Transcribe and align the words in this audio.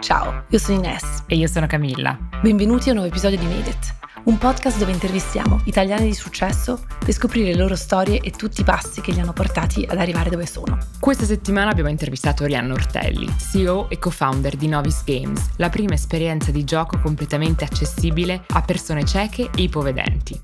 Ciao, 0.00 0.44
io 0.48 0.58
sono 0.58 0.78
Ines. 0.78 1.24
E 1.26 1.36
io 1.36 1.48
sono 1.48 1.66
Camilla. 1.66 2.16
Benvenuti 2.40 2.88
a 2.88 2.92
un 2.92 2.98
nuovo 2.98 3.10
episodio 3.10 3.36
di 3.36 3.46
Made 3.46 3.68
It, 3.68 3.94
un 4.24 4.38
podcast 4.38 4.78
dove 4.78 4.92
intervistiamo 4.92 5.60
italiani 5.64 6.06
di 6.06 6.14
successo 6.14 6.84
per 6.98 7.12
scoprire 7.12 7.50
le 7.50 7.58
loro 7.58 7.74
storie 7.74 8.20
e 8.20 8.30
tutti 8.30 8.60
i 8.60 8.64
passi 8.64 9.00
che 9.00 9.12
li 9.12 9.20
hanno 9.20 9.32
portati 9.32 9.84
ad 9.88 9.98
arrivare 9.98 10.30
dove 10.30 10.46
sono. 10.46 10.78
Questa 11.00 11.24
settimana 11.24 11.70
abbiamo 11.70 11.90
intervistato 11.90 12.44
Rianna 12.44 12.72
Ortelli, 12.72 13.28
CEO 13.38 13.90
e 13.90 13.98
co-founder 13.98 14.56
di 14.56 14.68
Novis 14.68 15.02
Games, 15.04 15.50
la 15.56 15.68
prima 15.68 15.94
esperienza 15.94 16.50
di 16.50 16.64
gioco 16.64 16.98
completamente 17.00 17.64
accessibile 17.64 18.44
a 18.46 18.62
persone 18.62 19.04
cieche 19.04 19.50
e 19.54 19.62
ipovedenti. 19.62 20.40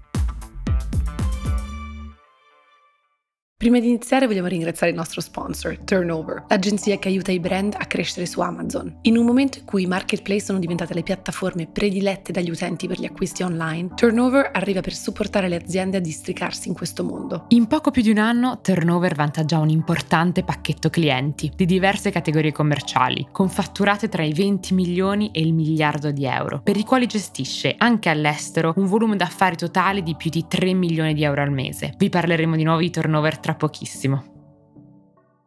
Prima 3.57 3.79
di 3.79 3.87
iniziare 3.87 4.27
vogliamo 4.27 4.49
ringraziare 4.49 4.91
il 4.91 4.99
nostro 4.99 5.21
sponsor, 5.21 5.79
Turnover, 5.85 6.45
l'agenzia 6.49 6.99
che 6.99 7.09
aiuta 7.09 7.31
i 7.31 7.39
brand 7.39 7.75
a 7.79 7.87
crescere 7.87 8.27
su 8.27 8.41
Amazon. 8.41 8.99
In 9.03 9.17
un 9.17 9.25
momento 9.25 9.59
in 9.59 9.65
cui 9.65 9.85
i 9.85 9.87
marketplace 9.87 10.45
sono 10.45 10.59
diventate 10.59 10.93
le 10.93 11.05
piattaforme 11.05 11.69
predilette 11.69 12.33
dagli 12.33 12.51
utenti 12.51 12.89
per 12.89 12.99
gli 12.99 13.05
acquisti 13.05 13.43
online, 13.43 13.91
Turnover 13.95 14.51
arriva 14.53 14.81
per 14.81 14.93
supportare 14.93 15.49
le 15.49 15.55
aziende 15.55 15.97
a 15.97 16.01
districarsi 16.01 16.67
in 16.69 16.75
questo 16.75 17.05
mondo. 17.05 17.47
In 17.51 17.67
poco 17.67 17.93
più 17.93 18.03
di 18.03 18.11
un 18.11 18.19
anno, 18.19 18.59
Turnover 18.61 19.15
vanta 19.15 19.45
già 19.45 19.59
un 19.59 19.71
importante 19.71 20.43
pacchetto 20.43 20.91
clienti 20.91 21.51
di 21.55 21.65
diverse 21.65 22.11
categorie 22.11 22.53
commerciali, 22.53 23.29
con 23.31 23.49
fatturate 23.49 24.09
tra 24.09 24.25
i 24.25 24.35
20 24.35 24.75
milioni 24.75 25.31
e 25.33 25.41
il 25.41 25.55
miliardo 25.55 26.11
di 26.11 26.27
euro, 26.27 26.61
per 26.61 26.77
i 26.77 26.83
quali 26.83 27.07
gestisce 27.07 27.77
anche 27.79 28.09
all'estero 28.11 28.75
un 28.77 28.87
volume 28.87 29.17
d'affari 29.17 29.57
totale 29.57 30.03
di 30.03 30.17
più 30.17 30.29
di 30.29 30.45
3 30.47 30.75
milioni 30.75 31.15
di 31.15 31.23
euro 31.23 31.41
al 31.41 31.53
mese. 31.53 31.95
Vi 31.97 32.09
parleremo 32.11 32.57
di 32.57 32.65
nuovi 32.65 32.91
turnover 32.91 33.43
tra 33.45 33.55
pochissimo. 33.55 34.34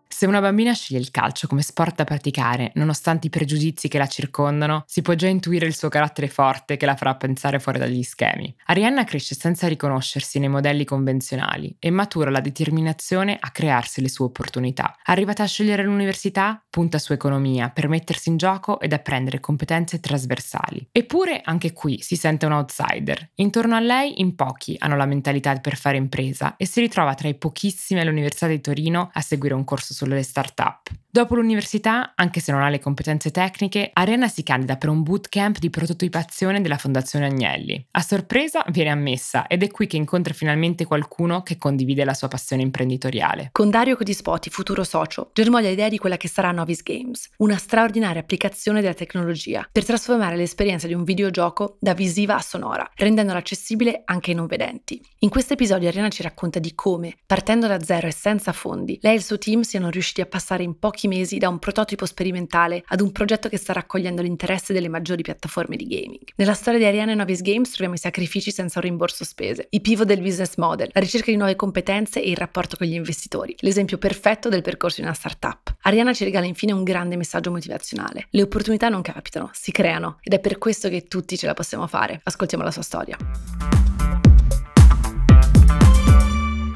Se 0.09 0.25
una 0.25 0.39
bambina 0.39 0.73
sceglie 0.73 0.99
il 1.01 1.11
calcio 1.11 1.47
come 1.47 1.61
sport 1.61 1.95
da 1.95 2.03
praticare, 2.03 2.71
nonostante 2.75 3.27
i 3.27 3.29
pregiudizi 3.29 3.87
che 3.87 3.97
la 3.97 4.07
circondano, 4.07 4.83
si 4.87 5.01
può 5.01 5.13
già 5.13 5.27
intuire 5.27 5.65
il 5.65 5.75
suo 5.75 5.89
carattere 5.89 6.27
forte 6.27 6.77
che 6.77 6.85
la 6.85 6.95
farà 6.95 7.15
pensare 7.15 7.59
fuori 7.59 7.77
dagli 7.77 8.01
schemi. 8.03 8.55
Arianna 8.65 9.03
cresce 9.03 9.35
senza 9.35 9.67
riconoscersi 9.67 10.39
nei 10.39 10.47
modelli 10.47 10.85
convenzionali 10.85 11.75
e 11.77 11.91
matura 11.91 12.31
la 12.31 12.39
determinazione 12.39 13.37
a 13.39 13.51
crearsi 13.51 14.01
le 14.01 14.09
sue 14.09 14.25
opportunità. 14.25 14.95
Arrivata 15.03 15.43
a 15.43 15.47
scegliere 15.47 15.83
l'università, 15.83 16.63
punta 16.69 16.97
su 16.99 17.13
economia 17.13 17.69
per 17.69 17.87
mettersi 17.89 18.29
in 18.29 18.37
gioco 18.37 18.79
ed 18.79 18.93
apprendere 18.93 19.39
competenze 19.39 19.99
trasversali. 19.99 20.87
Eppure 20.91 21.41
anche 21.43 21.73
qui 21.73 22.01
si 22.01 22.15
sente 22.15 22.45
un 22.45 22.53
outsider. 22.53 23.31
Intorno 23.35 23.75
a 23.75 23.79
lei 23.79 24.21
in 24.21 24.35
pochi 24.35 24.75
hanno 24.79 24.95
la 24.95 25.05
mentalità 25.05 25.55
per 25.57 25.75
fare 25.75 25.97
impresa 25.97 26.55
e 26.55 26.65
si 26.65 26.79
ritrova 26.79 27.13
tra 27.13 27.27
i 27.27 27.35
pochissimi 27.35 27.99
all'Università 27.99 28.47
di 28.47 28.61
Torino 28.61 29.09
a 29.11 29.21
seguire 29.21 29.53
un 29.53 29.63
corso 29.63 29.93
sul 29.97 30.07
sulle 30.07 30.23
start-up. 30.23 30.89
Dopo 31.09 31.35
l'università, 31.35 32.13
anche 32.15 32.39
se 32.39 32.51
non 32.51 32.61
ha 32.61 32.69
le 32.69 32.79
competenze 32.79 33.31
tecniche, 33.31 33.89
Arianna 33.91 34.27
si 34.27 34.43
candida 34.43 34.75
per 34.75 34.89
un 34.89 35.01
bootcamp 35.01 35.57
di 35.57 35.71
prototipazione 35.71 36.61
della 36.61 36.77
Fondazione 36.77 37.25
Agnelli. 37.25 37.87
A 37.91 38.01
sorpresa 38.01 38.63
viene 38.67 38.91
ammessa 38.91 39.47
ed 39.47 39.63
è 39.63 39.71
qui 39.71 39.87
che 39.87 39.97
incontra 39.97 40.33
finalmente 40.33 40.85
qualcuno 40.85 41.41
che 41.41 41.57
condivide 41.57 42.05
la 42.05 42.13
sua 42.13 42.27
passione 42.27 42.61
imprenditoriale. 42.61 43.49
Con 43.51 43.71
Dario 43.71 43.97
Codispoti, 43.97 44.51
futuro 44.51 44.83
socio, 44.83 45.31
germò 45.33 45.57
l'idea 45.57 45.89
di 45.89 45.97
quella 45.97 46.17
che 46.17 46.27
sarà 46.27 46.51
Novis 46.51 46.83
Games, 46.83 47.29
una 47.37 47.57
straordinaria 47.57 48.21
applicazione 48.21 48.81
della 48.81 48.93
tecnologia 48.93 49.67
per 49.71 49.85
trasformare 49.85 50.35
l'esperienza 50.35 50.85
di 50.85 50.93
un 50.93 51.03
videogioco 51.03 51.77
da 51.79 51.95
visiva 51.95 52.35
a 52.35 52.41
sonora, 52.41 52.87
rendendola 52.93 53.39
accessibile 53.39 54.03
anche 54.05 54.31
ai 54.31 54.37
non 54.37 54.45
vedenti. 54.45 55.01
In 55.19 55.29
questo 55.29 55.53
episodio 55.53 55.87
Arianna 55.87 56.09
ci 56.09 56.21
racconta 56.21 56.59
di 56.59 56.75
come, 56.75 57.15
partendo 57.25 57.65
da 57.65 57.81
zero 57.81 58.05
e 58.05 58.11
senza 58.11 58.51
fondi, 58.51 58.99
lei 59.01 59.13
e 59.13 59.17
il 59.17 59.23
suo 59.23 59.39
team 59.39 59.61
siano 59.61 59.86
riusciti 59.89 60.21
a 60.21 60.25
passare 60.25 60.63
in 60.63 60.79
pochi 60.79 61.07
mesi 61.07 61.37
da 61.37 61.49
un 61.49 61.59
prototipo 61.59 62.05
sperimentale 62.05 62.83
ad 62.87 63.01
un 63.01 63.11
progetto 63.11 63.49
che 63.49 63.57
sta 63.57 63.73
raccogliendo 63.73 64.21
l'interesse 64.21 64.73
delle 64.73 64.89
maggiori 64.89 65.21
piattaforme 65.21 65.75
di 65.75 65.85
gaming. 65.85 66.23
Nella 66.35 66.53
storia 66.53 66.79
di 66.79 66.85
Ariana 66.85 67.11
e 67.11 67.15
Novis 67.15 67.41
Games 67.41 67.69
troviamo 67.69 67.95
i 67.95 67.97
sacrifici 67.97 68.51
senza 68.51 68.79
un 68.79 68.85
rimborso 68.85 69.23
spese, 69.23 69.67
i 69.71 69.81
pivot 69.81 70.05
del 70.05 70.21
business 70.21 70.55
model, 70.57 70.89
la 70.91 70.99
ricerca 70.99 71.31
di 71.31 71.37
nuove 71.37 71.55
competenze 71.55 72.21
e 72.21 72.29
il 72.29 72.37
rapporto 72.37 72.77
con 72.77 72.87
gli 72.87 72.93
investitori, 72.93 73.55
l'esempio 73.59 73.97
perfetto 73.97 74.49
del 74.49 74.61
percorso 74.61 75.01
di 75.01 75.07
una 75.07 75.15
startup. 75.15 75.75
Ariana 75.81 76.13
ci 76.13 76.23
regala 76.23 76.45
infine 76.45 76.73
un 76.73 76.83
grande 76.83 77.15
messaggio 77.15 77.51
motivazionale. 77.51 78.27
Le 78.29 78.41
opportunità 78.41 78.89
non 78.89 79.01
capitano, 79.01 79.49
si 79.53 79.71
creano 79.71 80.17
ed 80.21 80.33
è 80.33 80.39
per 80.39 80.57
questo 80.57 80.89
che 80.89 81.07
tutti 81.07 81.37
ce 81.37 81.45
la 81.45 81.53
possiamo 81.53 81.87
fare. 81.87 82.19
Ascoltiamo 82.23 82.63
la 82.63 82.71
sua 82.71 82.81
storia. 82.81 83.17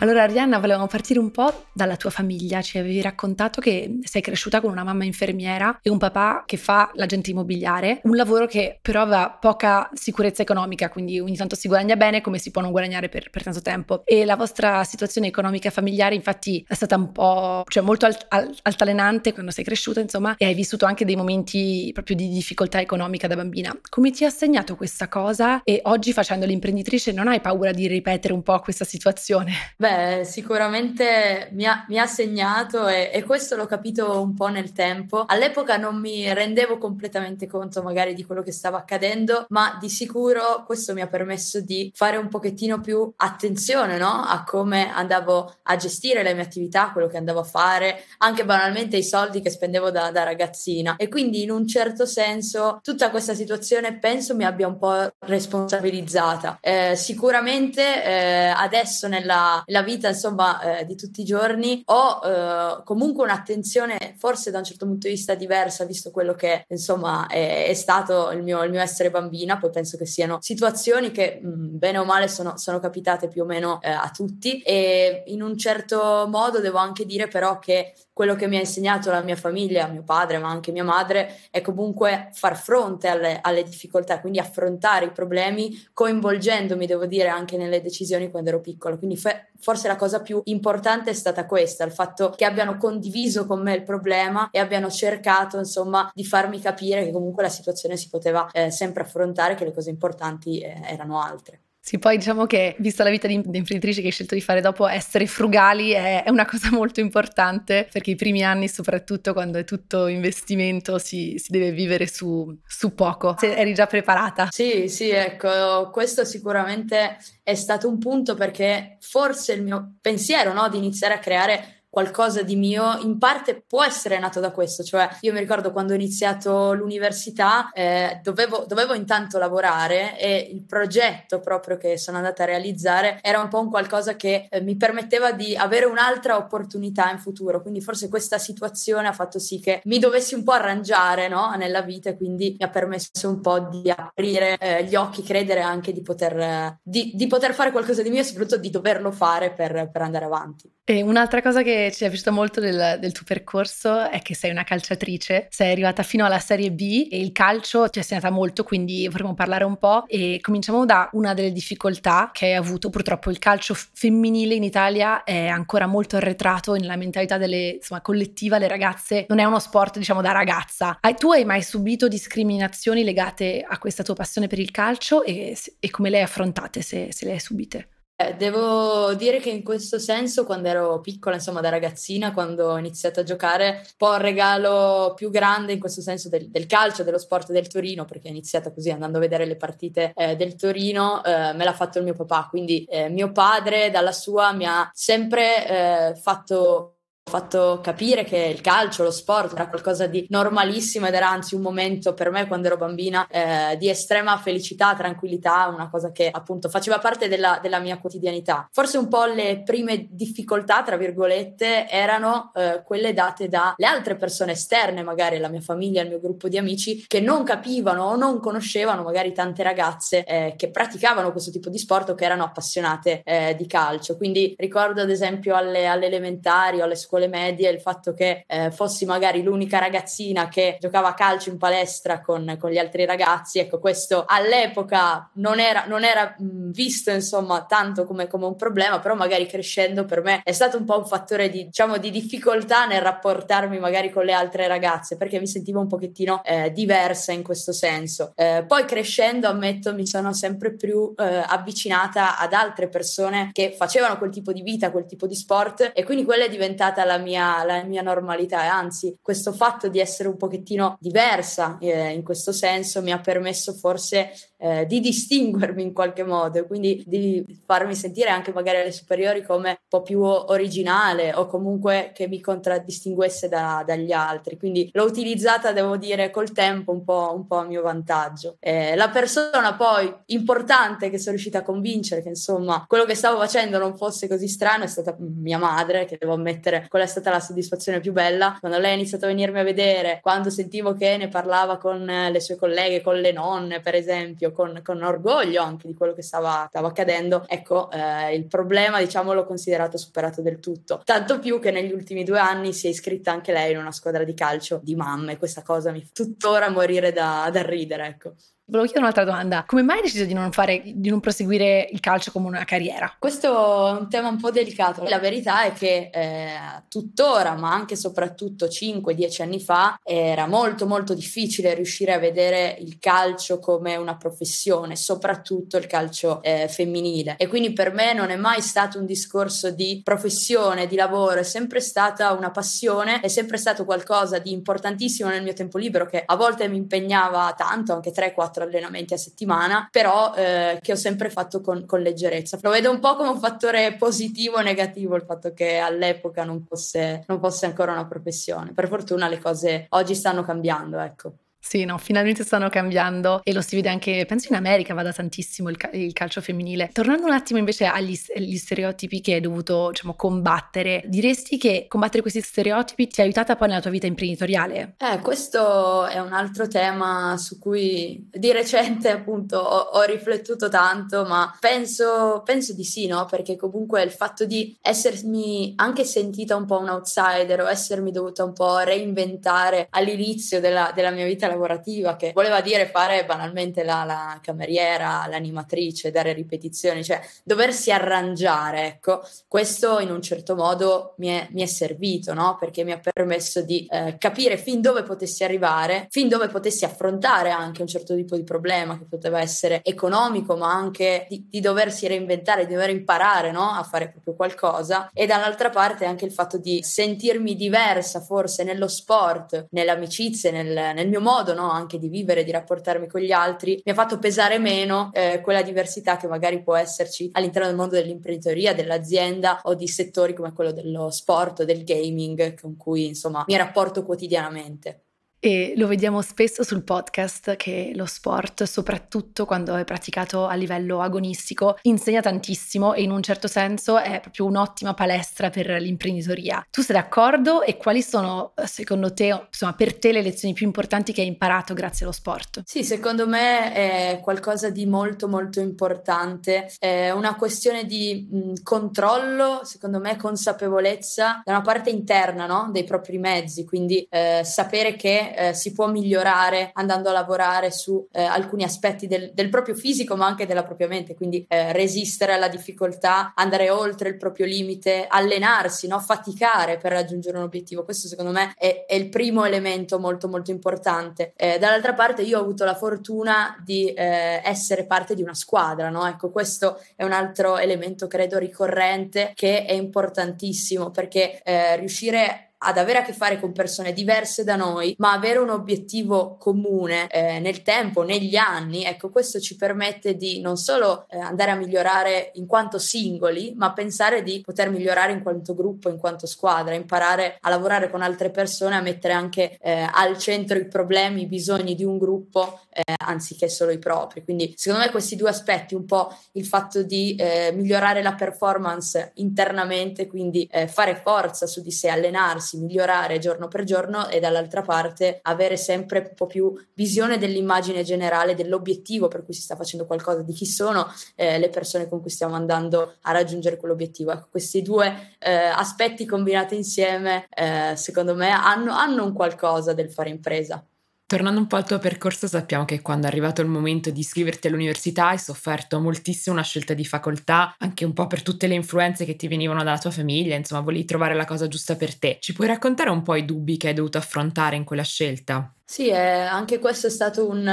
Allora 0.01 0.23
Arianna, 0.23 0.57
volevamo 0.57 0.87
partire 0.87 1.19
un 1.19 1.29
po' 1.29 1.65
dalla 1.73 1.95
tua 1.95 2.09
famiglia, 2.09 2.63
ci 2.63 2.79
avevi 2.79 3.01
raccontato 3.01 3.61
che 3.61 3.99
sei 4.01 4.23
cresciuta 4.23 4.59
con 4.59 4.71
una 4.71 4.83
mamma 4.83 5.03
infermiera 5.03 5.77
e 5.79 5.91
un 5.91 5.99
papà 5.99 6.41
che 6.47 6.57
fa 6.57 6.89
l'agente 6.95 7.29
immobiliare, 7.29 7.99
un 8.05 8.15
lavoro 8.15 8.47
che 8.47 8.79
però 8.81 9.01
aveva 9.01 9.29
poca 9.29 9.91
sicurezza 9.93 10.41
economica, 10.41 10.89
quindi 10.89 11.19
ogni 11.19 11.35
tanto 11.35 11.55
si 11.55 11.67
guadagna 11.67 11.95
bene 11.97 12.21
come 12.21 12.39
si 12.39 12.49
può 12.49 12.63
non 12.63 12.71
guadagnare 12.71 13.09
per, 13.09 13.29
per 13.29 13.43
tanto 13.43 13.61
tempo. 13.61 14.01
E 14.03 14.25
la 14.25 14.35
vostra 14.35 14.83
situazione 14.85 15.27
economica 15.27 15.69
familiare 15.69 16.15
infatti 16.15 16.65
è 16.67 16.73
stata 16.73 16.95
un 16.95 17.11
po', 17.11 17.63
cioè 17.67 17.83
molto 17.83 18.07
alt- 18.07 18.25
alt- 18.29 18.57
altalenante 18.63 19.33
quando 19.33 19.51
sei 19.51 19.63
cresciuta, 19.63 19.99
insomma, 19.99 20.33
e 20.35 20.45
hai 20.45 20.55
vissuto 20.55 20.87
anche 20.87 21.05
dei 21.05 21.15
momenti 21.15 21.91
proprio 21.93 22.15
di 22.15 22.27
difficoltà 22.29 22.81
economica 22.81 23.27
da 23.27 23.35
bambina. 23.35 23.71
Come 23.87 24.09
ti 24.09 24.25
ha 24.25 24.31
segnato 24.31 24.75
questa 24.75 25.07
cosa 25.07 25.61
e 25.63 25.79
oggi 25.83 26.11
facendo 26.11 26.47
l'imprenditrice 26.47 27.11
non 27.11 27.27
hai 27.27 27.39
paura 27.39 27.71
di 27.71 27.85
ripetere 27.85 28.33
un 28.33 28.41
po' 28.41 28.59
questa 28.61 28.83
situazione? 28.83 29.51
Beh, 29.77 29.90
Beh, 29.91 30.23
sicuramente 30.23 31.49
mi 31.51 31.65
ha, 31.65 31.83
mi 31.89 31.99
ha 31.99 32.05
segnato 32.05 32.87
e, 32.87 33.11
e, 33.13 33.23
questo 33.23 33.57
l'ho 33.57 33.65
capito 33.65 34.21
un 34.21 34.33
po' 34.33 34.47
nel 34.47 34.71
tempo. 34.71 35.25
All'epoca 35.27 35.75
non 35.75 35.99
mi 35.99 36.33
rendevo 36.33 36.77
completamente 36.77 37.45
conto 37.45 37.81
magari 37.81 38.13
di 38.13 38.23
quello 38.23 38.41
che 38.41 38.53
stava 38.53 38.77
accadendo, 38.77 39.45
ma 39.49 39.77
di 39.81 39.89
sicuro 39.89 40.63
questo 40.65 40.93
mi 40.93 41.01
ha 41.01 41.07
permesso 41.07 41.59
di 41.59 41.91
fare 41.93 42.15
un 42.15 42.29
pochettino 42.29 42.79
più 42.79 43.11
attenzione 43.17 43.97
no? 43.97 44.23
a 44.23 44.45
come 44.45 44.89
andavo 44.93 45.55
a 45.63 45.75
gestire 45.75 46.23
le 46.23 46.33
mie 46.33 46.43
attività, 46.43 46.91
quello 46.91 47.07
che 47.07 47.17
andavo 47.17 47.39
a 47.39 47.43
fare, 47.43 48.05
anche 48.19 48.45
banalmente 48.45 48.95
i 48.95 49.03
soldi 49.03 49.41
che 49.41 49.49
spendevo 49.49 49.91
da, 49.91 50.09
da 50.11 50.23
ragazzina. 50.23 50.95
E 50.95 51.09
quindi 51.09 51.41
in 51.41 51.51
un 51.51 51.67
certo 51.67 52.05
senso 52.05 52.79
tutta 52.81 53.09
questa 53.09 53.33
situazione 53.33 53.99
penso 53.99 54.35
mi 54.35 54.45
abbia 54.45 54.67
un 54.67 54.77
po' 54.77 55.11
responsabilizzata. 55.19 56.59
Eh, 56.61 56.95
sicuramente 56.95 58.03
eh, 58.05 58.53
adesso 58.55 59.09
nella, 59.09 59.61
nella 59.65 59.79
vita 59.81 60.07
insomma 60.07 60.79
eh, 60.79 60.85
di 60.85 60.95
tutti 60.95 61.21
i 61.21 61.25
giorni 61.25 61.81
ho 61.85 62.21
eh, 62.23 62.81
comunque 62.83 63.23
un'attenzione 63.23 64.15
forse 64.17 64.51
da 64.51 64.59
un 64.59 64.63
certo 64.63 64.85
punto 64.85 65.07
di 65.07 65.13
vista 65.13 65.35
diversa 65.35 65.85
visto 65.85 66.11
quello 66.11 66.33
che 66.33 66.65
insomma 66.69 67.27
è, 67.27 67.67
è 67.67 67.73
stato 67.73 68.31
il 68.31 68.43
mio, 68.43 68.63
il 68.63 68.71
mio, 68.71 68.81
essere 68.81 69.11
bambina 69.11 69.57
poi 69.57 69.69
penso 69.69 69.97
che 69.97 70.05
siano 70.05 70.37
situazioni 70.41 71.11
che 71.11 71.39
mh, 71.41 71.47
mm, 71.47 71.77
bene 71.77 71.97
o 71.97 72.05
male 72.05 72.27
sono, 72.27 72.57
sono 72.57 72.79
capitate 72.79 73.27
più 73.27 73.43
o 73.43 73.45
meno 73.45 73.79
eh, 73.81 73.89
a 73.89 74.09
tutti. 74.13 74.61
E 74.61 75.23
in 75.27 75.41
un 75.41 75.57
certo 75.57 76.25
modo 76.27 76.59
devo 76.59 76.77
anche 76.77 77.05
dire 77.05 77.27
però 77.27 77.59
che 77.59 77.93
quello 78.13 78.35
che 78.35 78.47
mi 78.47 78.57
ha 78.57 78.59
insegnato 78.59 79.09
la 79.09 79.21
mia 79.21 79.35
famiglia, 79.35 79.87
mio 79.87 80.03
padre, 80.03 80.37
ma 80.37 80.49
anche 80.49 80.71
mia 80.71 80.83
madre, 80.83 81.39
è 81.49 81.61
comunque 81.61 82.29
far 82.33 82.57
fronte 82.57 83.07
alle, 83.07 83.39
alle, 83.41 83.63
difficoltà, 83.63 84.19
quindi 84.19 84.39
affrontare 84.39 85.05
i 85.05 85.11
problemi 85.11 85.89
coinvolgendomi, 85.93 86.85
devo 86.85 87.05
dire, 87.05 87.29
anche 87.29 87.57
nelle 87.57 87.81
decisioni 87.81 88.29
quando 88.29 88.49
ero 88.49 88.59
piccola. 88.59 88.97
Quindi 88.97 89.17
fe- 89.17 89.51
forse 89.59 89.87
la 89.87 89.95
cosa 89.95 90.21
più 90.21 90.41
importante 90.45 91.11
è 91.11 91.13
stata 91.13 91.45
questa, 91.45 91.83
il 91.83 91.91
fatto 91.91 92.31
che 92.35 92.45
abbiano 92.45 92.77
condiviso 92.77 93.45
con 93.45 93.61
me 93.61 93.73
il 93.73 93.83
problema 93.83 94.49
e 94.51 94.59
abbiano 94.59 94.89
cercato, 94.89 95.57
insomma, 95.57 96.11
di 96.13 96.25
farmi 96.25 96.59
capire 96.59 97.05
che 97.05 97.11
comunque 97.11 97.43
la 97.43 97.49
situazione 97.49 97.97
si 97.97 98.09
poteva 98.09 98.49
eh, 98.51 98.71
sempre 98.71 99.03
affrontare, 99.03 99.55
che 99.55 99.65
le 99.65 99.73
cose 99.73 99.89
importanti 99.89 100.59
eh, 100.59 100.81
erano 100.85 101.21
altre. 101.21 101.61
Sì, 101.91 101.99
poi 101.99 102.15
diciamo 102.15 102.45
che, 102.45 102.77
vista 102.79 103.03
la 103.03 103.09
vita 103.09 103.27
di, 103.27 103.41
di 103.43 103.57
imprenditrice 103.57 103.99
che 103.99 104.07
hai 104.07 104.13
scelto 104.13 104.33
di 104.33 104.39
fare 104.39 104.61
dopo, 104.61 104.87
essere 104.87 105.25
frugali 105.27 105.89
è, 105.89 106.23
è, 106.23 106.29
una 106.29 106.45
cosa 106.45 106.69
molto 106.71 107.01
importante 107.01 107.85
perché 107.91 108.11
i 108.11 108.15
primi 108.15 108.45
anni, 108.45 108.69
soprattutto 108.69 109.33
quando 109.33 109.57
è 109.57 109.65
tutto 109.65 110.07
investimento, 110.07 110.97
si, 110.99 111.35
si 111.37 111.51
deve 111.51 111.71
vivere 111.71 112.07
su, 112.07 112.57
su, 112.65 112.95
poco. 112.95 113.35
Se 113.37 113.53
eri 113.53 113.73
già 113.73 113.87
preparata. 113.87 114.47
Sì, 114.51 114.87
sì, 114.87 115.09
ecco, 115.09 115.89
questo 115.91 116.23
sicuramente 116.23 117.17
è 117.43 117.55
stato 117.55 117.89
un 117.89 117.97
punto 117.97 118.35
perché 118.35 118.95
forse 119.01 119.51
il 119.51 119.61
mio 119.61 119.95
pensiero 119.99 120.53
no, 120.53 120.69
di 120.69 120.77
iniziare 120.77 121.15
a 121.15 121.19
creare 121.19 121.80
qualcosa 121.91 122.41
di 122.41 122.55
mio, 122.55 122.97
in 123.01 123.17
parte 123.17 123.61
può 123.67 123.83
essere 123.83 124.17
nato 124.17 124.39
da 124.39 124.51
questo, 124.51 124.81
cioè 124.81 125.09
io 125.19 125.33
mi 125.33 125.39
ricordo 125.39 125.73
quando 125.73 125.91
ho 125.91 125.95
iniziato 125.95 126.71
l'università 126.71 127.69
eh, 127.73 128.21
dovevo, 128.23 128.63
dovevo, 128.65 128.93
intanto 128.93 129.37
lavorare 129.37 130.17
e 130.17 130.49
il 130.53 130.63
progetto 130.63 131.41
proprio 131.41 131.75
che 131.75 131.97
sono 131.97 132.17
andata 132.17 132.43
a 132.43 132.45
realizzare 132.45 133.19
era 133.21 133.41
un 133.41 133.49
po' 133.49 133.59
un 133.59 133.69
qualcosa 133.69 134.15
che 134.15 134.47
eh, 134.49 134.61
mi 134.61 134.77
permetteva 134.77 135.33
di 135.33 135.53
avere 135.55 135.85
un'altra 135.85 136.37
opportunità 136.37 137.11
in 137.11 137.19
futuro, 137.19 137.61
quindi 137.61 137.81
forse 137.81 138.07
questa 138.07 138.37
situazione 138.37 139.09
ha 139.09 139.13
fatto 139.13 139.37
sì 139.37 139.59
che 139.59 139.81
mi 139.83 139.99
dovessi 139.99 140.33
un 140.33 140.43
po' 140.43 140.53
arrangiare 140.53 141.27
no? 141.27 141.53
nella 141.57 141.81
vita 141.81 142.09
e 142.11 142.15
quindi 142.15 142.55
mi 142.57 142.65
ha 142.65 142.69
permesso 142.69 143.27
un 143.27 143.41
po' 143.41 143.67
di 143.69 143.89
aprire 143.89 144.57
eh, 144.59 144.85
gli 144.85 144.95
occhi, 144.95 145.23
credere 145.23 145.59
anche 145.59 145.91
di 145.91 146.01
poter, 146.01 146.77
di, 146.81 147.11
di 147.13 147.27
poter, 147.27 147.53
fare 147.53 147.71
qualcosa 147.71 148.01
di 148.01 148.09
mio 148.09 148.21
e 148.21 148.23
soprattutto 148.23 148.57
di 148.57 148.69
doverlo 148.69 149.11
fare 149.11 149.51
per, 149.51 149.89
per 149.91 150.01
andare 150.01 150.23
avanti. 150.23 150.71
E 150.85 151.01
un'altra 151.01 151.41
cosa 151.41 151.61
che 151.61 151.80
ci 151.91 152.03
è 152.03 152.09
piaciuto 152.09 152.31
molto 152.31 152.59
del, 152.59 152.97
del, 152.99 153.11
tuo 153.11 153.23
percorso 153.25 154.09
è 154.09 154.21
che 154.21 154.35
sei 154.35 154.51
una 154.51 154.63
calciatrice, 154.63 155.47
sei 155.49 155.71
arrivata 155.71 156.03
fino 156.03 156.25
alla 156.25 156.39
Serie 156.39 156.71
B 156.71 157.07
e 157.09 157.19
il 157.19 157.31
calcio 157.31 157.89
ti 157.89 157.99
è 157.99 158.01
segnata 158.01 158.29
molto, 158.29 158.63
quindi 158.63 159.07
vorremmo 159.07 159.33
parlare 159.33 159.63
un 159.63 159.77
po' 159.77 160.03
e 160.07 160.39
cominciamo 160.41 160.85
da 160.85 161.09
una 161.13 161.33
delle 161.33 161.51
difficoltà 161.51 162.29
che 162.33 162.45
hai 162.45 162.55
avuto. 162.55 162.89
Purtroppo 162.89 163.31
il 163.31 163.39
calcio 163.39 163.73
femminile 163.73 164.53
in 164.55 164.63
Italia 164.63 165.23
è 165.23 165.47
ancora 165.47 165.87
molto 165.87 166.17
arretrato 166.17 166.73
nella 166.73 166.95
mentalità 166.95 167.37
delle, 167.37 167.77
insomma, 167.79 168.01
collettiva, 168.01 168.57
le 168.57 168.67
ragazze 168.67 169.25
non 169.29 169.39
è 169.39 169.43
uno 169.43 169.59
sport 169.59 169.97
diciamo 169.97 170.21
da 170.21 170.31
ragazza. 170.31 170.97
Hai, 170.99 171.15
tu 171.15 171.31
hai 171.31 171.45
mai 171.45 171.63
subito 171.63 172.07
discriminazioni 172.07 173.03
legate 173.03 173.65
a 173.67 173.77
questa 173.77 174.03
tua 174.03 174.15
passione 174.15 174.47
per 174.47 174.59
il 174.59 174.71
calcio 174.71 175.23
e, 175.23 175.57
e 175.79 175.89
come 175.89 176.09
le 176.09 176.17
hai 176.17 176.23
affrontate 176.23 176.81
se, 176.81 177.07
se 177.11 177.25
le 177.25 177.31
hai 177.31 177.39
subite? 177.39 177.87
Eh, 178.21 178.35
devo 178.35 179.13
dire 179.15 179.39
che 179.39 179.49
in 179.49 179.63
questo 179.63 179.97
senso, 179.97 180.45
quando 180.45 180.67
ero 180.67 181.01
piccola, 181.01 181.35
insomma 181.35 181.59
da 181.59 181.69
ragazzina, 181.69 182.33
quando 182.33 182.71
ho 182.71 182.77
iniziato 182.77 183.21
a 183.21 183.23
giocare, 183.23 183.81
un 183.83 183.93
po' 183.97 184.13
il 184.13 184.19
regalo 184.19 185.13
più 185.15 185.29
grande 185.31 185.73
in 185.73 185.79
questo 185.79 186.01
senso 186.01 186.29
del, 186.29 186.49
del 186.49 186.67
calcio, 186.67 187.03
dello 187.03 187.17
sport 187.17 187.51
del 187.51 187.67
Torino, 187.67 188.05
perché 188.05 188.27
ho 188.27 188.31
iniziato 188.31 188.71
così 188.71 188.91
andando 188.91 189.17
a 189.17 189.21
vedere 189.21 189.45
le 189.45 189.55
partite 189.55 190.13
eh, 190.15 190.35
del 190.35 190.55
Torino, 190.55 191.23
eh, 191.23 191.53
me 191.53 191.63
l'ha 191.63 191.73
fatto 191.73 191.97
il 191.97 192.03
mio 192.03 192.13
papà. 192.13 192.47
Quindi 192.49 192.83
eh, 192.85 193.09
mio 193.09 193.31
padre 193.31 193.89
dalla 193.89 194.11
sua 194.11 194.51
mi 194.53 194.65
ha 194.65 194.89
sempre 194.93 196.11
eh, 196.11 196.15
fatto 196.15 196.97
fatto 197.31 197.79
capire 197.81 198.25
che 198.25 198.37
il 198.37 198.59
calcio, 198.59 199.03
lo 199.03 199.11
sport 199.11 199.53
era 199.53 199.69
qualcosa 199.69 200.05
di 200.05 200.25
normalissimo 200.29 201.07
ed 201.07 201.13
era 201.13 201.29
anzi 201.29 201.55
un 201.55 201.61
momento 201.61 202.13
per 202.13 202.29
me 202.29 202.45
quando 202.45 202.67
ero 202.67 202.75
bambina 202.75 203.25
eh, 203.27 203.77
di 203.77 203.89
estrema 203.89 204.37
felicità, 204.37 204.93
tranquillità, 204.95 205.67
una 205.67 205.89
cosa 205.89 206.11
che 206.11 206.29
appunto 206.29 206.67
faceva 206.67 206.99
parte 206.99 207.29
della, 207.29 207.59
della, 207.61 207.79
mia 207.79 207.97
quotidianità. 207.97 208.67
Forse 208.71 208.97
un 208.97 209.07
po' 209.07 209.25
le 209.25 209.61
prime 209.63 210.07
difficoltà, 210.09 210.83
tra 210.83 210.97
virgolette, 210.97 211.87
erano 211.89 212.51
eh, 212.53 212.81
quelle 212.83 213.13
date 213.13 213.47
dalle 213.47 213.85
altre 213.85 214.17
persone 214.17 214.51
esterne, 214.51 215.01
magari 215.01 215.39
la 215.39 215.47
mia 215.47 215.61
famiglia, 215.61 216.01
il 216.01 216.09
mio 216.09 216.19
gruppo 216.19 216.49
di 216.49 216.57
amici, 216.57 217.05
che 217.07 217.21
non 217.21 217.43
capivano 217.43 218.03
o 218.03 218.15
non 218.17 218.39
conoscevano 218.39 219.03
magari 219.03 219.31
tante 219.31 219.63
ragazze 219.63 220.25
eh, 220.25 220.53
che 220.57 220.69
praticavano 220.69 221.31
questo 221.31 221.49
tipo 221.49 221.69
di 221.69 221.77
sport 221.77 222.09
o 222.09 222.15
che 222.15 222.25
erano 222.25 222.43
appassionate 222.43 223.21
eh, 223.23 223.55
di 223.57 223.67
calcio. 223.67 224.17
Quindi 224.17 224.53
ricordo 224.57 225.01
ad 225.01 225.09
esempio 225.09 225.55
alle, 225.55 225.87
alle 225.87 226.07
elementari 226.07 226.81
o 226.81 226.83
alle 226.83 226.95
scuole 226.95 227.10
scuole 227.11 227.27
medie 227.27 227.69
il 227.69 227.81
fatto 227.81 228.13
che 228.13 228.45
eh, 228.47 228.71
fossi 228.71 229.03
magari 229.03 229.43
l'unica 229.43 229.79
ragazzina 229.79 230.47
che 230.47 230.77
giocava 230.79 231.09
a 231.09 231.13
calcio 231.13 231.49
in 231.49 231.57
palestra 231.57 232.21
con, 232.21 232.55
con 232.57 232.71
gli 232.71 232.77
altri 232.77 233.03
ragazzi, 233.03 233.59
ecco 233.59 233.79
questo 233.79 234.23
all'epoca 234.25 235.29
non 235.33 235.59
era, 235.59 235.83
non 235.87 236.05
era 236.05 236.33
visto 236.37 237.11
insomma 237.11 237.65
tanto 237.65 238.05
come, 238.05 238.27
come, 238.27 238.45
un 238.45 238.55
problema, 238.55 238.99
però 238.99 239.15
magari 239.15 239.45
crescendo 239.45 240.05
per 240.05 240.21
me 240.21 240.39
è 240.43 240.53
stato 240.53 240.77
un 240.77 240.85
po' 240.85 240.99
un 240.99 241.05
fattore 241.05 241.49
di, 241.49 241.65
diciamo, 241.65 241.97
di 241.97 242.11
difficoltà 242.11 242.85
nel 242.85 243.01
rapportarmi 243.01 243.77
magari 243.77 244.09
con 244.09 244.23
le 244.23 244.31
altre 244.31 244.67
ragazze 244.67 245.17
perché 245.17 245.37
mi 245.37 245.47
sentivo 245.47 245.81
un 245.81 245.87
pochettino 245.87 246.41
eh, 246.45 246.71
diversa 246.71 247.33
in 247.33 247.43
questo 247.43 247.73
senso. 247.73 248.31
Eh, 248.35 248.63
poi 248.65 248.85
crescendo 248.85 249.49
ammetto 249.49 249.93
mi 249.93 250.07
sono 250.07 250.31
sempre 250.31 250.75
più 250.75 251.13
eh, 251.17 251.43
avvicinata 251.45 252.37
ad 252.37 252.53
altre 252.53 252.87
persone 252.87 253.49
che 253.51 253.73
facevano 253.77 254.17
quel 254.17 254.31
tipo 254.31 254.53
di 254.53 254.61
vita, 254.61 254.91
quel 254.91 255.05
tipo 255.05 255.27
di 255.27 255.35
sport 255.35 255.91
e 255.93 256.05
quindi 256.05 256.23
quella 256.23 256.45
è 256.45 256.49
diventata 256.49 257.00
la 257.05 257.17
mia, 257.17 257.63
la 257.63 257.83
mia 257.83 258.01
normalità 258.01 258.63
e 258.63 258.67
anzi 258.67 259.17
questo 259.21 259.51
fatto 259.51 259.87
di 259.87 259.99
essere 259.99 260.29
un 260.29 260.37
pochettino 260.37 260.97
diversa 260.99 261.77
eh, 261.79 262.11
in 262.11 262.23
questo 262.23 262.51
senso 262.51 263.01
mi 263.01 263.11
ha 263.11 263.19
permesso 263.19 263.73
forse 263.73 264.31
eh, 264.61 264.85
di 264.85 264.99
distinguermi 264.99 265.81
in 265.81 265.91
qualche 265.91 266.23
modo, 266.23 266.65
quindi 266.67 267.03
di 267.07 267.43
farmi 267.65 267.95
sentire 267.95 268.29
anche 268.29 268.53
magari 268.53 268.77
alle 268.77 268.91
superiori 268.91 269.43
come 269.43 269.69
un 269.69 269.75
po' 269.87 270.03
più 270.03 270.21
originale 270.21 271.33
o 271.33 271.47
comunque 271.47 272.11
che 272.13 272.27
mi 272.27 272.39
contraddistinguesse 272.39 273.49
da, 273.49 273.83
dagli 273.85 274.11
altri. 274.11 274.57
Quindi 274.57 274.87
l'ho 274.93 275.05
utilizzata, 275.05 275.71
devo 275.71 275.97
dire, 275.97 276.29
col 276.29 276.51
tempo 276.51 276.91
un 276.91 277.03
po', 277.03 277.33
un 277.35 277.47
po 277.47 277.57
a 277.57 277.65
mio 277.65 277.81
vantaggio. 277.81 278.57
Eh, 278.59 278.95
la 278.95 279.09
persona 279.09 279.75
poi 279.75 280.13
importante 280.27 281.09
che 281.09 281.17
sono 281.17 281.31
riuscita 281.31 281.59
a 281.59 281.63
convincere 281.63 282.21
che 282.21 282.29
insomma 282.29 282.85
quello 282.87 283.05
che 283.05 283.15
stavo 283.15 283.39
facendo 283.39 283.79
non 283.79 283.97
fosse 283.97 284.27
così 284.27 284.47
strano 284.47 284.83
è 284.83 284.87
stata 284.87 285.15
mia 285.17 285.57
madre, 285.57 286.05
che 286.05 286.17
devo 286.19 286.33
ammettere, 286.33 286.85
quella 286.91 287.05
è 287.05 287.07
stata 287.07 287.29
la 287.29 287.39
soddisfazione 287.39 288.01
più 288.01 288.11
bella. 288.11 288.57
Quando 288.59 288.77
lei 288.77 288.91
ha 288.91 288.95
iniziato 288.95 289.23
a 289.23 289.29
venirmi 289.29 289.59
a 289.59 289.63
vedere, 289.63 290.19
quando 290.21 290.49
sentivo 290.49 290.93
che 290.93 291.15
ne 291.15 291.29
parlava 291.29 291.77
con 291.77 292.03
le 292.03 292.39
sue 292.41 292.57
colleghe, 292.57 292.99
con 292.99 293.15
le 293.15 293.31
nonne, 293.31 293.79
per 293.79 293.95
esempio, 293.95 294.51
con, 294.51 294.81
con 294.83 295.01
orgoglio 295.01 295.61
anche 295.61 295.87
di 295.87 295.93
quello 295.93 296.11
che 296.11 296.21
stava, 296.21 296.65
stava 296.67 296.89
accadendo, 296.89 297.45
ecco, 297.47 297.89
eh, 297.91 298.35
il 298.35 298.45
problema, 298.45 298.99
diciamo, 298.99 299.31
l'ho 299.31 299.45
considerato 299.45 299.97
superato 299.97 300.41
del 300.41 300.59
tutto. 300.59 301.01
Tanto 301.05 301.39
più 301.39 301.61
che 301.61 301.71
negli 301.71 301.93
ultimi 301.93 302.25
due 302.25 302.39
anni 302.39 302.73
si 302.73 302.87
è 302.87 302.89
iscritta 302.89 303.31
anche 303.31 303.53
lei 303.53 303.71
in 303.71 303.77
una 303.77 303.93
squadra 303.93 304.25
di 304.25 304.33
calcio 304.33 304.81
di 304.83 304.93
mamme. 304.93 305.37
Questa 305.37 305.61
cosa 305.61 305.91
mi 305.91 306.01
fa 306.01 306.09
tuttora 306.11 306.69
morire 306.69 307.13
da, 307.13 307.49
da 307.53 307.61
ridere, 307.61 308.05
ecco. 308.05 308.33
Volevo 308.71 308.89
chiedere 308.89 309.11
un'altra 309.11 309.25
domanda. 309.25 309.65
Come 309.67 309.81
mai 309.81 309.97
hai 309.97 310.03
deciso 310.03 310.23
di 310.23 310.33
non, 310.33 310.49
fare, 310.53 310.81
di 310.95 311.09
non 311.09 311.19
proseguire 311.19 311.89
il 311.91 311.99
calcio 311.99 312.31
come 312.31 312.47
una 312.47 312.63
carriera? 312.63 313.13
Questo 313.19 313.47
è 313.49 313.99
un 313.99 314.07
tema 314.09 314.29
un 314.29 314.39
po' 314.39 314.49
delicato. 314.49 315.03
La 315.09 315.19
verità 315.19 315.63
è 315.63 315.73
che 315.73 316.09
eh, 316.09 316.83
tuttora, 316.87 317.53
ma 317.55 317.73
anche 317.73 317.95
e 317.95 317.97
soprattutto 317.97 318.67
5-10 318.67 319.41
anni 319.41 319.59
fa, 319.59 319.99
era 320.01 320.47
molto 320.47 320.87
molto 320.87 321.13
difficile 321.13 321.73
riuscire 321.73 322.13
a 322.13 322.19
vedere 322.19 322.77
il 322.79 322.97
calcio 322.97 323.59
come 323.59 323.97
una 323.97 324.15
professione, 324.15 324.95
soprattutto 324.95 325.75
il 325.75 325.87
calcio 325.87 326.41
eh, 326.41 326.69
femminile. 326.69 327.35
E 327.37 327.47
quindi 327.47 327.73
per 327.73 327.91
me 327.91 328.13
non 328.13 328.29
è 328.29 328.37
mai 328.37 328.61
stato 328.61 328.97
un 328.97 329.05
discorso 329.05 329.69
di 329.71 329.99
professione, 330.01 330.87
di 330.87 330.95
lavoro, 330.95 331.41
è 331.41 331.43
sempre 331.43 331.81
stata 331.81 332.31
una 332.31 332.51
passione, 332.51 333.19
è 333.19 333.27
sempre 333.27 333.57
stato 333.57 333.83
qualcosa 333.83 334.39
di 334.39 334.53
importantissimo 334.53 335.27
nel 335.27 335.43
mio 335.43 335.51
tempo 335.51 335.77
libero 335.77 336.05
che 336.05 336.23
a 336.25 336.37
volte 336.37 336.69
mi 336.69 336.77
impegnava 336.77 337.53
tanto, 337.57 337.91
anche 337.91 338.13
3-4 338.13 338.59
quattro 338.61 338.63
allenamenti 338.63 339.13
a 339.13 339.17
settimana, 339.17 339.87
però 339.91 340.33
eh, 340.35 340.79
che 340.81 340.91
ho 340.91 340.95
sempre 340.95 341.29
fatto 341.29 341.61
con, 341.61 341.85
con, 341.85 342.01
leggerezza. 342.01 342.59
Lo 342.61 342.69
vedo 342.69 342.91
un 342.91 342.99
po' 342.99 343.15
come 343.15 343.29
un 343.29 343.39
fattore 343.39 343.95
positivo 343.95 344.57
o 344.57 344.61
negativo 344.61 345.15
il 345.15 345.23
fatto 345.23 345.53
che 345.53 345.77
all'epoca 345.77 346.43
non 346.43 346.63
fosse, 346.63 347.23
non 347.27 347.39
fosse 347.39 347.65
ancora 347.65 347.91
una 347.91 348.05
professione. 348.05 348.73
Per 348.73 348.87
fortuna 348.87 349.27
le 349.27 349.39
cose 349.39 349.87
oggi 349.89 350.15
stanno 350.15 350.43
cambiando, 350.43 350.99
ecco. 350.99 351.33
Sì, 351.63 351.85
no, 351.85 351.99
finalmente 351.99 352.43
stanno 352.43 352.69
cambiando 352.69 353.39
e 353.43 353.53
lo 353.53 353.61
si 353.61 353.75
vede 353.75 353.87
anche, 353.87 354.25
penso 354.27 354.47
in 354.49 354.55
America 354.55 354.95
vada 354.95 355.13
tantissimo 355.13 355.69
il, 355.69 355.77
ca- 355.77 355.91
il 355.93 356.11
calcio 356.11 356.41
femminile. 356.41 356.89
Tornando 356.91 357.27
un 357.27 357.31
attimo 357.31 357.59
invece 357.59 357.85
agli, 357.85 358.19
agli, 358.35 358.57
stereotipi 358.57 359.21
che 359.21 359.35
hai 359.35 359.41
dovuto, 359.41 359.89
diciamo, 359.91 360.15
combattere, 360.15 361.03
diresti 361.05 361.59
che 361.59 361.85
combattere 361.87 362.23
questi 362.23 362.41
stereotipi 362.41 363.07
ti 363.07 363.21
ha 363.21 363.23
aiutata 363.23 363.55
poi 363.55 363.67
nella 363.67 363.79
tua 363.79 363.91
vita 363.91 364.07
imprenditoriale? 364.07 364.95
Eh, 364.97 365.19
questo 365.19 366.07
è 366.07 366.19
un 366.19 366.33
altro 366.33 366.67
tema 366.67 367.37
su 367.37 367.59
cui 367.59 368.27
di 368.31 368.51
recente 368.51 369.11
appunto 369.11 369.59
ho, 369.59 369.99
ho 369.99 370.01
riflettuto 370.01 370.67
tanto, 370.67 371.25
ma 371.25 371.55
penso, 371.59 372.41
penso 372.43 372.73
di 372.73 372.83
sì, 372.83 373.05
no? 373.05 373.25
Perché 373.25 373.55
comunque 373.55 374.01
il 374.01 374.11
fatto 374.11 374.45
di 374.45 374.75
essermi 374.81 375.73
anche 375.75 376.05
sentita 376.05 376.55
un 376.55 376.65
po' 376.65 376.79
un 376.79 376.89
outsider 376.89 377.61
o 377.61 377.69
essermi 377.69 378.11
dovuta 378.11 378.43
un 378.43 378.53
po' 378.53 378.79
reinventare 378.79 379.87
all'inizio 379.91 380.59
della, 380.59 380.91
della 380.95 381.11
mia 381.11 381.25
vita 381.25 381.49
lavorativa 381.51 382.15
che 382.15 382.31
voleva 382.33 382.61
dire 382.61 382.87
fare 382.87 383.25
banalmente 383.25 383.83
la, 383.83 384.03
la 384.03 384.39
cameriera, 384.41 385.25
l'animatrice, 385.27 386.11
dare 386.11 386.33
ripetizioni, 386.33 387.03
cioè 387.03 387.21
doversi 387.43 387.91
arrangiare, 387.91 388.85
ecco, 388.85 389.21
questo 389.47 389.99
in 389.99 390.11
un 390.11 390.21
certo 390.21 390.55
modo 390.55 391.13
mi 391.17 391.27
è, 391.27 391.47
mi 391.51 391.61
è 391.61 391.65
servito, 391.65 392.33
no? 392.33 392.57
Perché 392.59 392.83
mi 392.83 392.91
ha 392.91 392.99
permesso 392.99 393.61
di 393.61 393.85
eh, 393.89 394.15
capire 394.17 394.57
fin 394.57 394.81
dove 394.81 395.03
potessi 395.03 395.43
arrivare, 395.43 396.07
fin 396.09 396.27
dove 396.27 396.47
potessi 396.47 396.85
affrontare 396.85 397.49
anche 397.49 397.81
un 397.81 397.87
certo 397.87 398.15
tipo 398.15 398.35
di 398.35 398.43
problema 398.43 398.97
che 398.97 399.05
poteva 399.05 399.39
essere 399.39 399.81
economico, 399.83 400.55
ma 400.55 400.71
anche 400.71 401.25
di, 401.29 401.47
di 401.49 401.59
doversi 401.59 402.07
reinventare, 402.07 402.65
di 402.65 402.73
dover 402.73 402.89
imparare, 402.89 403.51
no? 403.51 403.71
A 403.71 403.83
fare 403.83 404.09
proprio 404.09 404.33
qualcosa 404.35 405.09
e 405.13 405.25
dall'altra 405.25 405.69
parte 405.69 406.05
anche 406.05 406.25
il 406.25 406.31
fatto 406.31 406.57
di 406.57 406.81
sentirmi 406.83 407.55
diversa 407.55 408.19
forse 408.21 408.63
nello 408.63 408.87
sport, 408.87 409.67
nelle 409.71 409.91
amicizie, 409.91 410.51
nel, 410.51 410.93
nel 410.95 411.09
mio 411.09 411.21
modo 411.21 411.40
modo 411.41 411.53
no? 411.53 411.69
anche 411.71 411.97
di 411.97 412.07
vivere, 412.07 412.43
di 412.43 412.51
rapportarmi 412.51 413.07
con 413.07 413.21
gli 413.21 413.31
altri, 413.31 413.81
mi 413.83 413.91
ha 413.91 413.95
fatto 413.95 414.19
pesare 414.19 414.59
meno 414.59 415.09
eh, 415.13 415.41
quella 415.41 415.61
diversità 415.61 416.17
che 416.17 416.27
magari 416.27 416.61
può 416.61 416.75
esserci 416.75 417.29
all'interno 417.33 417.67
del 417.67 417.77
mondo 417.77 417.95
dell'imprenditoria, 417.95 418.73
dell'azienda 418.73 419.59
o 419.63 419.73
di 419.73 419.87
settori 419.87 420.33
come 420.33 420.53
quello 420.53 420.71
dello 420.71 421.09
sport 421.09 421.63
del 421.63 421.83
gaming 421.83 422.59
con 422.59 422.77
cui 422.77 423.07
insomma 423.07 423.43
mi 423.47 423.57
rapporto 423.57 424.03
quotidianamente. 424.03 425.05
E 425.43 425.73
lo 425.75 425.87
vediamo 425.87 426.21
spesso 426.21 426.61
sul 426.61 426.83
podcast 426.83 427.55
che 427.55 427.93
lo 427.95 428.05
sport, 428.05 428.61
soprattutto 428.65 429.47
quando 429.47 429.73
è 429.75 429.83
praticato 429.83 430.45
a 430.45 430.53
livello 430.53 431.01
agonistico, 431.01 431.79
insegna 431.81 432.21
tantissimo 432.21 432.93
e 432.93 433.01
in 433.01 433.09
un 433.09 433.23
certo 433.23 433.47
senso 433.47 433.97
è 433.97 434.19
proprio 434.19 434.45
un'ottima 434.45 434.93
palestra 434.93 435.49
per 435.49 435.67
l'imprenditoria. 435.81 436.63
Tu 436.69 436.83
sei 436.83 436.95
d'accordo 436.95 437.63
e 437.63 437.77
quali 437.77 438.03
sono 438.03 438.53
secondo 438.65 439.15
te, 439.15 439.45
insomma, 439.47 439.73
per 439.73 439.97
te 439.97 440.11
le 440.11 440.21
lezioni 440.21 440.53
più 440.53 440.67
importanti 440.67 441.11
che 441.11 441.21
hai 441.21 441.27
imparato 441.27 441.73
grazie 441.73 442.05
allo 442.05 442.13
sport? 442.13 442.61
Sì, 442.63 442.83
secondo 442.83 443.27
me 443.27 443.73
è 443.73 444.19
qualcosa 444.21 444.69
di 444.69 444.85
molto 444.85 445.27
molto 445.27 445.59
importante, 445.59 446.71
è 446.77 447.09
una 447.09 447.33
questione 447.33 447.85
di 447.85 448.27
mh, 448.29 448.61
controllo, 448.61 449.61
secondo 449.63 449.99
me 449.99 450.17
consapevolezza 450.17 451.41
da 451.43 451.53
una 451.53 451.61
parte 451.61 451.89
interna 451.89 452.45
no? 452.45 452.69
dei 452.71 452.83
propri 452.83 453.17
mezzi, 453.17 453.65
quindi 453.65 454.05
eh, 454.07 454.41
sapere 454.43 454.95
che 454.95 455.29
eh, 455.35 455.53
si 455.53 455.73
può 455.73 455.87
migliorare 455.87 456.71
andando 456.73 457.09
a 457.09 457.13
lavorare 457.13 457.71
su 457.71 458.07
eh, 458.11 458.23
alcuni 458.23 458.63
aspetti 458.63 459.07
del, 459.07 459.31
del, 459.33 459.49
proprio 459.49 459.75
fisico 459.75 460.15
ma 460.15 460.25
anche 460.25 460.45
della 460.45 460.63
propria 460.63 460.87
mente, 460.87 461.15
quindi 461.15 461.45
eh, 461.47 461.71
resistere 461.73 462.33
alla 462.33 462.47
difficoltà, 462.47 463.33
andare 463.35 463.69
oltre 463.69 464.09
il 464.09 464.17
proprio 464.17 464.45
limite, 464.45 465.05
allenarsi, 465.07 465.87
no? 465.87 465.99
faticare 465.99 466.77
per 466.77 466.91
raggiungere 466.91 467.37
un 467.37 467.43
obiettivo. 467.43 467.83
Questo 467.83 468.07
secondo 468.07 468.31
me 468.31 468.53
è, 468.57 468.85
è 468.87 468.95
il 468.95 469.09
primo 469.09 469.45
elemento 469.45 469.99
molto 469.99 470.27
molto 470.27 470.51
importante. 470.51 471.33
Eh, 471.35 471.57
dall'altra 471.59 471.93
parte 471.93 472.21
io 472.21 472.37
ho 472.37 472.41
avuto 472.41 472.63
la 472.65 472.75
fortuna 472.75 473.61
di 473.63 473.91
eh, 473.93 474.41
essere 474.43 474.85
parte 474.85 475.15
di 475.15 475.21
una 475.21 475.33
squadra, 475.33 475.89
no? 475.89 476.07
ecco 476.07 476.29
questo 476.31 476.79
è 476.95 477.03
un 477.03 477.11
altro 477.11 477.57
elemento 477.57 478.07
credo 478.07 478.37
ricorrente 478.37 479.31
che 479.35 479.65
è 479.65 479.73
importantissimo 479.73 480.91
perché 480.91 481.41
eh, 481.43 481.75
riuscire 481.77 482.50
ad 482.63 482.77
avere 482.77 482.99
a 482.99 483.01
che 483.03 483.13
fare 483.13 483.39
con 483.39 483.51
persone 483.53 483.93
diverse 483.93 484.43
da 484.43 484.55
noi, 484.55 484.93
ma 484.97 485.13
avere 485.13 485.39
un 485.39 485.49
obiettivo 485.49 486.37
comune 486.37 487.07
eh, 487.09 487.39
nel 487.39 487.61
tempo, 487.63 488.03
negli 488.03 488.35
anni, 488.35 488.83
ecco, 488.83 489.09
questo 489.09 489.39
ci 489.39 489.55
permette 489.55 490.15
di 490.15 490.41
non 490.41 490.57
solo 490.57 491.05
eh, 491.09 491.17
andare 491.17 491.51
a 491.51 491.55
migliorare 491.55 492.31
in 492.35 492.45
quanto 492.45 492.77
singoli, 492.77 493.53
ma 493.55 493.73
pensare 493.73 494.21
di 494.21 494.41
poter 494.41 494.69
migliorare 494.69 495.11
in 495.11 495.23
quanto 495.23 495.55
gruppo, 495.55 495.89
in 495.89 495.97
quanto 495.97 496.27
squadra, 496.27 496.75
imparare 496.75 497.37
a 497.41 497.49
lavorare 497.49 497.89
con 497.89 498.01
altre 498.01 498.29
persone, 498.29 498.75
a 498.75 498.81
mettere 498.81 499.13
anche 499.13 499.57
eh, 499.59 499.87
al 499.91 500.17
centro 500.17 500.57
i 500.57 500.67
problemi, 500.67 501.23
i 501.23 501.27
bisogni 501.27 501.73
di 501.73 501.83
un 501.83 501.97
gruppo, 501.97 502.59
eh, 502.69 502.93
anziché 503.05 503.49
solo 503.49 503.71
i 503.71 503.79
propri. 503.79 504.23
Quindi, 504.23 504.53
secondo 504.55 504.85
me, 504.85 504.91
questi 504.91 505.15
due 505.15 505.29
aspetti, 505.29 505.73
un 505.73 505.85
po' 505.85 506.15
il 506.33 506.45
fatto 506.45 506.83
di 506.83 507.15
eh, 507.15 507.51
migliorare 507.53 508.03
la 508.03 508.13
performance 508.13 509.11
internamente, 509.15 510.05
quindi 510.07 510.47
eh, 510.51 510.67
fare 510.67 510.95
forza 510.95 511.47
su 511.47 511.61
di 511.61 511.71
sé, 511.71 511.89
allenarsi 511.89 512.50
allenarsi, 512.51 512.57
migliorare 512.57 513.19
giorno 513.19 513.47
per 513.47 513.63
giorno 513.63 514.07
e 514.09 514.19
dall'altra 514.19 514.61
parte 514.61 515.19
avere 515.21 515.57
sempre 515.57 515.99
un 515.99 516.15
po' 516.15 516.25
più 516.27 516.53
visione 516.73 517.17
dell'immagine 517.17 517.83
generale, 517.83 518.35
dell'obiettivo 518.35 519.07
per 519.07 519.23
cui 519.23 519.33
si 519.33 519.41
sta 519.41 519.55
facendo 519.55 519.85
qualcosa, 519.85 520.21
di 520.21 520.33
chi 520.33 520.45
sono 520.45 520.87
eh, 521.15 521.39
le 521.39 521.49
persone 521.49 521.87
con 521.87 522.01
cui 522.01 522.09
stiamo 522.09 522.35
andando 522.35 522.95
a 523.01 523.11
raggiungere 523.11 523.57
quell'obiettivo. 523.57 524.11
Ecco, 524.11 524.27
questi 524.31 524.61
due 524.61 525.15
eh, 525.19 525.31
aspetti 525.31 526.05
combinati 526.05 526.55
insieme, 526.55 527.27
eh, 527.33 527.73
secondo 527.75 528.15
me, 528.15 528.29
hanno, 528.29 528.73
hanno 528.73 529.05
un 529.05 529.13
qualcosa 529.13 529.73
del 529.73 529.91
fare 529.91 530.09
impresa. 530.09 530.63
Tornando 531.11 531.41
un 531.41 531.47
po' 531.47 531.57
al 531.57 531.65
tuo 531.65 531.77
percorso, 531.77 532.25
sappiamo 532.25 532.63
che 532.63 532.81
quando 532.81 533.05
è 533.05 533.09
arrivato 533.09 533.41
il 533.41 533.49
momento 533.49 533.89
di 533.89 533.99
iscriverti 533.99 534.47
all'università 534.47 535.09
hai 535.09 535.17
sofferto 535.17 535.77
moltissimo 535.81 536.35
una 536.35 536.45
scelta 536.45 536.73
di 536.73 536.85
facoltà, 536.85 537.53
anche 537.57 537.83
un 537.83 537.91
po' 537.91 538.07
per 538.07 538.23
tutte 538.23 538.47
le 538.47 538.53
influenze 538.55 539.03
che 539.03 539.17
ti 539.17 539.27
venivano 539.27 539.61
dalla 539.61 539.77
tua 539.77 539.91
famiglia, 539.91 540.37
insomma, 540.37 540.61
volevi 540.61 540.85
trovare 540.85 541.13
la 541.13 541.25
cosa 541.25 541.49
giusta 541.49 541.75
per 541.75 541.99
te. 541.99 542.15
Ci 542.21 542.31
puoi 542.31 542.47
raccontare 542.47 542.91
un 542.91 543.01
po' 543.01 543.15
i 543.15 543.25
dubbi 543.25 543.57
che 543.57 543.67
hai 543.67 543.73
dovuto 543.73 543.97
affrontare 543.97 544.55
in 544.55 544.63
quella 544.63 544.83
scelta? 544.83 545.53
Sì, 545.71 545.87
eh, 545.87 545.95
anche 545.95 546.59
questo 546.59 546.87
è 546.87 546.89
stato 546.89 547.29
un, 547.29 547.47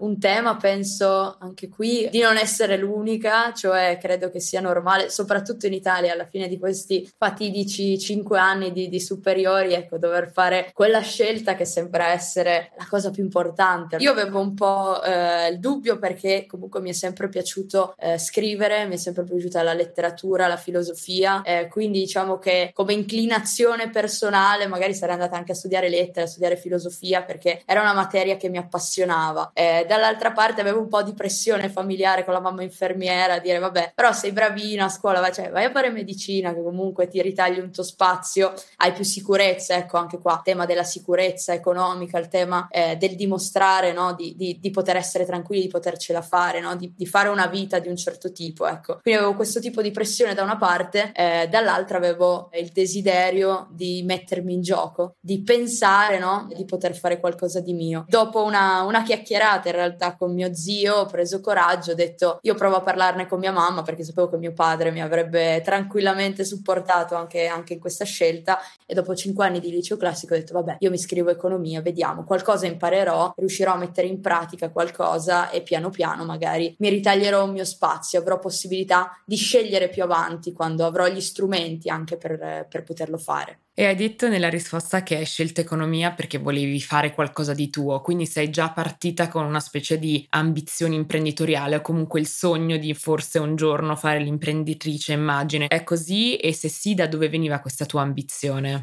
un, 0.00 0.18
tema, 0.18 0.54
penso 0.54 1.34
anche 1.38 1.70
qui, 1.70 2.06
di 2.10 2.20
non 2.20 2.36
essere 2.36 2.76
l'unica, 2.76 3.54
cioè 3.54 3.96
credo 3.98 4.28
che 4.28 4.38
sia 4.38 4.60
normale, 4.60 5.08
soprattutto 5.08 5.64
in 5.64 5.72
Italia, 5.72 6.12
alla 6.12 6.26
fine 6.26 6.46
di 6.46 6.58
questi 6.58 7.10
fatidici 7.16 7.98
cinque 7.98 8.38
anni 8.38 8.70
di, 8.70 8.90
di 8.90 9.00
superiori, 9.00 9.72
ecco, 9.72 9.96
dover 9.96 10.30
fare 10.30 10.72
quella 10.74 11.00
scelta 11.00 11.54
che 11.54 11.64
sembra 11.64 12.08
essere 12.08 12.72
la 12.76 12.86
cosa 12.86 13.08
più 13.08 13.22
importante. 13.22 13.96
Io 13.96 14.10
avevo 14.10 14.40
un 14.40 14.52
po' 14.52 15.02
eh, 15.02 15.48
il 15.48 15.58
dubbio 15.58 15.98
perché 15.98 16.44
comunque 16.46 16.82
mi 16.82 16.90
è 16.90 16.92
sempre 16.92 17.30
piaciuto 17.30 17.94
eh, 17.98 18.18
scrivere, 18.18 18.84
mi 18.84 18.96
è 18.96 18.98
sempre 18.98 19.24
piaciuta 19.24 19.62
la 19.62 19.72
letteratura, 19.72 20.48
la 20.48 20.58
filosofia, 20.58 21.40
eh, 21.40 21.68
quindi 21.70 22.00
diciamo 22.00 22.38
che 22.38 22.72
come 22.74 22.92
inclinazione 22.92 23.88
personale 23.88 24.66
magari 24.66 24.92
sarei 24.92 25.14
andata 25.14 25.38
anche 25.38 25.52
a 25.52 25.54
studiare 25.54 25.88
lettere, 25.88 26.26
a 26.26 26.28
studiare 26.28 26.58
filosofia 26.58 27.22
perché 27.22 27.52
era 27.64 27.80
una 27.80 27.94
materia 27.94 28.36
che 28.36 28.48
mi 28.48 28.58
appassionava. 28.58 29.50
Eh, 29.54 29.84
dall'altra 29.88 30.32
parte 30.32 30.60
avevo 30.60 30.80
un 30.80 30.88
po' 30.88 31.02
di 31.02 31.14
pressione 31.14 31.68
familiare 31.68 32.24
con 32.24 32.34
la 32.34 32.40
mamma 32.40 32.62
infermiera, 32.62 33.34
a 33.34 33.38
dire 33.38 33.58
vabbè, 33.58 33.92
però 33.94 34.12
sei 34.12 34.32
bravina 34.32 34.84
a 34.84 34.88
scuola, 34.88 35.20
vai, 35.20 35.32
cioè, 35.32 35.50
vai 35.50 35.64
a 35.64 35.70
fare 35.70 35.90
medicina 35.90 36.52
che 36.54 36.62
comunque 36.62 37.08
ti 37.08 37.20
ritagli 37.22 37.58
un 37.58 37.70
tuo 37.70 37.82
spazio, 37.82 38.52
hai 38.78 38.92
più 38.92 39.04
sicurezza, 39.04 39.74
ecco 39.76 39.96
anche 39.96 40.18
qua, 40.18 40.34
il 40.34 40.40
tema 40.42 40.66
della 40.66 40.84
sicurezza 40.84 41.52
economica, 41.52 42.18
il 42.18 42.28
tema 42.28 42.68
eh, 42.70 42.96
del 42.96 43.14
dimostrare 43.16 43.92
no? 43.92 44.14
di, 44.14 44.34
di, 44.36 44.58
di, 44.60 44.70
poter 44.70 44.96
essere 44.96 45.24
tranquilli, 45.24 45.62
di 45.62 45.68
potercela 45.68 46.22
fare, 46.22 46.60
no? 46.60 46.76
di, 46.76 46.92
di, 46.96 47.06
fare 47.06 47.28
una 47.28 47.46
vita 47.46 47.78
di 47.78 47.88
un 47.88 47.96
certo 47.96 48.32
tipo, 48.32 48.66
ecco. 48.66 48.98
Quindi 49.02 49.20
avevo 49.20 49.36
questo 49.36 49.60
tipo 49.60 49.82
di 49.82 49.90
pressione 49.90 50.34
da 50.34 50.42
una 50.42 50.56
parte, 50.56 51.12
eh, 51.14 51.48
dall'altra 51.50 51.98
avevo 51.98 52.50
il 52.52 52.68
desiderio 52.68 53.68
di 53.70 54.02
mettermi 54.04 54.52
in 54.52 54.62
gioco, 54.62 55.16
di 55.20 55.42
pensare 55.42 56.18
no? 56.18 56.48
di 56.54 56.64
poter 56.64 56.94
fare 56.94 57.20
qualcosa 57.20 57.42
qualcosa 57.44 57.60
di 57.60 57.72
mio. 57.72 58.04
Dopo 58.08 58.42
una, 58.42 58.82
una 58.82 59.02
chiacchierata 59.02 59.68
in 59.68 59.74
realtà 59.74 60.16
con 60.16 60.32
mio 60.32 60.54
zio 60.54 60.96
ho 60.96 61.06
preso 61.06 61.40
coraggio, 61.40 61.92
ho 61.92 61.94
detto 61.94 62.38
io 62.42 62.54
provo 62.54 62.76
a 62.76 62.80
parlarne 62.80 63.26
con 63.26 63.38
mia 63.38 63.52
mamma 63.52 63.82
perché 63.82 64.02
sapevo 64.02 64.28
che 64.28 64.36
mio 64.36 64.52
padre 64.52 64.90
mi 64.90 65.02
avrebbe 65.02 65.60
tranquillamente 65.62 66.44
supportato 66.44 67.14
anche, 67.14 67.46
anche 67.46 67.74
in 67.74 67.80
questa 67.80 68.04
scelta 68.04 68.58
e 68.86 68.94
dopo 68.94 69.14
cinque 69.14 69.46
anni 69.46 69.60
di 69.60 69.70
liceo 69.70 69.96
classico 69.96 70.34
ho 70.34 70.36
detto 70.36 70.54
vabbè 70.54 70.76
io 70.80 70.90
mi 70.90 70.96
iscrivo 70.96 71.30
economia, 71.30 71.80
vediamo, 71.80 72.24
qualcosa 72.24 72.66
imparerò, 72.66 73.34
riuscirò 73.36 73.72
a 73.72 73.78
mettere 73.78 74.06
in 74.06 74.20
pratica 74.20 74.70
qualcosa 74.70 75.50
e 75.50 75.62
piano 75.62 75.90
piano 75.90 76.24
magari 76.24 76.74
mi 76.78 76.88
ritaglierò 76.88 77.44
un 77.44 77.52
mio 77.52 77.64
spazio, 77.64 78.20
avrò 78.20 78.38
possibilità 78.38 79.20
di 79.24 79.36
scegliere 79.36 79.88
più 79.88 80.02
avanti 80.02 80.52
quando 80.52 80.84
avrò 80.84 81.06
gli 81.08 81.20
strumenti 81.20 81.88
anche 81.88 82.16
per, 82.16 82.66
per 82.68 82.82
poterlo 82.82 83.18
fare. 83.18 83.60
E 83.76 83.86
hai 83.86 83.96
detto 83.96 84.28
nella 84.28 84.48
risposta 84.48 85.02
che 85.02 85.16
hai 85.16 85.24
scelto 85.24 85.60
economia 85.60 86.12
perché 86.12 86.38
volevi 86.38 86.80
fare 86.80 87.12
qualcosa 87.12 87.54
di 87.54 87.70
tuo, 87.70 88.00
quindi 88.02 88.24
sei 88.24 88.48
già 88.48 88.70
partita 88.70 89.26
con 89.26 89.44
una 89.44 89.58
specie 89.58 89.98
di 89.98 90.24
ambizione 90.30 90.94
imprenditoriale 90.94 91.74
o 91.74 91.80
comunque 91.80 92.20
il 92.20 92.28
sogno 92.28 92.76
di 92.76 92.94
forse 92.94 93.40
un 93.40 93.56
giorno 93.56 93.96
fare 93.96 94.20
l'imprenditrice, 94.20 95.14
immagine. 95.14 95.66
È 95.66 95.82
così? 95.82 96.36
E 96.36 96.52
se 96.52 96.68
sì, 96.68 96.94
da 96.94 97.08
dove 97.08 97.28
veniva 97.28 97.58
questa 97.58 97.84
tua 97.84 98.02
ambizione? 98.02 98.73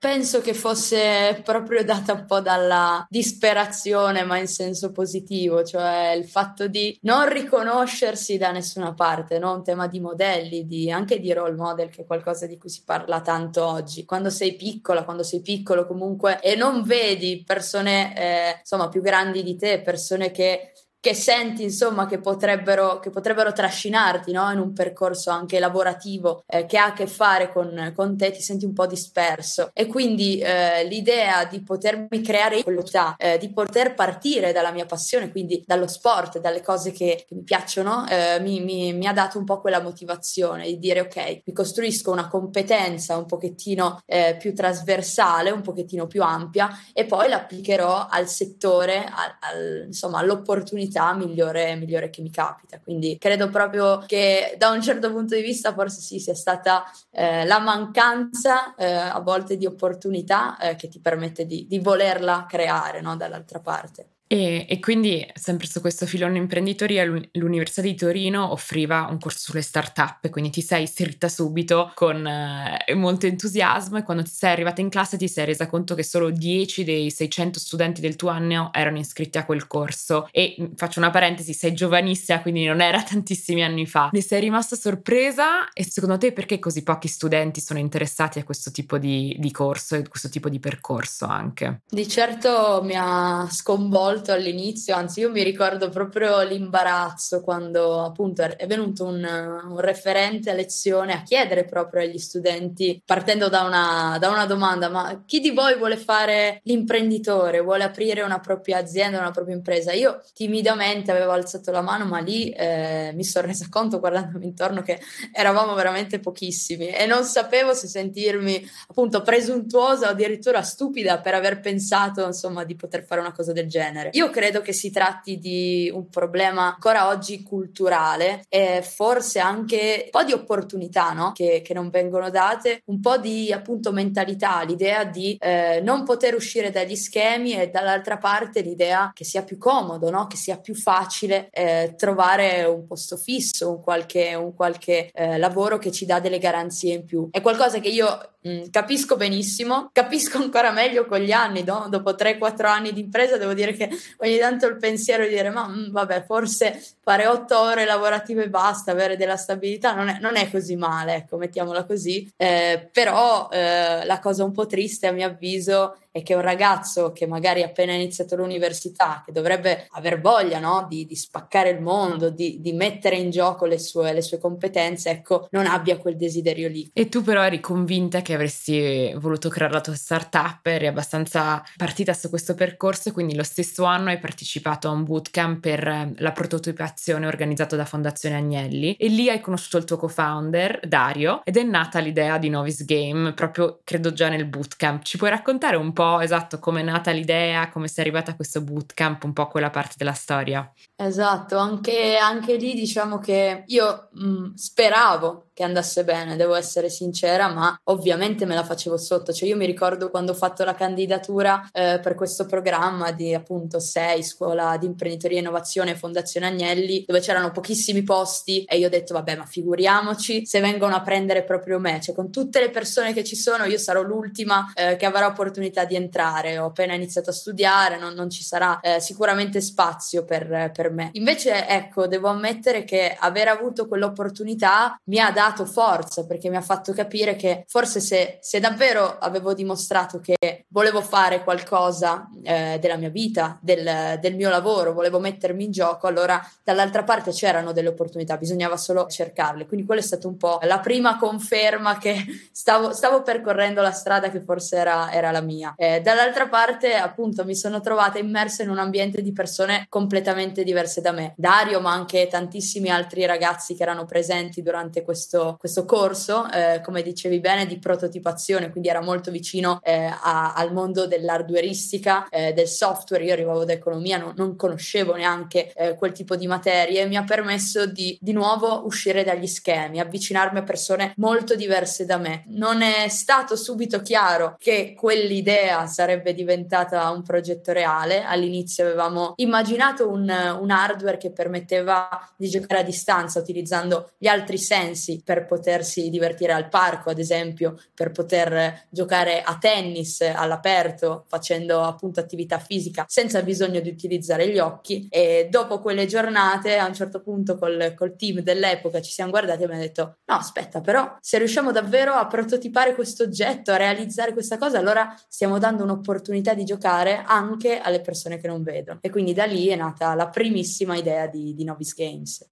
Penso 0.00 0.40
che 0.40 0.54
fosse 0.54 1.40
proprio 1.44 1.82
data 1.82 2.12
un 2.12 2.24
po' 2.24 2.40
dalla 2.40 3.04
disperazione, 3.10 4.22
ma 4.22 4.38
in 4.38 4.46
senso 4.46 4.92
positivo, 4.92 5.64
cioè 5.64 6.12
il 6.16 6.24
fatto 6.24 6.68
di 6.68 6.96
non 7.02 7.28
riconoscersi 7.28 8.36
da 8.36 8.52
nessuna 8.52 8.94
parte, 8.94 9.40
no? 9.40 9.54
un 9.54 9.64
tema 9.64 9.88
di 9.88 9.98
modelli, 9.98 10.66
di, 10.66 10.88
anche 10.88 11.18
di 11.18 11.32
role 11.32 11.56
model, 11.56 11.88
che 11.88 12.02
è 12.02 12.06
qualcosa 12.06 12.46
di 12.46 12.56
cui 12.58 12.68
si 12.68 12.82
parla 12.84 13.20
tanto 13.22 13.66
oggi. 13.66 14.04
Quando 14.04 14.30
sei 14.30 14.54
piccola, 14.54 15.02
quando 15.02 15.24
sei 15.24 15.40
piccolo 15.40 15.84
comunque 15.84 16.40
e 16.40 16.54
non 16.54 16.84
vedi 16.84 17.42
persone 17.44 18.16
eh, 18.16 18.56
insomma 18.60 18.88
più 18.88 19.00
grandi 19.00 19.42
di 19.42 19.56
te, 19.56 19.80
persone 19.80 20.30
che 20.30 20.74
che 21.00 21.14
senti 21.14 21.62
insomma 21.62 22.06
che 22.06 22.18
potrebbero, 22.18 22.98
che 22.98 23.10
potrebbero 23.10 23.52
trascinarti 23.52 24.32
no? 24.32 24.50
in 24.50 24.58
un 24.58 24.72
percorso 24.72 25.30
anche 25.30 25.60
lavorativo 25.60 26.42
eh, 26.46 26.66
che 26.66 26.76
ha 26.76 26.86
a 26.86 26.92
che 26.92 27.06
fare 27.06 27.52
con, 27.52 27.92
con, 27.94 28.16
te, 28.16 28.32
ti 28.32 28.40
senti 28.40 28.64
un 28.64 28.72
po' 28.72 28.86
disperso 28.86 29.70
e 29.72 29.86
quindi 29.86 30.38
eh, 30.38 30.84
l'idea 30.84 31.44
di 31.44 31.62
potermi 31.62 32.20
creare 32.20 32.62
velocità, 32.64 33.14
eh, 33.16 33.38
di 33.38 33.52
poter 33.52 33.94
partire 33.94 34.52
dalla 34.52 34.72
mia 34.72 34.86
passione, 34.86 35.30
quindi 35.30 35.62
dallo 35.64 35.86
sport, 35.86 36.40
dalle 36.40 36.62
cose 36.62 36.90
che, 36.90 37.24
che 37.26 37.34
mi 37.34 37.42
piacciono, 37.42 38.06
eh, 38.08 38.40
mi, 38.40 38.60
mi, 38.60 38.92
mi, 38.92 39.06
ha 39.06 39.12
dato 39.12 39.38
un 39.38 39.44
po' 39.44 39.60
quella 39.60 39.80
motivazione 39.80 40.66
di 40.66 40.78
dire 40.78 41.00
ok, 41.02 41.42
mi 41.44 41.52
costruisco 41.52 42.10
una 42.10 42.28
competenza 42.28 43.16
un 43.16 43.26
pochettino 43.26 44.00
eh, 44.04 44.36
più 44.38 44.52
trasversale, 44.52 45.50
un 45.50 45.62
pochettino 45.62 46.06
più 46.08 46.22
ampia 46.22 46.68
e 46.92 47.04
poi 47.04 47.28
l'applicherò 47.28 48.08
al 48.10 48.26
settore, 48.26 49.04
al, 49.04 49.36
al, 49.40 49.84
insomma 49.86 50.18
all'opportunità 50.18 50.86
l'opportunità 50.98 51.14
migliore, 51.14 51.76
migliore 51.76 52.10
che 52.10 52.22
mi 52.22 52.30
capita. 52.30 52.80
Quindi 52.80 53.16
credo 53.18 53.48
proprio 53.48 53.98
che 54.06 54.54
da 54.58 54.70
un 54.70 54.82
certo 54.82 55.10
punto 55.12 55.34
di 55.34 55.42
vista 55.42 55.72
forse 55.72 56.00
sì 56.00 56.18
sia 56.18 56.34
stata 56.34 56.84
eh, 57.10 57.44
la 57.46 57.58
mancanza 57.58 58.74
eh, 58.74 58.92
a 58.92 59.20
volte 59.20 59.56
di 59.56 59.66
opportunità 59.66 60.58
eh, 60.58 60.76
che 60.76 60.88
ti 60.88 61.00
permette 61.00 61.46
di, 61.46 61.66
di 61.66 61.78
volerla 61.78 62.46
creare 62.48 63.00
no? 63.00 63.16
dall'altra 63.16 63.60
parte. 63.60 64.17
E, 64.30 64.66
e, 64.68 64.78
quindi, 64.78 65.26
sempre 65.34 65.66
su 65.66 65.80
questo 65.80 66.04
filone 66.04 66.36
imprenditoria, 66.36 67.02
l'Università 67.32 67.80
di 67.80 67.94
Torino 67.94 68.52
offriva 68.52 69.08
un 69.10 69.18
corso 69.18 69.38
sulle 69.38 69.62
start-up, 69.62 70.28
quindi 70.28 70.50
ti 70.50 70.60
sei 70.60 70.82
iscritta 70.82 71.30
subito 71.30 71.92
con 71.94 72.26
eh, 72.26 72.94
molto 72.94 73.24
entusiasmo 73.24 73.96
e 73.96 74.02
quando 74.02 74.22
ti 74.22 74.30
sei 74.30 74.52
arrivata 74.52 74.82
in 74.82 74.90
classe 74.90 75.16
ti 75.16 75.28
sei 75.28 75.46
resa 75.46 75.66
conto 75.66 75.94
che 75.94 76.02
solo 76.02 76.30
10 76.30 76.84
dei 76.84 77.10
600 77.10 77.58
studenti 77.58 78.02
del 78.02 78.16
tuo 78.16 78.28
anno 78.28 78.70
erano 78.74 78.98
iscritti 78.98 79.38
a 79.38 79.46
quel 79.46 79.66
corso. 79.66 80.28
E 80.30 80.56
mm, 80.60 80.74
faccio 80.76 80.98
una 80.98 81.10
parentesi, 81.10 81.54
sei 81.54 81.72
giovanissima, 81.72 82.42
quindi 82.42 82.66
non 82.66 82.82
era 82.82 83.00
tantissimi 83.02 83.64
anni 83.64 83.86
fa. 83.86 84.10
Ne 84.12 84.20
sei 84.20 84.40
rimasta 84.40 84.76
sorpresa 84.76 85.70
e 85.72 85.84
secondo 85.84 86.18
te 86.18 86.32
perché 86.32 86.58
così 86.58 86.82
pochi 86.82 87.08
studenti 87.08 87.62
sono 87.62 87.78
interessati 87.78 88.38
a 88.38 88.44
questo 88.44 88.70
tipo 88.70 88.98
di, 88.98 89.34
di 89.38 89.50
corso 89.50 89.94
e 89.94 90.06
questo 90.06 90.28
tipo 90.28 90.50
di 90.50 90.60
percorso 90.60 91.24
anche? 91.24 91.80
Di 91.88 92.06
certo 92.06 92.82
mi 92.84 92.94
ha 92.94 93.48
sconvolto 93.50 94.16
molto 94.18 94.32
all'inizio, 94.32 94.96
anzi 94.96 95.20
io 95.20 95.30
mi 95.30 95.44
ricordo 95.44 95.90
proprio 95.90 96.42
l'imbarazzo 96.42 97.40
quando 97.40 98.02
appunto 98.02 98.42
è 98.42 98.66
venuto 98.66 99.04
un, 99.04 99.24
un 99.24 99.78
referente 99.78 100.50
a 100.50 100.54
lezione 100.54 101.12
a 101.12 101.22
chiedere 101.22 101.64
proprio 101.64 102.02
agli 102.02 102.18
studenti, 102.18 103.00
partendo 103.04 103.48
da 103.48 103.62
una, 103.62 104.16
da 104.18 104.28
una 104.28 104.44
domanda, 104.44 104.88
ma 104.88 105.22
chi 105.24 105.38
di 105.38 105.50
voi 105.50 105.76
vuole 105.76 105.96
fare 105.96 106.60
l'imprenditore, 106.64 107.60
vuole 107.60 107.84
aprire 107.84 108.22
una 108.22 108.40
propria 108.40 108.78
azienda, 108.78 109.20
una 109.20 109.30
propria 109.30 109.54
impresa? 109.54 109.92
Io 109.92 110.20
timidamente 110.34 111.12
avevo 111.12 111.30
alzato 111.30 111.70
la 111.70 111.80
mano, 111.80 112.04
ma 112.04 112.18
lì 112.18 112.50
eh, 112.50 113.12
mi 113.14 113.22
sono 113.22 113.46
resa 113.46 113.66
conto 113.70 114.00
guardandomi 114.00 114.46
intorno 114.46 114.82
che 114.82 115.00
eravamo 115.32 115.74
veramente 115.74 116.18
pochissimi 116.18 116.88
e 116.88 117.06
non 117.06 117.22
sapevo 117.22 117.72
se 117.72 117.86
sentirmi 117.86 118.68
appunto 118.88 119.22
presuntuosa 119.22 120.08
o 120.08 120.10
addirittura 120.10 120.62
stupida 120.62 121.20
per 121.20 121.34
aver 121.34 121.60
pensato 121.60 122.26
insomma 122.26 122.64
di 122.64 122.74
poter 122.74 123.04
fare 123.04 123.20
una 123.20 123.32
cosa 123.32 123.52
del 123.52 123.68
genere 123.68 124.07
genere. 124.10 124.26
Io 124.26 124.30
credo 124.30 124.60
che 124.60 124.72
si 124.72 124.90
tratti 124.90 125.38
di 125.38 125.90
un 125.92 126.08
problema 126.08 126.74
ancora 126.74 127.08
oggi 127.08 127.42
culturale 127.42 128.44
e 128.48 128.82
forse 128.82 129.38
anche 129.38 130.02
un 130.04 130.10
po' 130.10 130.24
di 130.24 130.32
opportunità 130.32 131.12
no? 131.12 131.32
che, 131.32 131.62
che, 131.64 131.74
non 131.74 131.90
vengono 131.90 132.30
date, 132.30 132.82
un 132.86 133.00
po' 133.00 133.18
di 133.18 133.52
appunto 133.52 133.92
mentalità, 133.92 134.62
l'idea 134.62 135.04
di 135.04 135.36
eh, 135.40 135.80
non 135.82 136.04
poter 136.04 136.34
uscire 136.34 136.70
dagli 136.70 136.96
schemi 136.96 137.54
e 137.54 137.68
dall'altra 137.68 138.18
parte 138.18 138.60
l'idea 138.60 139.10
che 139.14 139.24
sia 139.24 139.42
più 139.42 139.58
comodo, 139.58 140.10
no? 140.10 140.26
che 140.26 140.36
sia 140.36 140.58
più 140.58 140.74
facile 140.74 141.48
eh, 141.50 141.94
trovare 141.96 142.64
un 142.64 142.86
posto 142.86 143.16
fisso, 143.16 143.70
un 143.70 143.80
qualche, 143.80 144.34
un 144.34 144.54
qualche 144.54 145.10
eh, 145.12 145.38
lavoro 145.38 145.78
che 145.78 145.90
ci 145.92 146.06
dà 146.06 146.20
delle 146.20 146.38
garanzie 146.38 146.94
in 146.94 147.04
più. 147.04 147.28
È 147.30 147.40
qualcosa 147.40 147.78
che 147.78 147.88
io 147.88 148.18
Mm, 148.46 148.70
capisco 148.70 149.16
benissimo, 149.16 149.90
capisco 149.92 150.38
ancora 150.38 150.70
meglio 150.70 151.06
con 151.06 151.18
gli 151.18 151.32
anni, 151.32 151.64
no? 151.64 151.88
dopo 151.88 152.14
3-4 152.14 152.66
anni 152.66 152.92
di 152.92 153.00
impresa 153.00 153.36
devo 153.36 153.52
dire 153.52 153.72
che 153.72 153.90
ogni 154.18 154.38
tanto 154.38 154.68
il 154.68 154.76
pensiero 154.76 155.24
di 155.24 155.30
dire 155.30 155.50
ma 155.50 155.66
mh, 155.66 155.88
mm, 155.88 155.90
vabbè 155.90 156.24
forse 156.24 156.80
fare 157.08 157.26
8 157.26 157.58
ore 157.58 157.86
lavorative 157.86 158.44
e 158.44 158.48
basta, 158.50 158.90
avere 158.90 159.16
della 159.16 159.38
stabilità 159.38 159.94
non 159.94 160.08
è, 160.08 160.18
non 160.20 160.36
è 160.36 160.50
così 160.50 160.76
male, 160.76 161.14
ecco 161.14 161.38
mettiamola 161.38 161.86
così, 161.86 162.30
eh, 162.36 162.86
però 162.92 163.48
eh, 163.50 164.04
la 164.04 164.18
cosa 164.18 164.44
un 164.44 164.52
po' 164.52 164.66
triste 164.66 165.06
a 165.06 165.12
mio 165.12 165.26
avviso 165.26 165.96
è 166.10 166.22
che 166.22 166.34
un 166.34 166.42
ragazzo 166.42 167.12
che 167.12 167.26
magari 167.26 167.62
ha 167.62 167.66
appena 167.66 167.92
iniziato 167.92 168.36
l'università, 168.36 169.22
che 169.24 169.32
dovrebbe 169.32 169.86
aver 169.92 170.20
voglia 170.20 170.58
no? 170.58 170.86
di, 170.88 171.06
di, 171.06 171.14
spaccare 171.14 171.70
il 171.70 171.80
mondo, 171.80 172.28
di, 172.28 172.60
di 172.60 172.72
mettere 172.72 173.16
in 173.16 173.30
gioco 173.30 173.66
le 173.66 173.78
sue, 173.78 174.12
le 174.12 174.22
sue, 174.22 174.38
competenze, 174.38 175.10
ecco, 175.10 175.46
non 175.50 175.66
abbia 175.66 175.96
quel 175.96 176.16
desiderio 176.16 176.68
lì. 176.68 176.90
E 176.92 177.08
tu 177.08 177.22
però 177.22 177.42
eri 177.42 177.60
convinta 177.60 178.20
che 178.20 178.34
avresti 178.34 179.14
voluto 179.16 179.48
creare 179.48 179.72
la 179.72 179.80
tua 179.80 179.94
startup, 179.94 180.66
eri 180.66 180.88
abbastanza 180.88 181.62
partita 181.76 182.12
su 182.12 182.28
questo 182.28 182.54
percorso, 182.54 183.12
quindi 183.12 183.34
lo 183.34 183.44
stesso 183.44 183.84
anno 183.84 184.08
hai 184.08 184.18
partecipato 184.18 184.88
a 184.88 184.92
un 184.92 185.04
bootcamp 185.04 185.60
per 185.60 185.86
eh, 185.86 186.12
la 186.16 186.32
prototipazione 186.32 186.96
organizzato 187.06 187.76
da 187.76 187.84
Fondazione 187.84 188.36
Agnelli 188.36 188.94
e 188.94 189.08
lì 189.08 189.28
hai 189.30 189.40
conosciuto 189.40 189.78
il 189.78 189.84
tuo 189.84 189.96
co-founder 189.96 190.80
Dario 190.86 191.40
ed 191.44 191.56
è 191.56 191.62
nata 191.62 191.98
l'idea 191.98 192.38
di 192.38 192.48
Novis 192.48 192.84
Game, 192.84 193.32
proprio 193.32 193.80
credo 193.84 194.12
già 194.12 194.28
nel 194.28 194.46
bootcamp. 194.46 195.02
Ci 195.02 195.16
puoi 195.16 195.30
raccontare 195.30 195.76
un 195.76 195.92
po' 195.92 196.20
esatto 196.20 196.58
come 196.58 196.80
è 196.80 196.84
nata 196.84 197.10
l'idea, 197.10 197.68
come 197.68 197.88
sei 197.88 198.04
arrivata 198.04 198.32
a 198.32 198.36
questo 198.36 198.60
bootcamp, 198.62 199.24
un 199.24 199.32
po' 199.32 199.46
quella 199.48 199.70
parte 199.70 199.94
della 199.96 200.12
storia. 200.12 200.70
Esatto, 200.96 201.58
anche, 201.58 202.16
anche 202.16 202.56
lì 202.56 202.74
diciamo 202.74 203.18
che 203.18 203.64
io 203.66 204.08
mh, 204.12 204.54
speravo 204.54 205.47
che 205.58 205.64
andasse 205.64 206.04
bene, 206.04 206.36
devo 206.36 206.54
essere 206.54 206.88
sincera, 206.88 207.48
ma 207.48 207.76
ovviamente 207.86 208.46
me 208.46 208.54
la 208.54 208.62
facevo 208.62 208.96
sotto. 208.96 209.32
Cioè 209.32 209.48
io 209.48 209.56
mi 209.56 209.66
ricordo 209.66 210.08
quando 210.08 210.30
ho 210.30 210.34
fatto 210.36 210.62
la 210.62 210.76
candidatura 210.76 211.68
eh, 211.72 211.98
per 212.00 212.14
questo 212.14 212.46
programma 212.46 213.10
di 213.10 213.34
appunto 213.34 213.80
SEI, 213.80 214.22
Scuola 214.22 214.76
di 214.76 214.86
Imprenditoria 214.86 215.38
e 215.38 215.40
Innovazione 215.40 215.96
Fondazione 215.96 216.46
Agnelli, 216.46 217.02
dove 217.04 217.18
c'erano 217.18 217.50
pochissimi 217.50 218.04
posti 218.04 218.62
e 218.66 218.78
io 218.78 218.86
ho 218.86 218.88
detto 218.88 219.14
vabbè 219.14 219.34
ma 219.34 219.46
figuriamoci 219.46 220.46
se 220.46 220.60
vengono 220.60 220.94
a 220.94 221.02
prendere 221.02 221.42
proprio 221.42 221.80
me, 221.80 222.00
cioè 222.00 222.14
con 222.14 222.30
tutte 222.30 222.60
le 222.60 222.70
persone 222.70 223.12
che 223.12 223.24
ci 223.24 223.34
sono 223.34 223.64
io 223.64 223.78
sarò 223.78 224.02
l'ultima 224.02 224.72
eh, 224.76 224.94
che 224.94 225.06
avrà 225.06 225.26
opportunità 225.26 225.84
di 225.84 225.96
entrare, 225.96 226.56
ho 226.58 226.66
appena 226.66 226.94
iniziato 226.94 227.30
a 227.30 227.32
studiare, 227.32 227.98
non, 227.98 228.14
non 228.14 228.30
ci 228.30 228.44
sarà 228.44 228.78
eh, 228.78 229.00
sicuramente 229.00 229.60
spazio 229.60 230.24
per, 230.24 230.70
per 230.72 230.92
me. 230.92 231.08
Invece 231.14 231.66
ecco, 231.66 232.06
devo 232.06 232.28
ammettere 232.28 232.84
che 232.84 233.16
aver 233.18 233.48
avuto 233.48 233.88
quell'opportunità 233.88 235.00
mi 235.06 235.18
ha 235.18 235.32
dato 235.32 235.46
dato 235.48 235.64
forza 235.64 236.26
perché 236.26 236.50
mi 236.50 236.56
ha 236.56 236.60
fatto 236.60 236.92
capire 236.92 237.34
che 237.36 237.64
forse 237.66 238.00
se, 238.00 238.38
se 238.40 238.60
davvero 238.60 239.18
avevo 239.18 239.54
dimostrato 239.54 240.20
che 240.20 240.66
volevo 240.68 241.00
fare 241.00 241.42
qualcosa 241.42 242.28
eh, 242.42 242.78
della 242.80 242.96
mia 242.96 243.08
vita, 243.08 243.58
del, 243.60 244.18
del, 244.20 244.36
mio 244.36 244.50
lavoro, 244.50 244.92
volevo 244.92 245.18
mettermi 245.18 245.64
in 245.64 245.70
gioco, 245.70 246.06
allora 246.06 246.40
dall'altra 246.62 247.02
parte 247.02 247.30
c'erano 247.30 247.72
delle 247.72 247.88
opportunità, 247.88 248.36
bisognava 248.36 248.76
solo 248.76 249.06
cercarle. 249.06 249.66
Quindi 249.66 249.86
quella 249.86 250.00
è 250.00 250.04
stata 250.04 250.28
un 250.28 250.36
po' 250.36 250.58
la 250.62 250.80
prima 250.80 251.16
conferma 251.16 251.98
che 251.98 252.24
stavo, 252.52 252.92
stavo 252.92 253.22
percorrendo 253.22 253.80
la 253.80 253.92
strada 253.92 254.30
che 254.30 254.40
forse 254.40 254.76
era, 254.76 255.10
era 255.12 255.30
la 255.30 255.40
mia. 255.40 255.74
Eh, 255.76 256.00
dall'altra 256.00 256.48
parte 256.48 256.94
appunto 256.94 257.44
mi 257.44 257.54
sono 257.54 257.80
trovata 257.80 258.18
immersa 258.18 258.62
in 258.62 258.70
un 258.70 258.78
ambiente 258.78 259.22
di 259.22 259.32
persone 259.32 259.86
completamente 259.88 260.62
diverse 260.62 261.00
da 261.00 261.12
me. 261.12 261.32
Dario, 261.36 261.80
ma 261.80 261.92
anche 261.92 262.28
tantissimi 262.28 262.90
altri 262.90 263.24
ragazzi 263.24 263.74
che 263.74 263.82
erano 263.82 264.04
presenti 264.04 264.62
durante 264.62 265.02
questo 265.02 265.37
questo, 265.38 265.56
questo 265.58 265.84
corso, 265.84 266.50
eh, 266.50 266.80
come 266.82 267.02
dicevi 267.02 267.40
bene, 267.40 267.66
di 267.66 267.78
prototipazione, 267.78 268.70
quindi 268.70 268.88
era 268.88 269.00
molto 269.00 269.30
vicino 269.30 269.78
eh, 269.82 270.06
a, 270.06 270.54
al 270.54 270.72
mondo 270.72 271.06
dell'hardwareistica, 271.06 272.28
eh, 272.28 272.52
del 272.52 272.66
software. 272.66 273.24
Io 273.24 273.32
arrivavo 273.32 273.64
da 273.64 273.72
economia, 273.72 274.18
non, 274.18 274.32
non 274.36 274.56
conoscevo 274.56 275.14
neanche 275.14 275.72
eh, 275.74 275.94
quel 275.94 276.12
tipo 276.12 276.36
di 276.36 276.46
materie, 276.46 277.06
mi 277.06 277.16
ha 277.16 277.24
permesso 277.24 277.86
di 277.86 278.16
di 278.20 278.32
nuovo 278.32 278.84
uscire 278.84 279.22
dagli 279.22 279.46
schemi, 279.46 280.00
avvicinarmi 280.00 280.58
a 280.58 280.62
persone 280.62 281.12
molto 281.16 281.54
diverse 281.54 282.04
da 282.04 282.16
me. 282.16 282.44
Non 282.48 282.82
è 282.82 283.08
stato 283.08 283.54
subito 283.54 284.02
chiaro 284.02 284.56
che 284.58 284.94
quell'idea 284.96 285.86
sarebbe 285.86 286.34
diventata 286.34 287.08
un 287.10 287.22
progetto 287.22 287.72
reale. 287.72 288.24
All'inizio 288.24 288.84
avevamo 288.84 289.34
immaginato 289.36 290.08
un, 290.08 290.28
un 290.60 290.70
hardware 290.70 291.18
che 291.18 291.30
permetteva 291.30 292.08
di 292.36 292.48
giocare 292.48 292.80
a 292.80 292.84
distanza 292.84 293.38
utilizzando 293.38 294.10
gli 294.18 294.26
altri 294.26 294.58
sensi 294.58 295.20
per 295.28 295.44
potersi 295.44 296.08
divertire 296.08 296.54
al 296.54 296.70
parco, 296.70 297.10
ad 297.10 297.18
esempio, 297.18 297.78
per 297.92 298.12
poter 298.12 298.86
giocare 298.88 299.42
a 299.42 299.58
tennis 299.58 300.22
all'aperto, 300.22 301.26
facendo 301.28 301.82
appunto 301.82 302.18
attività 302.18 302.58
fisica 302.58 303.04
senza 303.06 303.42
bisogno 303.42 303.80
di 303.80 303.90
utilizzare 303.90 304.48
gli 304.48 304.58
occhi. 304.58 305.06
E 305.10 305.48
dopo 305.50 305.80
quelle 305.80 306.06
giornate, 306.06 306.78
a 306.78 306.86
un 306.86 306.94
certo 306.94 307.20
punto 307.20 307.58
col, 307.58 307.92
col 307.94 308.16
team 308.16 308.40
dell'epoca 308.40 309.02
ci 309.02 309.12
siamo 309.12 309.28
guardati 309.30 309.60
e 309.60 309.64
abbiamo 309.64 309.82
detto: 309.82 310.16
no, 310.24 310.34
aspetta, 310.36 310.80
però 310.80 311.18
se 311.20 311.36
riusciamo 311.36 311.72
davvero 311.72 312.14
a 312.14 312.26
prototipare 312.26 312.94
questo 312.94 313.24
oggetto, 313.24 313.70
a 313.70 313.76
realizzare 313.76 314.32
questa 314.32 314.56
cosa, 314.56 314.78
allora 314.78 315.14
stiamo 315.28 315.58
dando 315.58 315.82
un'opportunità 315.82 316.54
di 316.54 316.64
giocare 316.64 317.22
anche 317.26 317.80
alle 317.80 318.00
persone 318.00 318.38
che 318.38 318.46
non 318.46 318.62
vedono. 318.62 319.00
E 319.02 319.10
quindi 319.10 319.34
da 319.34 319.44
lì 319.44 319.66
è 319.66 319.76
nata 319.76 320.14
la 320.14 320.28
primissima 320.28 320.96
idea 320.96 321.26
di, 321.26 321.52
di 321.52 321.64
Novice 321.64 321.92
Games. 321.94 322.48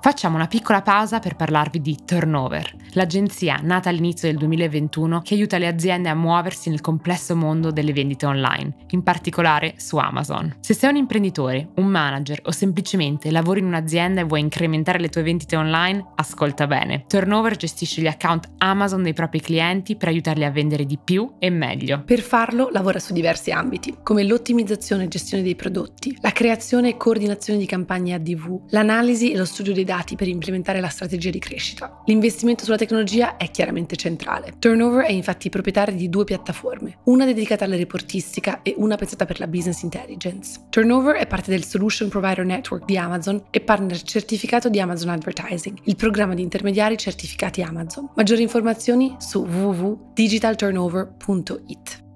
Facciamo 0.00 0.36
una 0.36 0.46
piccola 0.46 0.80
pausa 0.80 1.18
per 1.18 1.34
parlarvi 1.34 1.80
di 1.80 1.98
Turnover, 2.04 2.72
l'agenzia 2.92 3.58
nata 3.60 3.88
all'inizio 3.88 4.28
del 4.28 4.38
2021 4.38 5.22
che 5.22 5.34
aiuta 5.34 5.58
le 5.58 5.66
aziende 5.66 6.08
a 6.08 6.14
muoversi 6.14 6.70
nel 6.70 6.80
complesso 6.80 7.34
mondo 7.34 7.72
delle 7.72 7.92
vendite 7.92 8.24
online, 8.24 8.76
in 8.90 9.02
particolare 9.02 9.74
su 9.76 9.96
Amazon. 9.96 10.54
Se 10.60 10.72
sei 10.72 10.90
un 10.90 10.96
imprenditore, 10.96 11.70
un 11.76 11.86
manager 11.86 12.40
o 12.44 12.52
semplicemente 12.52 13.32
lavori 13.32 13.58
in 13.58 13.66
un'azienda 13.66 14.20
e 14.20 14.24
vuoi 14.24 14.40
incrementare 14.40 15.00
le 15.00 15.08
tue 15.08 15.22
vendite 15.22 15.56
online, 15.56 16.12
ascolta 16.14 16.68
bene. 16.68 17.04
Turnover 17.08 17.56
gestisce 17.56 18.00
gli 18.00 18.06
account 18.06 18.50
Amazon 18.58 19.02
dei 19.02 19.14
propri 19.14 19.40
clienti 19.40 19.96
per 19.96 20.08
aiutarli 20.08 20.44
a 20.44 20.50
vendere 20.52 20.84
di 20.84 20.98
più 21.02 21.34
e 21.40 21.50
meglio. 21.50 22.04
Per 22.04 22.20
farlo 22.20 22.68
lavora 22.70 23.00
su 23.00 23.12
diversi 23.12 23.50
ambiti, 23.50 23.96
come 24.04 24.22
l'ottimizzazione 24.22 25.04
e 25.04 25.08
gestione 25.08 25.42
dei 25.42 25.56
prodotti, 25.56 26.16
la 26.20 26.30
creazione 26.30 26.90
e 26.90 26.96
coordinazione 26.96 27.58
di 27.58 27.66
campagne 27.66 28.14
ADV, 28.14 28.60
l'analisi 28.68 29.32
e 29.32 29.36
lo 29.36 29.44
studio 29.44 29.74
dei 29.74 29.86
dati 29.88 30.16
per 30.16 30.28
implementare 30.28 30.80
la 30.80 30.88
strategia 30.88 31.30
di 31.30 31.38
crescita. 31.38 32.02
L'investimento 32.04 32.64
sulla 32.64 32.76
tecnologia 32.76 33.38
è 33.38 33.50
chiaramente 33.50 33.96
centrale. 33.96 34.52
Turnover 34.58 35.06
è 35.06 35.12
infatti 35.12 35.48
proprietario 35.48 35.96
di 35.96 36.10
due 36.10 36.24
piattaforme, 36.24 36.98
una 37.04 37.24
dedicata 37.24 37.64
alla 37.64 37.76
reportistica 37.76 38.60
e 38.60 38.74
una 38.76 38.96
pensata 38.96 39.24
per 39.24 39.40
la 39.40 39.46
business 39.46 39.80
intelligence. 39.80 40.60
Turnover 40.68 41.16
è 41.16 41.26
parte 41.26 41.50
del 41.50 41.64
Solution 41.64 42.10
Provider 42.10 42.44
Network 42.44 42.84
di 42.84 42.98
Amazon 42.98 43.44
e 43.50 43.62
partner 43.62 44.02
certificato 44.02 44.68
di 44.68 44.78
Amazon 44.78 45.08
Advertising, 45.08 45.78
il 45.84 45.96
programma 45.96 46.34
di 46.34 46.42
intermediari 46.42 46.98
certificati 46.98 47.62
Amazon. 47.62 48.10
Maggiori 48.14 48.42
informazioni 48.42 49.16
su 49.18 49.46
www.digitalturnover.it. 49.46 52.07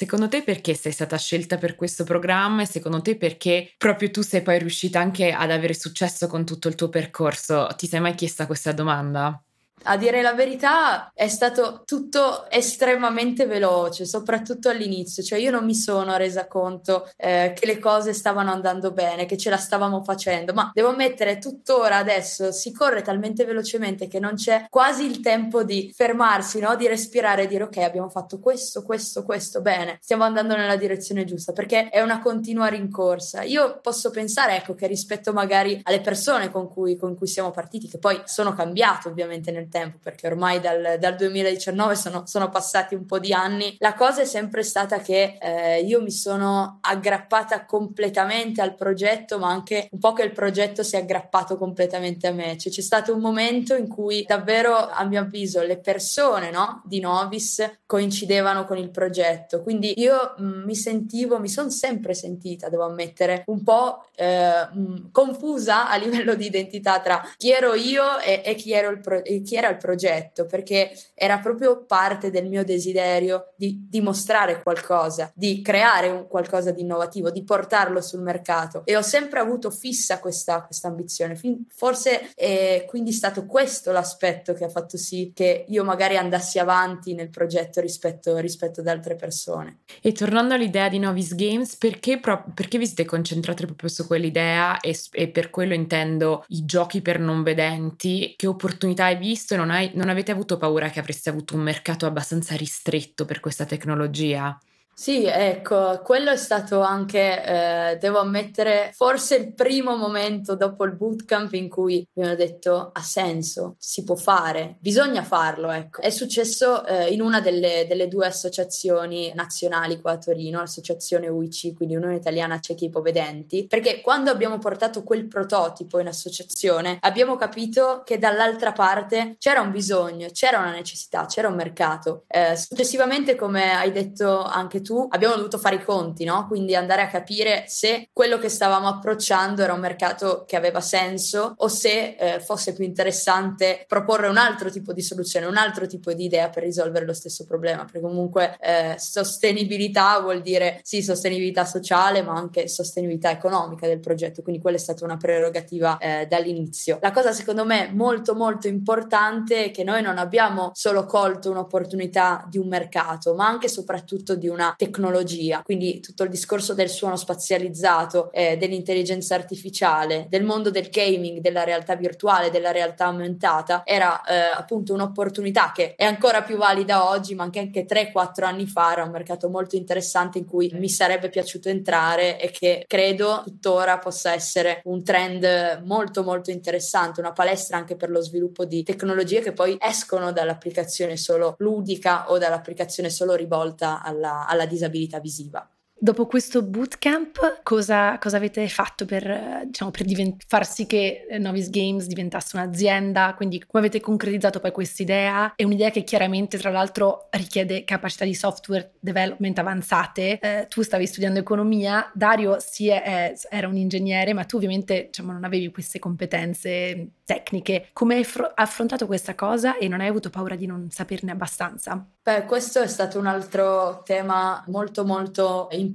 Secondo 0.00 0.28
te 0.28 0.42
perché 0.42 0.72
sei 0.72 0.92
stata 0.92 1.18
scelta 1.18 1.58
per 1.58 1.74
questo 1.74 2.04
programma 2.04 2.62
e 2.62 2.66
secondo 2.66 3.02
te 3.02 3.18
perché 3.18 3.74
proprio 3.76 4.10
tu 4.10 4.22
sei 4.22 4.40
poi 4.40 4.58
riuscita 4.58 4.98
anche 4.98 5.30
ad 5.30 5.50
avere 5.50 5.74
successo 5.74 6.26
con 6.26 6.46
tutto 6.46 6.68
il 6.68 6.74
tuo 6.74 6.88
percorso? 6.88 7.66
Ti 7.76 7.86
sei 7.86 8.00
mai 8.00 8.14
chiesta 8.14 8.46
questa 8.46 8.72
domanda? 8.72 9.44
A 9.84 9.96
dire 9.96 10.20
la 10.20 10.34
verità 10.34 11.10
è 11.14 11.28
stato 11.28 11.82
tutto 11.86 12.50
estremamente 12.50 13.46
veloce, 13.46 14.04
soprattutto 14.04 14.68
all'inizio, 14.68 15.22
cioè 15.22 15.38
io 15.38 15.50
non 15.50 15.64
mi 15.64 15.74
sono 15.74 16.16
resa 16.16 16.46
conto 16.46 17.08
eh, 17.16 17.54
che 17.58 17.64
le 17.64 17.78
cose 17.78 18.12
stavano 18.12 18.50
andando 18.50 18.92
bene, 18.92 19.24
che 19.24 19.38
ce 19.38 19.48
la 19.48 19.56
stavamo 19.56 20.04
facendo, 20.04 20.52
ma 20.52 20.70
devo 20.74 20.88
ammettere 20.88 21.38
tuttora 21.38 21.96
adesso 21.96 22.52
si 22.52 22.72
corre 22.72 23.00
talmente 23.00 23.44
velocemente 23.46 24.06
che 24.06 24.20
non 24.20 24.34
c'è 24.34 24.66
quasi 24.68 25.06
il 25.06 25.20
tempo 25.20 25.64
di 25.64 25.90
fermarsi, 25.94 26.60
no? 26.60 26.76
di 26.76 26.86
respirare 26.86 27.44
e 27.44 27.46
dire 27.46 27.64
ok 27.64 27.78
abbiamo 27.78 28.10
fatto 28.10 28.38
questo, 28.38 28.82
questo, 28.82 29.22
questo, 29.22 29.62
bene, 29.62 29.98
stiamo 30.02 30.24
andando 30.24 30.56
nella 30.56 30.76
direzione 30.76 31.24
giusta, 31.24 31.52
perché 31.52 31.88
è 31.88 32.02
una 32.02 32.20
continua 32.20 32.66
rincorsa. 32.66 33.42
Io 33.42 33.78
posso 33.80 34.10
pensare 34.10 34.56
ecco 34.56 34.74
che 34.74 34.86
rispetto 34.86 35.32
magari 35.32 35.80
alle 35.84 36.00
persone 36.00 36.50
con 36.50 36.68
cui, 36.68 36.96
con 36.96 37.16
cui 37.16 37.26
siamo 37.26 37.50
partiti, 37.50 37.88
che 37.88 37.98
poi 37.98 38.20
sono 38.26 38.52
cambiate 38.52 39.08
ovviamente 39.08 39.50
nel 39.50 39.68
tempo, 39.70 39.98
perché 40.02 40.26
ormai 40.26 40.60
dal, 40.60 40.96
dal 40.98 41.16
2019 41.16 41.94
sono, 41.94 42.26
sono, 42.26 42.50
passati 42.50 42.94
un 42.94 43.06
po' 43.06 43.18
di 43.18 43.32
anni, 43.32 43.76
la 43.78 43.94
cosa 43.94 44.20
è 44.22 44.24
sempre 44.24 44.62
stata 44.62 44.98
che 44.98 45.38
eh, 45.40 45.80
io 45.80 46.02
mi 46.02 46.10
sono 46.10 46.78
aggrappata 46.82 47.64
completamente 47.64 48.60
al 48.60 48.74
progetto, 48.74 49.38
ma 49.38 49.48
anche 49.48 49.88
un 49.92 49.98
po' 49.98 50.12
che 50.12 50.24
il 50.24 50.32
progetto 50.32 50.82
si 50.82 50.96
è 50.96 50.98
aggrappato 50.98 51.56
completamente 51.56 52.26
a 52.26 52.32
me. 52.32 52.58
Cioè, 52.58 52.72
c'è 52.72 52.82
stato 52.82 53.14
un 53.14 53.20
momento 53.20 53.74
in 53.74 53.88
cui 53.88 54.24
davvero, 54.26 54.76
a 54.76 55.04
mio 55.04 55.20
avviso, 55.20 55.62
le 55.62 55.78
persone 55.78 56.50
no, 56.50 56.82
di 56.84 57.00
Novis 57.00 57.78
coincidevano 57.86 58.64
con 58.64 58.78
il 58.78 58.90
progetto. 58.90 59.62
Quindi 59.62 59.98
io 60.00 60.34
mh, 60.36 60.44
mm, 60.44 60.64
mi 60.64 60.74
sentivo, 60.74 61.38
mi 61.38 61.48
sono 61.48 61.70
sempre 61.70 62.14
sentita, 62.14 62.68
devo 62.68 62.84
ammettere, 62.84 63.44
un 63.46 63.62
po' 63.62 64.06
eh, 64.14 64.68
mh, 64.72 64.80
mm, 64.80 64.96
confusa 65.12 65.88
a 65.88 65.96
livello 65.96 66.34
di 66.34 66.46
identità 66.46 67.00
tra 67.00 67.22
chi 67.36 67.52
ero 67.52 67.74
io 67.74 68.18
e, 68.20 68.42
e 68.44 68.54
chi, 68.54 68.72
ero 68.72 68.90
il 68.90 69.00
pro- 69.00 69.22
chi 69.22 69.54
era 69.60 69.68
il 69.68 69.76
progetto 69.76 70.46
perché 70.46 70.90
era 71.14 71.38
proprio 71.38 71.84
parte 71.84 72.30
del 72.30 72.48
mio 72.48 72.64
desiderio 72.64 73.52
di 73.56 73.86
dimostrare 73.88 74.62
qualcosa, 74.62 75.30
di 75.34 75.62
creare 75.62 76.08
un 76.08 76.26
qualcosa 76.26 76.70
di 76.70 76.80
innovativo, 76.80 77.30
di 77.30 77.44
portarlo 77.44 78.00
sul 78.00 78.22
mercato 78.22 78.82
e 78.84 78.96
ho 78.96 79.02
sempre 79.02 79.38
avuto 79.38 79.70
fissa 79.70 80.18
questa, 80.18 80.62
questa 80.62 80.88
ambizione. 80.88 81.36
Fin, 81.36 81.66
forse 81.68 82.32
è 82.34 82.84
quindi 82.88 83.12
stato 83.12 83.46
questo 83.46 83.92
l'aspetto 83.92 84.54
che 84.54 84.64
ha 84.64 84.68
fatto 84.68 84.96
sì 84.96 85.32
che 85.34 85.64
io 85.68 85.84
magari 85.84 86.16
andassi 86.16 86.58
avanti 86.58 87.14
nel 87.14 87.30
progetto 87.30 87.80
rispetto, 87.80 88.38
rispetto 88.38 88.80
ad 88.80 88.86
altre 88.86 89.14
persone. 89.14 89.80
E 90.00 90.12
tornando 90.12 90.54
all'idea 90.54 90.88
di 90.88 90.98
Novis 90.98 91.34
Games, 91.34 91.76
perché, 91.76 92.18
pro- 92.18 92.44
perché 92.54 92.78
vi 92.78 92.86
siete 92.86 93.04
concentrati 93.04 93.66
proprio 93.66 93.90
su 93.90 94.06
quell'idea 94.06 94.80
e, 94.80 94.98
e 95.12 95.28
per 95.28 95.50
quello 95.50 95.74
intendo 95.74 96.44
i 96.48 96.64
giochi 96.64 97.02
per 97.02 97.18
non 97.20 97.42
vedenti? 97.42 98.34
Che 98.36 98.46
opportunità 98.46 99.04
hai 99.04 99.16
visto 99.16 99.49
e 99.54 99.56
non, 99.56 99.70
hai, 99.70 99.90
non 99.94 100.08
avete 100.08 100.30
avuto 100.30 100.56
paura 100.58 100.90
che 100.90 101.00
avreste 101.00 101.30
avuto 101.30 101.54
un 101.54 101.62
mercato 101.62 102.06
abbastanza 102.06 102.54
ristretto 102.56 103.24
per 103.24 103.40
questa 103.40 103.64
tecnologia? 103.66 104.58
Sì, 104.92 105.24
ecco, 105.24 106.02
quello 106.04 106.30
è 106.30 106.36
stato 106.36 106.82
anche, 106.82 107.42
eh, 107.42 107.96
devo 107.98 108.18
ammettere, 108.18 108.90
forse 108.94 109.36
il 109.36 109.54
primo 109.54 109.96
momento 109.96 110.56
dopo 110.56 110.84
il 110.84 110.94
bootcamp 110.94 111.54
in 111.54 111.70
cui 111.70 112.06
mi 112.16 112.24
hanno 112.24 112.34
detto 112.34 112.90
ha 112.92 113.00
senso, 113.00 113.76
si 113.78 114.04
può 114.04 114.14
fare, 114.14 114.76
bisogna 114.78 115.22
farlo, 115.22 115.70
ecco. 115.70 116.02
È 116.02 116.10
successo 116.10 116.84
eh, 116.84 117.08
in 117.14 117.22
una 117.22 117.40
delle, 117.40 117.86
delle, 117.88 118.08
due 118.08 118.26
associazioni 118.26 119.32
nazionali 119.34 120.02
qua 120.02 120.12
a 120.12 120.18
Torino, 120.18 120.58
l'associazione 120.58 121.28
UIC, 121.28 121.74
quindi 121.76 121.96
Unione 121.96 122.16
Italiana 122.16 122.60
Ciechi 122.60 122.84
Ipovedenti, 122.84 123.66
perché 123.66 124.02
quando 124.02 124.30
abbiamo 124.30 124.58
portato 124.58 125.02
quel 125.02 125.26
prototipo 125.28 125.98
in 125.98 126.08
associazione 126.08 126.98
abbiamo 127.00 127.36
capito 127.36 128.02
che 128.04 128.18
dall'altra 128.18 128.72
parte 128.72 129.36
c'era 129.38 129.62
un 129.62 129.70
bisogno, 129.70 130.28
c'era 130.30 130.58
una 130.58 130.72
necessità, 130.72 131.24
c'era 131.24 131.48
un 131.48 131.54
mercato. 131.54 132.24
Eh, 132.28 132.54
successivamente, 132.54 133.34
come 133.34 133.72
hai 133.72 133.92
detto 133.92 134.42
anche 134.42 134.82
tu, 134.82 134.89
tu, 134.90 135.06
abbiamo 135.08 135.36
dovuto 135.36 135.56
fare 135.56 135.76
i 135.76 135.84
conti, 135.84 136.24
no? 136.24 136.48
Quindi 136.48 136.74
andare 136.74 137.02
a 137.02 137.06
capire 137.06 137.62
se 137.68 138.08
quello 138.12 138.38
che 138.38 138.48
stavamo 138.48 138.88
approcciando 138.88 139.62
era 139.62 139.72
un 139.72 139.78
mercato 139.78 140.42
che 140.44 140.56
aveva 140.56 140.80
senso 140.80 141.54
o 141.56 141.68
se 141.68 142.16
eh, 142.18 142.40
fosse 142.40 142.72
più 142.72 142.82
interessante 142.82 143.84
proporre 143.86 144.26
un 144.26 144.36
altro 144.36 144.68
tipo 144.68 144.92
di 144.92 145.00
soluzione, 145.00 145.46
un 145.46 145.56
altro 145.56 145.86
tipo 145.86 146.12
di 146.12 146.24
idea 146.24 146.48
per 146.48 146.64
risolvere 146.64 147.04
lo 147.04 147.12
stesso 147.12 147.44
problema, 147.46 147.84
perché 147.84 148.00
comunque 148.00 148.56
eh, 148.60 148.96
sostenibilità 148.98 150.18
vuol 150.18 150.42
dire 150.42 150.80
sì, 150.82 151.04
sostenibilità 151.04 151.64
sociale, 151.64 152.22
ma 152.22 152.34
anche 152.34 152.66
sostenibilità 152.66 153.30
economica 153.30 153.86
del 153.86 154.00
progetto, 154.00 154.42
quindi 154.42 154.60
quella 154.60 154.76
è 154.76 154.80
stata 154.80 155.04
una 155.04 155.16
prerogativa 155.18 155.98
eh, 155.98 156.26
dall'inizio. 156.28 156.98
La 157.00 157.12
cosa 157.12 157.30
secondo 157.30 157.64
me 157.64 157.92
molto 157.94 158.34
molto 158.34 158.66
importante 158.66 159.66
è 159.66 159.70
che 159.70 159.84
noi 159.84 160.02
non 160.02 160.18
abbiamo 160.18 160.72
solo 160.74 161.04
colto 161.04 161.48
un'opportunità 161.48 162.44
di 162.48 162.58
un 162.58 162.66
mercato, 162.66 163.36
ma 163.36 163.46
anche 163.46 163.66
e 163.66 163.68
soprattutto 163.68 164.34
di 164.34 164.48
tecnologia, 164.76 165.62
quindi 165.62 166.00
tutto 166.00 166.24
il 166.24 166.30
discorso 166.30 166.74
del 166.74 166.88
suono 166.88 167.16
spazializzato, 167.16 168.30
eh, 168.32 168.56
dell'intelligenza 168.56 169.34
artificiale, 169.34 170.26
del 170.28 170.44
mondo 170.44 170.70
del 170.70 170.88
gaming, 170.88 171.40
della 171.40 171.64
realtà 171.64 171.94
virtuale, 171.96 172.50
della 172.50 172.70
realtà 172.70 173.06
aumentata, 173.06 173.82
era 173.84 174.22
eh, 174.22 174.34
appunto 174.54 174.92
un'opportunità 174.92 175.72
che 175.74 175.94
è 175.94 176.04
ancora 176.04 176.42
più 176.42 176.56
valida 176.56 177.08
oggi, 177.08 177.34
ma 177.34 177.48
che 177.50 177.60
anche 177.60 177.86
3-4 177.86 178.44
anni 178.44 178.66
fa 178.66 178.92
era 178.92 179.04
un 179.04 179.10
mercato 179.10 179.48
molto 179.48 179.76
interessante 179.76 180.38
in 180.38 180.46
cui 180.46 180.70
mi 180.74 180.88
sarebbe 180.88 181.28
piaciuto 181.28 181.68
entrare 181.68 182.40
e 182.40 182.50
che 182.50 182.84
credo 182.86 183.42
tuttora 183.44 183.98
possa 183.98 184.32
essere 184.32 184.80
un 184.84 185.02
trend 185.02 185.82
molto 185.84 186.22
molto 186.22 186.50
interessante, 186.50 187.20
una 187.20 187.32
palestra 187.32 187.76
anche 187.76 187.96
per 187.96 188.10
lo 188.10 188.20
sviluppo 188.20 188.64
di 188.64 188.82
tecnologie 188.82 189.40
che 189.40 189.52
poi 189.52 189.76
escono 189.80 190.32
dall'applicazione 190.32 191.16
solo 191.16 191.54
ludica 191.58 192.30
o 192.30 192.38
dall'applicazione 192.38 193.10
solo 193.10 193.34
rivolta 193.34 194.02
alla, 194.02 194.46
alla 194.46 194.59
disabilità 194.66 195.20
visiva. 195.20 195.68
Dopo 196.02 196.24
questo 196.24 196.62
bootcamp, 196.62 197.60
cosa, 197.62 198.16
cosa 198.16 198.38
avete 198.38 198.66
fatto 198.68 199.04
per, 199.04 199.64
diciamo, 199.66 199.90
per 199.90 200.06
divent- 200.06 200.44
far 200.46 200.66
sì 200.66 200.86
che 200.86 201.26
Novis 201.38 201.68
Games 201.68 202.06
diventasse 202.06 202.56
un'azienda? 202.56 203.34
Quindi 203.36 203.62
come 203.66 203.86
avete 203.86 204.00
concretizzato 204.00 204.60
poi 204.60 204.72
questa 204.72 205.02
idea? 205.02 205.52
È 205.54 205.62
un'idea 205.62 205.90
che 205.90 206.02
chiaramente, 206.02 206.56
tra 206.56 206.70
l'altro, 206.70 207.28
richiede 207.32 207.84
capacità 207.84 208.24
di 208.24 208.32
software 208.32 208.92
development 208.98 209.58
avanzate. 209.58 210.38
Eh, 210.38 210.66
tu 210.70 210.80
stavi 210.80 211.06
studiando 211.06 211.38
economia, 211.38 212.10
Dario 212.14 212.56
sì, 212.60 212.88
è, 212.88 213.34
era 213.50 213.68
un 213.68 213.76
ingegnere, 213.76 214.32
ma 214.32 214.44
tu 214.44 214.56
ovviamente 214.56 215.08
diciamo, 215.08 215.32
non 215.32 215.44
avevi 215.44 215.70
queste 215.70 215.98
competenze 215.98 217.10
tecniche. 217.26 217.90
Come 217.92 218.14
hai 218.14 218.24
fr- 218.24 218.52
affrontato 218.54 219.06
questa 219.06 219.34
cosa 219.34 219.76
e 219.76 219.86
non 219.86 220.00
hai 220.00 220.08
avuto 220.08 220.30
paura 220.30 220.56
di 220.56 220.64
non 220.64 220.88
saperne 220.90 221.30
abbastanza? 221.30 222.04
Beh, 222.22 222.44
questo 222.44 222.80
è 222.80 222.86
stato 222.86 223.18
un 223.18 223.26
altro 223.26 224.02
tema 224.04 224.62
molto 224.66 225.04
molto 225.04 225.68
importante, 225.70 225.89